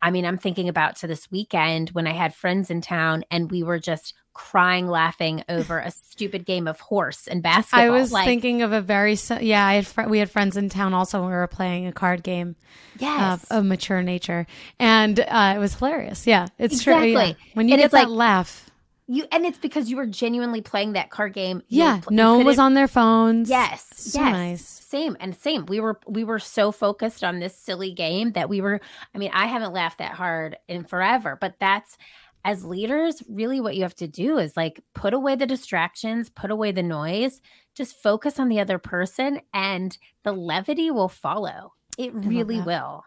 I 0.03 0.11
mean, 0.11 0.25
I'm 0.25 0.37
thinking 0.37 0.67
about 0.67 0.97
to 0.97 1.07
this 1.07 1.31
weekend 1.31 1.91
when 1.91 2.07
I 2.07 2.11
had 2.11 2.35
friends 2.35 2.69
in 2.69 2.81
town 2.81 3.23
and 3.31 3.49
we 3.49 3.63
were 3.63 3.79
just 3.79 4.13
crying 4.33 4.87
laughing 4.87 5.45
over 5.47 5.79
a 5.79 5.91
stupid 5.91 6.45
game 6.45 6.67
of 6.67 6.77
horse 6.81 7.25
and 7.25 7.41
basketball. 7.41 7.79
I 7.79 7.89
was 7.89 8.11
like, 8.11 8.25
thinking 8.25 8.63
of 8.63 8.73
a 8.73 8.81
very 8.81 9.17
yeah. 9.39 9.65
I 9.65 9.75
had 9.75 9.87
fr- 9.87 10.09
we 10.09 10.19
had 10.19 10.29
friends 10.29 10.57
in 10.57 10.67
town 10.67 10.93
also 10.93 11.21
when 11.21 11.29
we 11.29 11.35
were 11.35 11.47
playing 11.47 11.87
a 11.87 11.93
card 11.93 12.21
game. 12.21 12.57
Yes, 12.99 13.45
of 13.49 13.63
mature 13.63 14.03
nature, 14.03 14.45
and 14.77 15.19
uh, 15.21 15.53
it 15.55 15.59
was 15.59 15.75
hilarious. 15.75 16.27
Yeah, 16.27 16.47
it's 16.59 16.75
exactly. 16.75 17.13
true. 17.13 17.21
Yeah. 17.21 17.33
When 17.53 17.69
you 17.69 17.75
and 17.75 17.83
get 17.83 17.91
that 17.91 18.09
like, 18.09 18.17
laugh, 18.17 18.69
you 19.07 19.25
and 19.31 19.45
it's 19.45 19.57
because 19.57 19.89
you 19.89 19.97
were 19.97 20.05
genuinely 20.05 20.61
playing 20.61 20.93
that 20.93 21.09
card 21.09 21.33
game. 21.33 21.61
Yeah, 21.67 21.99
pl- 22.01 22.13
no 22.13 22.37
one 22.37 22.45
was 22.45 22.59
on 22.59 22.73
their 22.73 22.87
phones. 22.87 23.49
Yes, 23.49 23.85
so 23.95 24.21
yes. 24.21 24.31
nice. 24.31 24.65
Same 24.65 25.17
and 25.19 25.35
same. 25.35 25.65
We 25.65 25.79
were 25.79 25.99
we 26.07 26.23
were 26.23 26.39
so 26.39 26.71
focused 26.71 27.23
on 27.23 27.39
this 27.39 27.57
silly 27.57 27.93
game 27.93 28.33
that 28.33 28.49
we 28.49 28.61
were. 28.61 28.79
I 29.13 29.17
mean, 29.17 29.31
I 29.33 29.47
haven't 29.47 29.73
laughed 29.73 29.99
that 29.99 30.13
hard 30.13 30.57
in 30.67 30.83
forever, 30.85 31.37
but 31.39 31.55
that's 31.59 31.97
as 32.45 32.65
leaders, 32.65 33.23
really 33.29 33.61
what 33.61 33.75
you 33.75 33.83
have 33.83 33.95
to 33.95 34.07
do 34.07 34.37
is 34.37 34.57
like 34.57 34.83
put 34.93 35.13
away 35.13 35.35
the 35.35 35.45
distractions, 35.45 36.29
put 36.29 36.51
away 36.51 36.71
the 36.71 36.83
noise, 36.83 37.41
just 37.73 38.01
focus 38.01 38.39
on 38.39 38.49
the 38.49 38.59
other 38.59 38.77
person, 38.77 39.39
and 39.53 39.97
the 40.23 40.33
levity 40.33 40.91
will 40.91 41.09
follow. 41.09 41.73
It 41.97 42.13
really 42.13 42.59
will. 42.61 43.05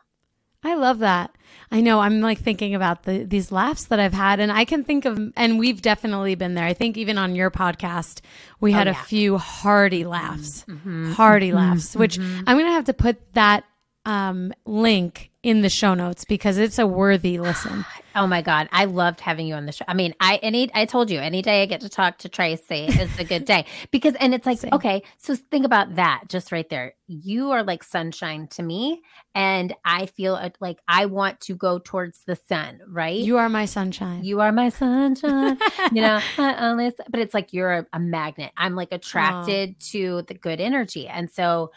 I 0.63 0.75
love 0.75 1.01
that. 1.01 1.35
I 1.71 1.81
know 1.81 2.01
I'm 2.01 2.21
like 2.21 2.39
thinking 2.39 2.75
about 2.75 3.05
the 3.05 3.25
these 3.25 3.51
laughs 3.51 3.87
that 3.87 3.99
I've 3.99 4.13
had 4.13 4.41
and 4.41 4.53
I 4.53 4.65
can 4.65 4.85
think 4.85 5.05
of 5.05 5.33
and 5.37 5.59
we've 5.59 5.83
definitely 5.83 6.35
been 6.35 6.55
there. 6.55 6.65
I 6.65 6.75
think 6.75 6.97
even 6.97 7.19
on 7.19 7.35
your 7.35 7.51
podcast 7.51 8.21
we 8.61 8.73
oh, 8.73 8.77
had 8.77 8.87
yeah. 8.87 8.93
a 8.93 9.05
few 9.05 9.39
hearty 9.39 10.05
laughs. 10.05 10.65
Mm-hmm. 10.69 11.13
Hearty 11.13 11.49
mm-hmm. 11.49 11.57
laughs, 11.57 11.97
which 11.97 12.19
mm-hmm. 12.19 12.45
I'm 12.47 12.57
going 12.57 12.67
to 12.67 12.73
have 12.73 12.85
to 12.85 12.95
put 12.95 13.33
that 13.35 13.65
um, 14.07 14.55
link 14.65 15.31
in 15.43 15.61
the 15.61 15.69
show 15.69 15.95
notes 15.95 16.25
because 16.25 16.59
it's 16.59 16.79
a 16.79 16.87
worthy 16.87 17.39
listen. 17.41 17.85
Oh 18.15 18.27
my 18.27 18.41
god, 18.41 18.69
I 18.73 18.87
loved 18.87 19.21
having 19.21 19.47
you 19.47 19.55
on 19.55 19.67
the 19.67 19.73
show. 19.73 19.85
I 19.87 19.93
mean, 19.93 20.15
I 20.21 20.37
any 20.37 20.71
I 20.75 20.87
told 20.87 21.11
you 21.11 21.21
any 21.21 21.43
day 21.43 21.63
I 21.63 21.67
get 21.67 21.83
to 21.83 21.91
talk 21.91 22.17
to 22.19 22.31
Traci 22.31 22.89
is 22.89 23.19
a 23.19 23.25
good 23.25 23.45
day 23.45 23.67
because 23.91 24.15
and 24.15 24.33
it's 24.33 24.47
like 24.47 24.59
Same. 24.59 24.73
okay, 24.73 25.03
so 25.19 25.37
think 25.37 25.67
about 25.67 25.97
that 25.97 26.25
just 26.29 26.51
right 26.51 26.69
there. 26.71 26.95
You 27.09 27.51
are 27.51 27.63
like 27.63 27.85
sunshine 27.85 28.49
to 28.53 28.63
me, 28.63 29.03
and 29.35 29.75
I 29.85 30.07
feel 30.07 30.33
like 30.61 30.79
I 30.89 31.07
want 31.07 31.41
to 31.43 31.55
go 31.55 31.79
towards 31.79 32.23
the 32.25 32.37
sun. 32.37 32.81
Right? 32.89 33.19
You 33.19 33.37
are 33.37 33.51
my 33.51 33.67
sunshine. 33.67 34.25
You 34.25 34.41
are 34.41 34.53
my 34.53 34.71
sunshine. 34.71 35.59
you 35.93 36.01
know, 36.01 36.21
but 36.39 37.21
it's 37.21 37.35
like 37.35 37.53
you're 37.53 37.73
a, 37.73 37.87
a 37.93 38.01
magnet. 38.01 38.53
I'm 38.57 38.75
like 38.77 38.93
attracted 38.93 39.79
Aww. 39.79 39.91
to 39.91 40.23
the 40.23 40.35
good 40.35 40.61
energy, 40.61 41.07
and 41.07 41.31
so 41.31 41.71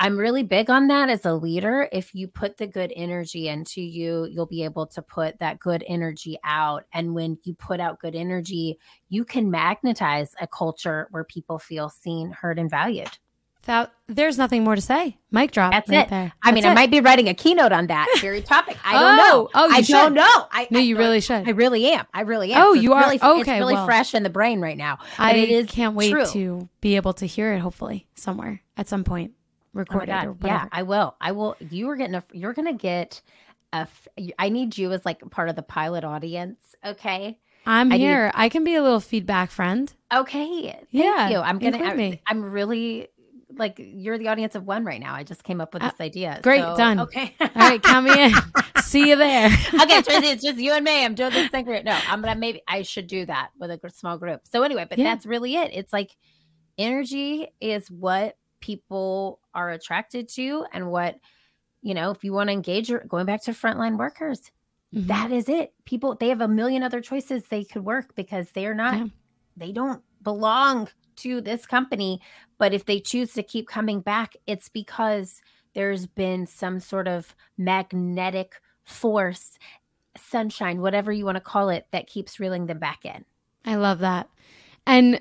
I'm 0.00 0.16
really 0.16 0.44
big 0.44 0.70
on 0.70 0.86
that 0.88 1.08
as 1.08 1.26
a 1.26 1.34
leader. 1.34 1.88
If 1.90 2.14
you 2.14 2.28
put 2.28 2.56
the 2.56 2.68
good 2.68 2.92
energy 2.94 3.48
into 3.48 3.80
you, 3.80 4.28
you'll 4.30 4.46
be 4.46 4.62
able 4.62 4.86
to 4.88 5.02
put 5.02 5.38
that 5.40 5.58
good 5.58 5.82
energy 5.88 6.38
out. 6.44 6.84
And 6.92 7.14
when 7.14 7.36
you 7.42 7.54
put 7.54 7.80
out 7.80 7.98
good 7.98 8.14
energy, 8.14 8.78
you 9.08 9.24
can 9.24 9.50
magnetize 9.50 10.34
a 10.40 10.46
culture 10.46 11.08
where 11.10 11.24
people 11.24 11.58
feel 11.58 11.88
seen, 11.88 12.30
heard, 12.30 12.60
and 12.60 12.70
valued. 12.70 13.10
Without, 13.60 13.90
there's 14.06 14.38
nothing 14.38 14.62
more 14.62 14.76
to 14.76 14.80
say. 14.80 15.18
Mic 15.32 15.50
drop. 15.50 15.72
That's 15.72 15.90
right 15.90 16.06
it. 16.06 16.08
There. 16.08 16.32
I 16.42 16.52
mean, 16.52 16.64
it. 16.64 16.68
I 16.68 16.74
might 16.74 16.92
be 16.92 17.00
writing 17.00 17.28
a 17.28 17.34
keynote 17.34 17.72
on 17.72 17.88
that 17.88 18.06
very 18.20 18.40
topic. 18.40 18.78
I 18.84 18.92
don't 18.92 19.02
oh, 19.02 19.16
know. 19.16 19.48
Oh, 19.52 19.68
I 19.70 19.82
should. 19.82 19.92
don't 19.92 20.14
know. 20.14 20.46
I, 20.50 20.68
no, 20.70 20.78
you 20.78 20.96
I, 20.96 21.00
really 21.00 21.20
should. 21.20 21.46
I 21.46 21.50
really 21.50 21.90
am. 21.90 22.06
I 22.14 22.20
really 22.20 22.52
am. 22.52 22.62
Oh, 22.62 22.74
so 22.74 22.80
you 22.80 22.92
are. 22.92 23.02
Really, 23.02 23.20
okay, 23.20 23.40
it's 23.40 23.48
really 23.58 23.74
well, 23.74 23.84
fresh 23.84 24.14
in 24.14 24.22
the 24.22 24.30
brain 24.30 24.60
right 24.60 24.76
now. 24.76 24.98
I 25.18 25.34
it 25.34 25.50
is 25.50 25.66
can't 25.66 25.96
wait 25.96 26.12
true. 26.12 26.24
to 26.26 26.68
be 26.80 26.94
able 26.96 27.12
to 27.14 27.26
hear 27.26 27.52
it. 27.52 27.58
Hopefully, 27.58 28.06
somewhere 28.14 28.62
at 28.76 28.88
some 28.88 29.02
point. 29.02 29.32
Oh 29.74 29.78
recorded 29.78 30.14
oh 30.14 30.36
Yeah, 30.44 30.66
I 30.72 30.82
will. 30.82 31.14
I 31.20 31.32
will. 31.32 31.56
You 31.60 31.88
are 31.90 31.96
getting 31.96 32.14
a. 32.14 32.24
You're 32.32 32.52
gonna 32.52 32.72
get 32.72 33.20
a. 33.72 33.86
I 34.38 34.48
need 34.48 34.76
you 34.76 34.92
as 34.92 35.04
like 35.04 35.28
part 35.30 35.48
of 35.48 35.56
the 35.56 35.62
pilot 35.62 36.04
audience. 36.04 36.74
Okay. 36.84 37.38
I'm 37.66 37.92
I 37.92 37.98
here. 37.98 38.26
Need, 38.26 38.32
I 38.34 38.48
can 38.48 38.64
be 38.64 38.74
a 38.76 38.82
little 38.82 39.00
feedback 39.00 39.50
friend. 39.50 39.92
Okay. 40.12 40.72
Thank 40.72 40.86
yeah, 40.90 41.28
you. 41.28 41.38
I'm 41.38 41.58
gonna. 41.58 41.78
I, 41.78 42.20
I'm 42.26 42.42
really 42.42 43.08
like 43.56 43.74
you're 43.78 44.18
the 44.18 44.28
audience 44.28 44.54
of 44.54 44.66
one 44.66 44.84
right 44.84 45.00
now. 45.00 45.14
I 45.14 45.22
just 45.22 45.44
came 45.44 45.60
up 45.60 45.74
with 45.74 45.82
uh, 45.82 45.90
this 45.90 46.00
uh, 46.00 46.04
idea. 46.04 46.40
Great, 46.42 46.60
so, 46.60 46.76
done. 46.76 47.00
Okay, 47.00 47.34
all 47.40 47.48
right, 47.56 47.82
count 47.82 48.06
me 48.06 48.24
in. 48.24 48.32
See 48.82 49.08
you 49.08 49.16
there. 49.16 49.46
okay, 49.46 50.02
Traci, 50.02 50.22
it's 50.32 50.42
just 50.42 50.58
you 50.58 50.72
and 50.72 50.84
me. 50.84 51.04
I'm 51.04 51.14
doing 51.14 51.30
this 51.30 51.50
thing 51.50 51.66
you. 51.66 51.82
No, 51.82 51.98
I'm 52.08 52.22
gonna 52.22 52.38
maybe 52.38 52.62
I 52.66 52.82
should 52.82 53.06
do 53.06 53.26
that 53.26 53.50
with 53.58 53.70
a 53.70 53.90
small 53.90 54.18
group. 54.18 54.42
So 54.44 54.62
anyway, 54.62 54.86
but 54.88 54.98
yeah. 54.98 55.04
that's 55.04 55.26
really 55.26 55.56
it. 55.56 55.70
It's 55.74 55.92
like 55.92 56.16
energy 56.78 57.48
is 57.60 57.90
what 57.90 58.36
people 58.60 59.40
are 59.58 59.70
attracted 59.70 60.28
to 60.28 60.64
and 60.72 60.90
what 60.90 61.16
you 61.82 61.94
know 61.94 62.10
if 62.10 62.22
you 62.22 62.32
want 62.32 62.48
to 62.48 62.52
engage 62.52 62.92
going 63.08 63.26
back 63.26 63.42
to 63.42 63.50
frontline 63.50 63.98
workers 63.98 64.40
mm-hmm. 64.94 65.06
that 65.08 65.32
is 65.32 65.48
it 65.48 65.72
people 65.84 66.14
they 66.14 66.28
have 66.28 66.40
a 66.40 66.48
million 66.48 66.82
other 66.82 67.00
choices 67.00 67.42
they 67.44 67.64
could 67.64 67.84
work 67.84 68.14
because 68.14 68.50
they 68.52 68.66
are 68.66 68.74
not 68.74 68.96
yeah. 68.96 69.06
they 69.56 69.72
don't 69.72 70.02
belong 70.22 70.88
to 71.16 71.40
this 71.40 71.66
company 71.66 72.20
but 72.58 72.72
if 72.72 72.84
they 72.86 73.00
choose 73.00 73.32
to 73.32 73.42
keep 73.42 73.66
coming 73.66 74.00
back 74.00 74.36
it's 74.46 74.68
because 74.68 75.40
there's 75.74 76.06
been 76.06 76.46
some 76.46 76.78
sort 76.78 77.08
of 77.08 77.34
magnetic 77.56 78.60
force 78.84 79.58
sunshine 80.16 80.80
whatever 80.80 81.10
you 81.12 81.24
want 81.24 81.36
to 81.36 81.40
call 81.40 81.68
it 81.68 81.86
that 81.90 82.06
keeps 82.06 82.38
reeling 82.38 82.66
them 82.66 82.78
back 82.78 83.04
in 83.04 83.24
i 83.64 83.74
love 83.74 83.98
that 83.98 84.28
and 84.86 85.20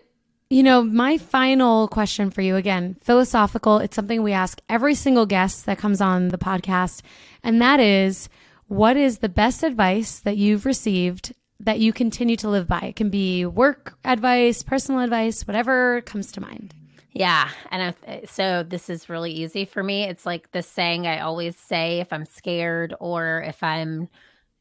you 0.49 0.63
know, 0.63 0.83
my 0.83 1.17
final 1.17 1.87
question 1.87 2.31
for 2.31 2.41
you 2.41 2.55
again, 2.55 2.97
philosophical, 3.01 3.79
it's 3.79 3.95
something 3.95 4.23
we 4.23 4.31
ask 4.31 4.61
every 4.69 4.95
single 4.95 5.25
guest 5.25 5.65
that 5.65 5.77
comes 5.77 6.01
on 6.01 6.29
the 6.29 6.37
podcast. 6.37 7.01
And 7.43 7.61
that 7.61 7.79
is, 7.79 8.29
what 8.67 8.97
is 8.97 9.19
the 9.19 9.29
best 9.29 9.63
advice 9.63 10.19
that 10.19 10.37
you've 10.37 10.65
received 10.65 11.33
that 11.59 11.79
you 11.79 11.91
continue 11.91 12.35
to 12.37 12.49
live 12.49 12.67
by? 12.67 12.79
It 12.81 12.95
can 12.95 13.09
be 13.09 13.45
work 13.45 13.97
advice, 14.05 14.63
personal 14.63 15.01
advice, 15.01 15.45
whatever 15.45 16.01
comes 16.01 16.31
to 16.33 16.41
mind. 16.41 16.73
Yeah. 17.11 17.49
And 17.71 17.95
I, 18.05 18.21
so 18.25 18.63
this 18.63 18.89
is 18.89 19.09
really 19.09 19.31
easy 19.31 19.65
for 19.65 19.81
me. 19.81 20.03
It's 20.03 20.25
like 20.25 20.51
the 20.51 20.61
saying 20.61 21.07
I 21.07 21.21
always 21.21 21.57
say 21.57 21.99
if 21.99 22.13
I'm 22.13 22.25
scared 22.25 22.93
or 22.99 23.41
if 23.41 23.63
I'm 23.63 24.07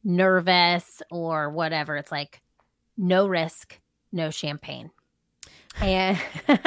nervous 0.03 1.01
or 1.11 1.49
whatever. 1.51 1.97
It's 1.97 2.11
like, 2.11 2.41
no 2.97 3.27
risk, 3.27 3.79
no 4.11 4.31
champagne. 4.31 4.89
And 5.81 6.19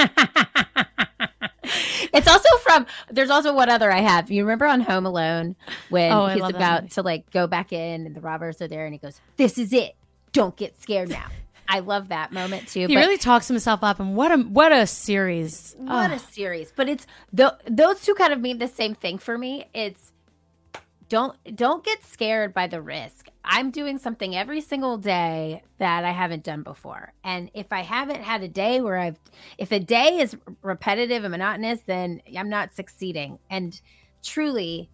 it's 2.13 2.29
also 2.29 2.49
from 2.63 2.87
there's 3.11 3.31
also 3.31 3.55
one 3.55 3.69
other 3.69 3.91
I 3.91 4.01
have. 4.01 4.31
You 4.31 4.43
remember 4.45 4.67
on 4.67 4.81
Home 4.81 5.07
Alone 5.07 5.57
when 5.89 6.13
oh, 6.13 6.27
he's 6.27 6.43
about 6.43 6.91
to 6.93 7.03
like 7.03 7.31
go 7.31 7.47
back 7.47 7.73
in 7.73 8.07
and 8.07 8.15
the 8.15 8.21
robbers 8.21 8.61
are 8.63 8.69
there 8.69 8.85
and 8.85 8.95
he 8.95 8.99
goes, 8.99 9.21
This 9.37 9.59
is 9.59 9.73
it. 9.73 9.97
Don't 10.33 10.57
get 10.57 10.81
scared 10.81 11.09
now. 11.09 11.27
I 11.71 11.79
love 11.79 12.09
that 12.09 12.33
moment 12.33 12.67
too. 12.69 12.89
He 12.89 12.95
but 12.95 13.01
really 13.01 13.17
talks 13.17 13.47
himself 13.47 13.85
up, 13.85 14.01
and 14.01 14.17
what 14.17 14.33
a 14.33 14.39
what 14.39 14.73
a 14.73 14.89
series! 14.89 15.77
what 15.79 16.11
Oh, 16.11 16.15
a 16.15 16.19
series. 16.19 16.73
But 16.75 16.89
it's 16.89 17.07
th- 17.35 17.53
those 17.65 18.03
two 18.03 18.15
kind 18.15 18.33
of 18.33 18.41
mean 18.41 18.59
the 18.59 18.67
same 18.67 18.97
thing 18.97 19.19
for 19.19 19.39
me. 19.39 19.67
It's 19.73 20.11
don't 21.09 21.37
don't 21.55 21.85
get 21.85 22.05
scared 22.05 22.53
by 22.53 22.67
the 22.67 22.83
risk. 22.83 23.29
I'm 23.45 23.71
doing 23.71 23.99
something 23.99 24.37
every 24.37 24.61
single 24.61 24.99
day 24.99 25.63
that 25.79 26.05
I 26.05 26.11
haven't 26.11 26.45
done 26.45 26.63
before. 26.63 27.13
And 27.25 27.51
if 27.55 27.73
I 27.73 27.81
haven't 27.81 28.23
had 28.23 28.43
a 28.43 28.49
day 28.49 28.81
where 28.81 28.99
I've 28.99 29.19
if 29.59 29.73
a 29.73 29.81
day 29.81 30.19
is 30.19 30.37
repetitive 30.63 31.25
and 31.25 31.33
monotonous, 31.33 31.81
then 31.83 32.21
I'm 32.37 32.51
not 32.51 32.75
succeeding. 32.75 33.39
And 33.49 33.81
truly 34.23 34.91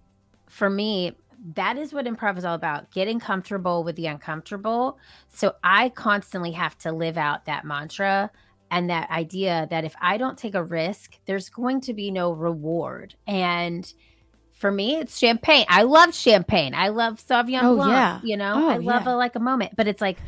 for 0.49 0.71
me, 0.71 1.13
that 1.55 1.77
is 1.77 1.93
what 1.93 2.07
improv 2.07 2.39
is 2.39 2.45
all 2.45 2.55
about 2.55 2.91
getting 2.91 3.21
comfortable 3.21 3.85
with 3.85 3.97
the 3.97 4.07
uncomfortable. 4.07 4.99
So 5.29 5.55
I 5.63 5.91
constantly 5.91 6.53
have 6.53 6.79
to 6.79 6.93
live 6.93 7.19
out 7.19 7.45
that 7.45 7.65
mantra 7.65 8.31
and 8.71 8.91
that 8.91 9.11
idea 9.11 9.67
that 9.71 9.85
if 9.85 9.95
I 10.01 10.17
don't 10.17 10.39
take 10.39 10.55
a 10.55 10.65
risk, 10.65 11.19
there's 11.27 11.49
going 11.49 11.81
to 11.83 11.95
be 11.95 12.11
no 12.11 12.33
reward. 12.33 13.15
And 13.27 13.93
for 14.57 14.73
me, 14.73 14.97
it's 14.97 15.19
champagne. 15.19 15.67
I 15.69 15.83
love 15.83 16.15
champagne. 16.15 16.75
I 16.75 16.89
love 16.89 17.21
Sauvignon 17.23 17.63
Oh, 17.63 17.77
Blanc. 17.77 17.91
yeah. 17.93 18.21
You 18.25 18.39
know, 18.39 18.55
Oh, 18.57 18.69
I 18.71 18.79
love 18.79 19.05
yeah. 19.05 19.13
a, 19.13 19.15
like 19.15 19.37
a 19.37 19.41
moment. 19.41 19.77
But 19.77 19.87
it's 19.87 20.01
like, 20.01 20.19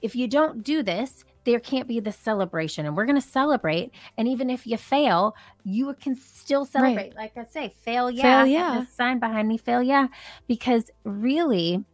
if 0.00 0.14
you 0.14 0.28
don't 0.28 0.62
do 0.62 0.84
this, 0.84 1.24
there 1.44 1.58
can't 1.58 1.88
be 1.88 1.98
the 1.98 2.12
celebration. 2.12 2.86
And 2.86 2.96
we're 2.96 3.06
going 3.06 3.20
to 3.20 3.26
celebrate. 3.26 3.90
And 4.16 4.28
even 4.28 4.50
if 4.50 4.68
you 4.68 4.76
fail, 4.76 5.34
you 5.64 5.92
can 6.00 6.14
still 6.14 6.64
celebrate. 6.64 7.16
Like 7.16 7.36
I 7.36 7.44
say, 7.44 7.74
fail, 7.80 8.08
yeah. 8.08 8.44
Fail, 8.44 8.46
yeah. 8.46 8.84
Sign 8.86 9.18
behind 9.18 9.48
me, 9.48 9.58
fail, 9.58 9.82
yeah. 9.82 10.06
Because 10.46 10.88
really, 11.02 11.84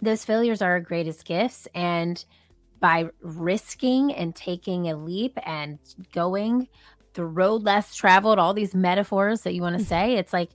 those 0.00 0.24
failures 0.24 0.60
are 0.60 0.72
our 0.72 0.80
greatest 0.80 1.24
gifts. 1.24 1.68
And 1.72 2.24
by 2.80 3.10
risking 3.20 4.12
and 4.12 4.34
taking 4.34 4.90
a 4.90 4.96
leap 4.96 5.38
and 5.46 5.78
going 6.12 6.68
the 7.14 7.24
road 7.24 7.62
less 7.62 7.94
traveled, 7.94 8.40
all 8.40 8.54
these 8.54 8.74
metaphors 8.74 9.42
that 9.42 9.54
you 9.54 9.62
want 9.62 9.78
to 9.78 9.84
mm. 9.84 9.88
say, 9.88 10.16
it's 10.16 10.32
like 10.32 10.50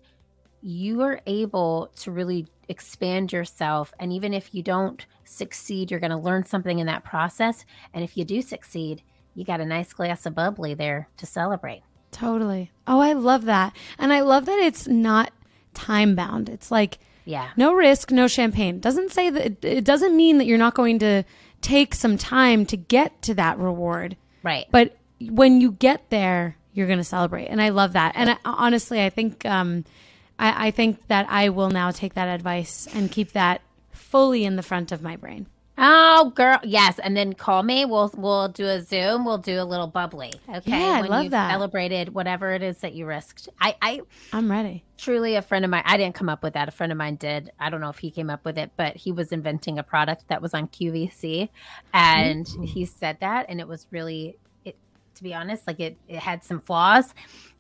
you 0.61 1.01
are 1.01 1.21
able 1.25 1.91
to 1.97 2.11
really 2.11 2.47
expand 2.67 3.31
yourself. 3.31 3.93
And 3.99 4.11
even 4.11 4.33
if 4.33 4.53
you 4.53 4.61
don't 4.63 5.05
succeed, 5.23 5.89
you're 5.91 5.99
going 5.99 6.11
to 6.11 6.17
learn 6.17 6.45
something 6.45 6.79
in 6.79 6.87
that 6.87 7.03
process. 7.03 7.65
And 7.93 8.03
if 8.03 8.17
you 8.17 8.25
do 8.25 8.41
succeed, 8.41 9.01
you 9.35 9.45
got 9.45 9.61
a 9.61 9.65
nice 9.65 9.93
glass 9.93 10.25
of 10.25 10.35
bubbly 10.35 10.73
there 10.73 11.07
to 11.17 11.25
celebrate. 11.25 11.83
totally. 12.11 12.71
Oh, 12.87 12.99
I 12.99 13.13
love 13.13 13.45
that, 13.45 13.75
and 13.99 14.11
I 14.13 14.21
love 14.21 14.45
that 14.45 14.59
it's 14.59 14.87
not 14.87 15.31
time 15.73 16.15
bound. 16.15 16.49
It's 16.49 16.71
like 16.71 16.97
Yeah. 17.25 17.49
no 17.57 17.73
risk, 17.73 18.11
no 18.11 18.27
champagne. 18.27 18.79
Doesn't 18.79 19.11
say 19.11 19.29
that. 19.29 19.63
It, 19.63 19.83
doesn't 19.83 20.15
mean 20.15 20.37
that 20.39 20.45
you're 20.45 20.57
not 20.57 20.73
going 20.73 20.97
to 20.99 21.23
take 21.61 21.93
some 21.93 22.17
time 22.17 22.65
to 22.67 22.77
get 22.77 23.21
to 23.23 23.33
that 23.35 23.59
reward. 23.59 24.15
Right. 24.43 24.65
but 24.71 24.95
when 25.19 25.59
you 25.61 25.71
get 25.71 26.09
there 26.09 26.55
you're 26.73 26.85
going 26.87 26.99
to 26.99 27.03
celebrate 27.03 27.47
and 27.47 27.59
i 27.59 27.69
love 27.69 27.93
that 27.93 28.13
and 28.15 28.29
I, 28.29 28.37
honestly 28.45 29.03
i 29.03 29.09
think 29.09 29.43
um, 29.45 29.83
I, 30.39 30.67
I 30.67 30.71
think 30.71 31.05
that 31.07 31.27
i 31.29 31.49
will 31.49 31.69
now 31.69 31.91
take 31.91 32.13
that 32.15 32.27
advice 32.27 32.87
and 32.93 33.11
keep 33.11 33.31
that 33.33 33.61
fully 33.91 34.45
in 34.45 34.55
the 34.55 34.63
front 34.63 34.91
of 34.91 35.01
my 35.01 35.15
brain 35.15 35.47
Oh, 35.79 36.31
girl, 36.35 36.59
yes, 36.63 36.97
and 36.97 37.15
then 37.15 37.33
call 37.33 37.61
me. 37.61 37.85
We'll 37.85 38.11
we'll 38.17 38.47
do 38.47 38.65
a 38.65 38.81
Zoom. 38.81 39.25
We'll 39.25 39.37
do 39.37 39.61
a 39.61 39.63
little 39.63 39.85
bubbly. 39.85 40.33
Okay, 40.49 40.71
Yeah, 40.71 40.93
I 40.97 41.01
when 41.01 41.09
love 41.11 41.23
you've 41.25 41.31
that. 41.33 41.51
Celebrated 41.51 42.15
whatever 42.15 42.51
it 42.53 42.63
is 42.63 42.77
that 42.79 42.93
you 42.93 43.05
risked. 43.05 43.47
I, 43.61 43.75
I 43.79 44.01
i'm 44.33 44.49
ready 44.49 44.83
truly 44.97 45.35
a 45.35 45.41
friend 45.43 45.63
of 45.63 45.69
mine. 45.69 45.83
I 45.85 45.97
didn't 45.97 46.15
come 46.15 46.29
up 46.29 46.41
with 46.41 46.55
that. 46.55 46.67
A 46.67 46.71
friend 46.71 46.91
of 46.91 46.97
mine 46.97 47.15
did. 47.17 47.51
I 47.59 47.69
don't 47.69 47.79
know 47.79 47.89
if 47.89 47.99
he 47.99 48.09
came 48.09 48.31
up 48.31 48.43
with 48.43 48.57
it, 48.57 48.71
but 48.75 48.95
he 48.95 49.11
was 49.11 49.31
inventing 49.31 49.77
a 49.77 49.83
product 49.83 50.27
that 50.29 50.41
was 50.41 50.55
on 50.55 50.67
QVC, 50.67 51.49
and 51.93 52.47
he 52.63 52.85
said 52.85 53.17
that, 53.19 53.45
and 53.47 53.59
it 53.59 53.67
was 53.67 53.85
really, 53.91 54.35
it. 54.65 54.75
To 55.15 55.23
be 55.23 55.35
honest, 55.35 55.67
like 55.67 55.79
it, 55.79 55.95
it 56.07 56.17
had 56.17 56.43
some 56.43 56.59
flaws, 56.59 57.13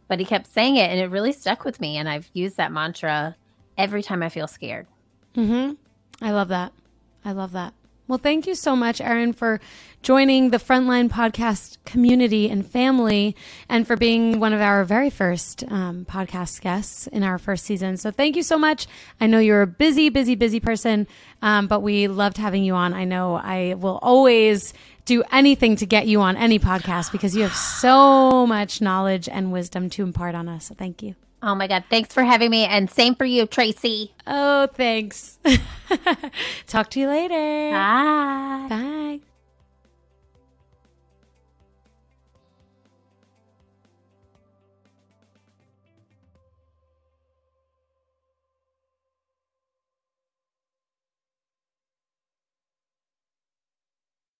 but 0.07 0.19
he 0.19 0.25
kept 0.25 0.47
saying 0.47 0.75
it, 0.77 0.89
and 0.89 0.99
it 0.99 1.09
really 1.09 1.31
stuck 1.31 1.63
with 1.65 1.79
me. 1.81 1.97
And 1.97 2.07
I've 2.07 2.29
used 2.33 2.57
that 2.57 2.71
mantra 2.71 3.35
every 3.77 4.01
time 4.03 4.23
I 4.23 4.29
feel 4.29 4.47
scared. 4.47 4.87
mm-hmm. 5.35 5.73
i 6.25 6.31
love 6.31 6.47
that 6.47 6.73
i 7.23 7.31
love 7.31 7.51
that 7.51 7.73
well 8.07 8.17
thank 8.17 8.47
you 8.47 8.55
so 8.55 8.75
much 8.75 8.99
erin 8.99 9.33
for 9.33 9.59
joining 10.01 10.49
the 10.49 10.57
frontline 10.57 11.09
podcast 11.09 11.77
community 11.85 12.49
and 12.49 12.65
family 12.65 13.35
and 13.69 13.85
for 13.85 13.95
being 13.95 14.39
one 14.39 14.51
of 14.53 14.61
our 14.61 14.83
very 14.83 15.09
first 15.11 15.63
um, 15.69 16.05
podcast 16.09 16.61
guests 16.61 17.05
in 17.07 17.21
our 17.21 17.37
first 17.37 17.65
season 17.65 17.97
so 17.97 18.09
thank 18.09 18.35
you 18.35 18.41
so 18.43 18.57
much 18.57 18.87
i 19.21 19.27
know 19.27 19.37
you're 19.39 19.61
a 19.61 19.67
busy 19.67 20.09
busy 20.09 20.33
busy 20.33 20.59
person 20.59 21.05
um, 21.43 21.67
but 21.67 21.81
we 21.81 22.07
loved 22.07 22.37
having 22.37 22.63
you 22.63 22.73
on 22.73 22.93
i 22.93 23.03
know 23.03 23.35
i 23.35 23.75
will 23.77 23.99
always 24.01 24.73
do 25.07 25.23
anything 25.31 25.75
to 25.77 25.85
get 25.85 26.05
you 26.07 26.21
on 26.21 26.37
any 26.37 26.59
podcast 26.59 27.11
because 27.11 27.35
you 27.35 27.41
have 27.41 27.55
so 27.55 28.45
much 28.45 28.81
knowledge 28.81 29.27
and 29.27 29.51
wisdom 29.51 29.89
to 29.89 30.03
impart 30.03 30.35
on 30.35 30.47
us 30.47 30.65
so 30.65 30.75
thank 30.75 31.01
you 31.01 31.15
Oh 31.43 31.53
my 31.53 31.67
God! 31.67 31.83
Thanks 31.87 32.11
for 32.15 32.23
having 32.23 32.49
me, 32.49 32.65
and 32.65 32.89
same 32.89 33.13
for 33.13 33.23
you, 33.23 33.45
Traci. 33.45 34.09
oh 34.25 34.65
thanks 34.73 35.37
talk 36.67 36.89
to 36.91 36.99
you 36.99 37.07
later 37.07 37.71
Bye. 37.71 38.67
Bye. 38.69 39.36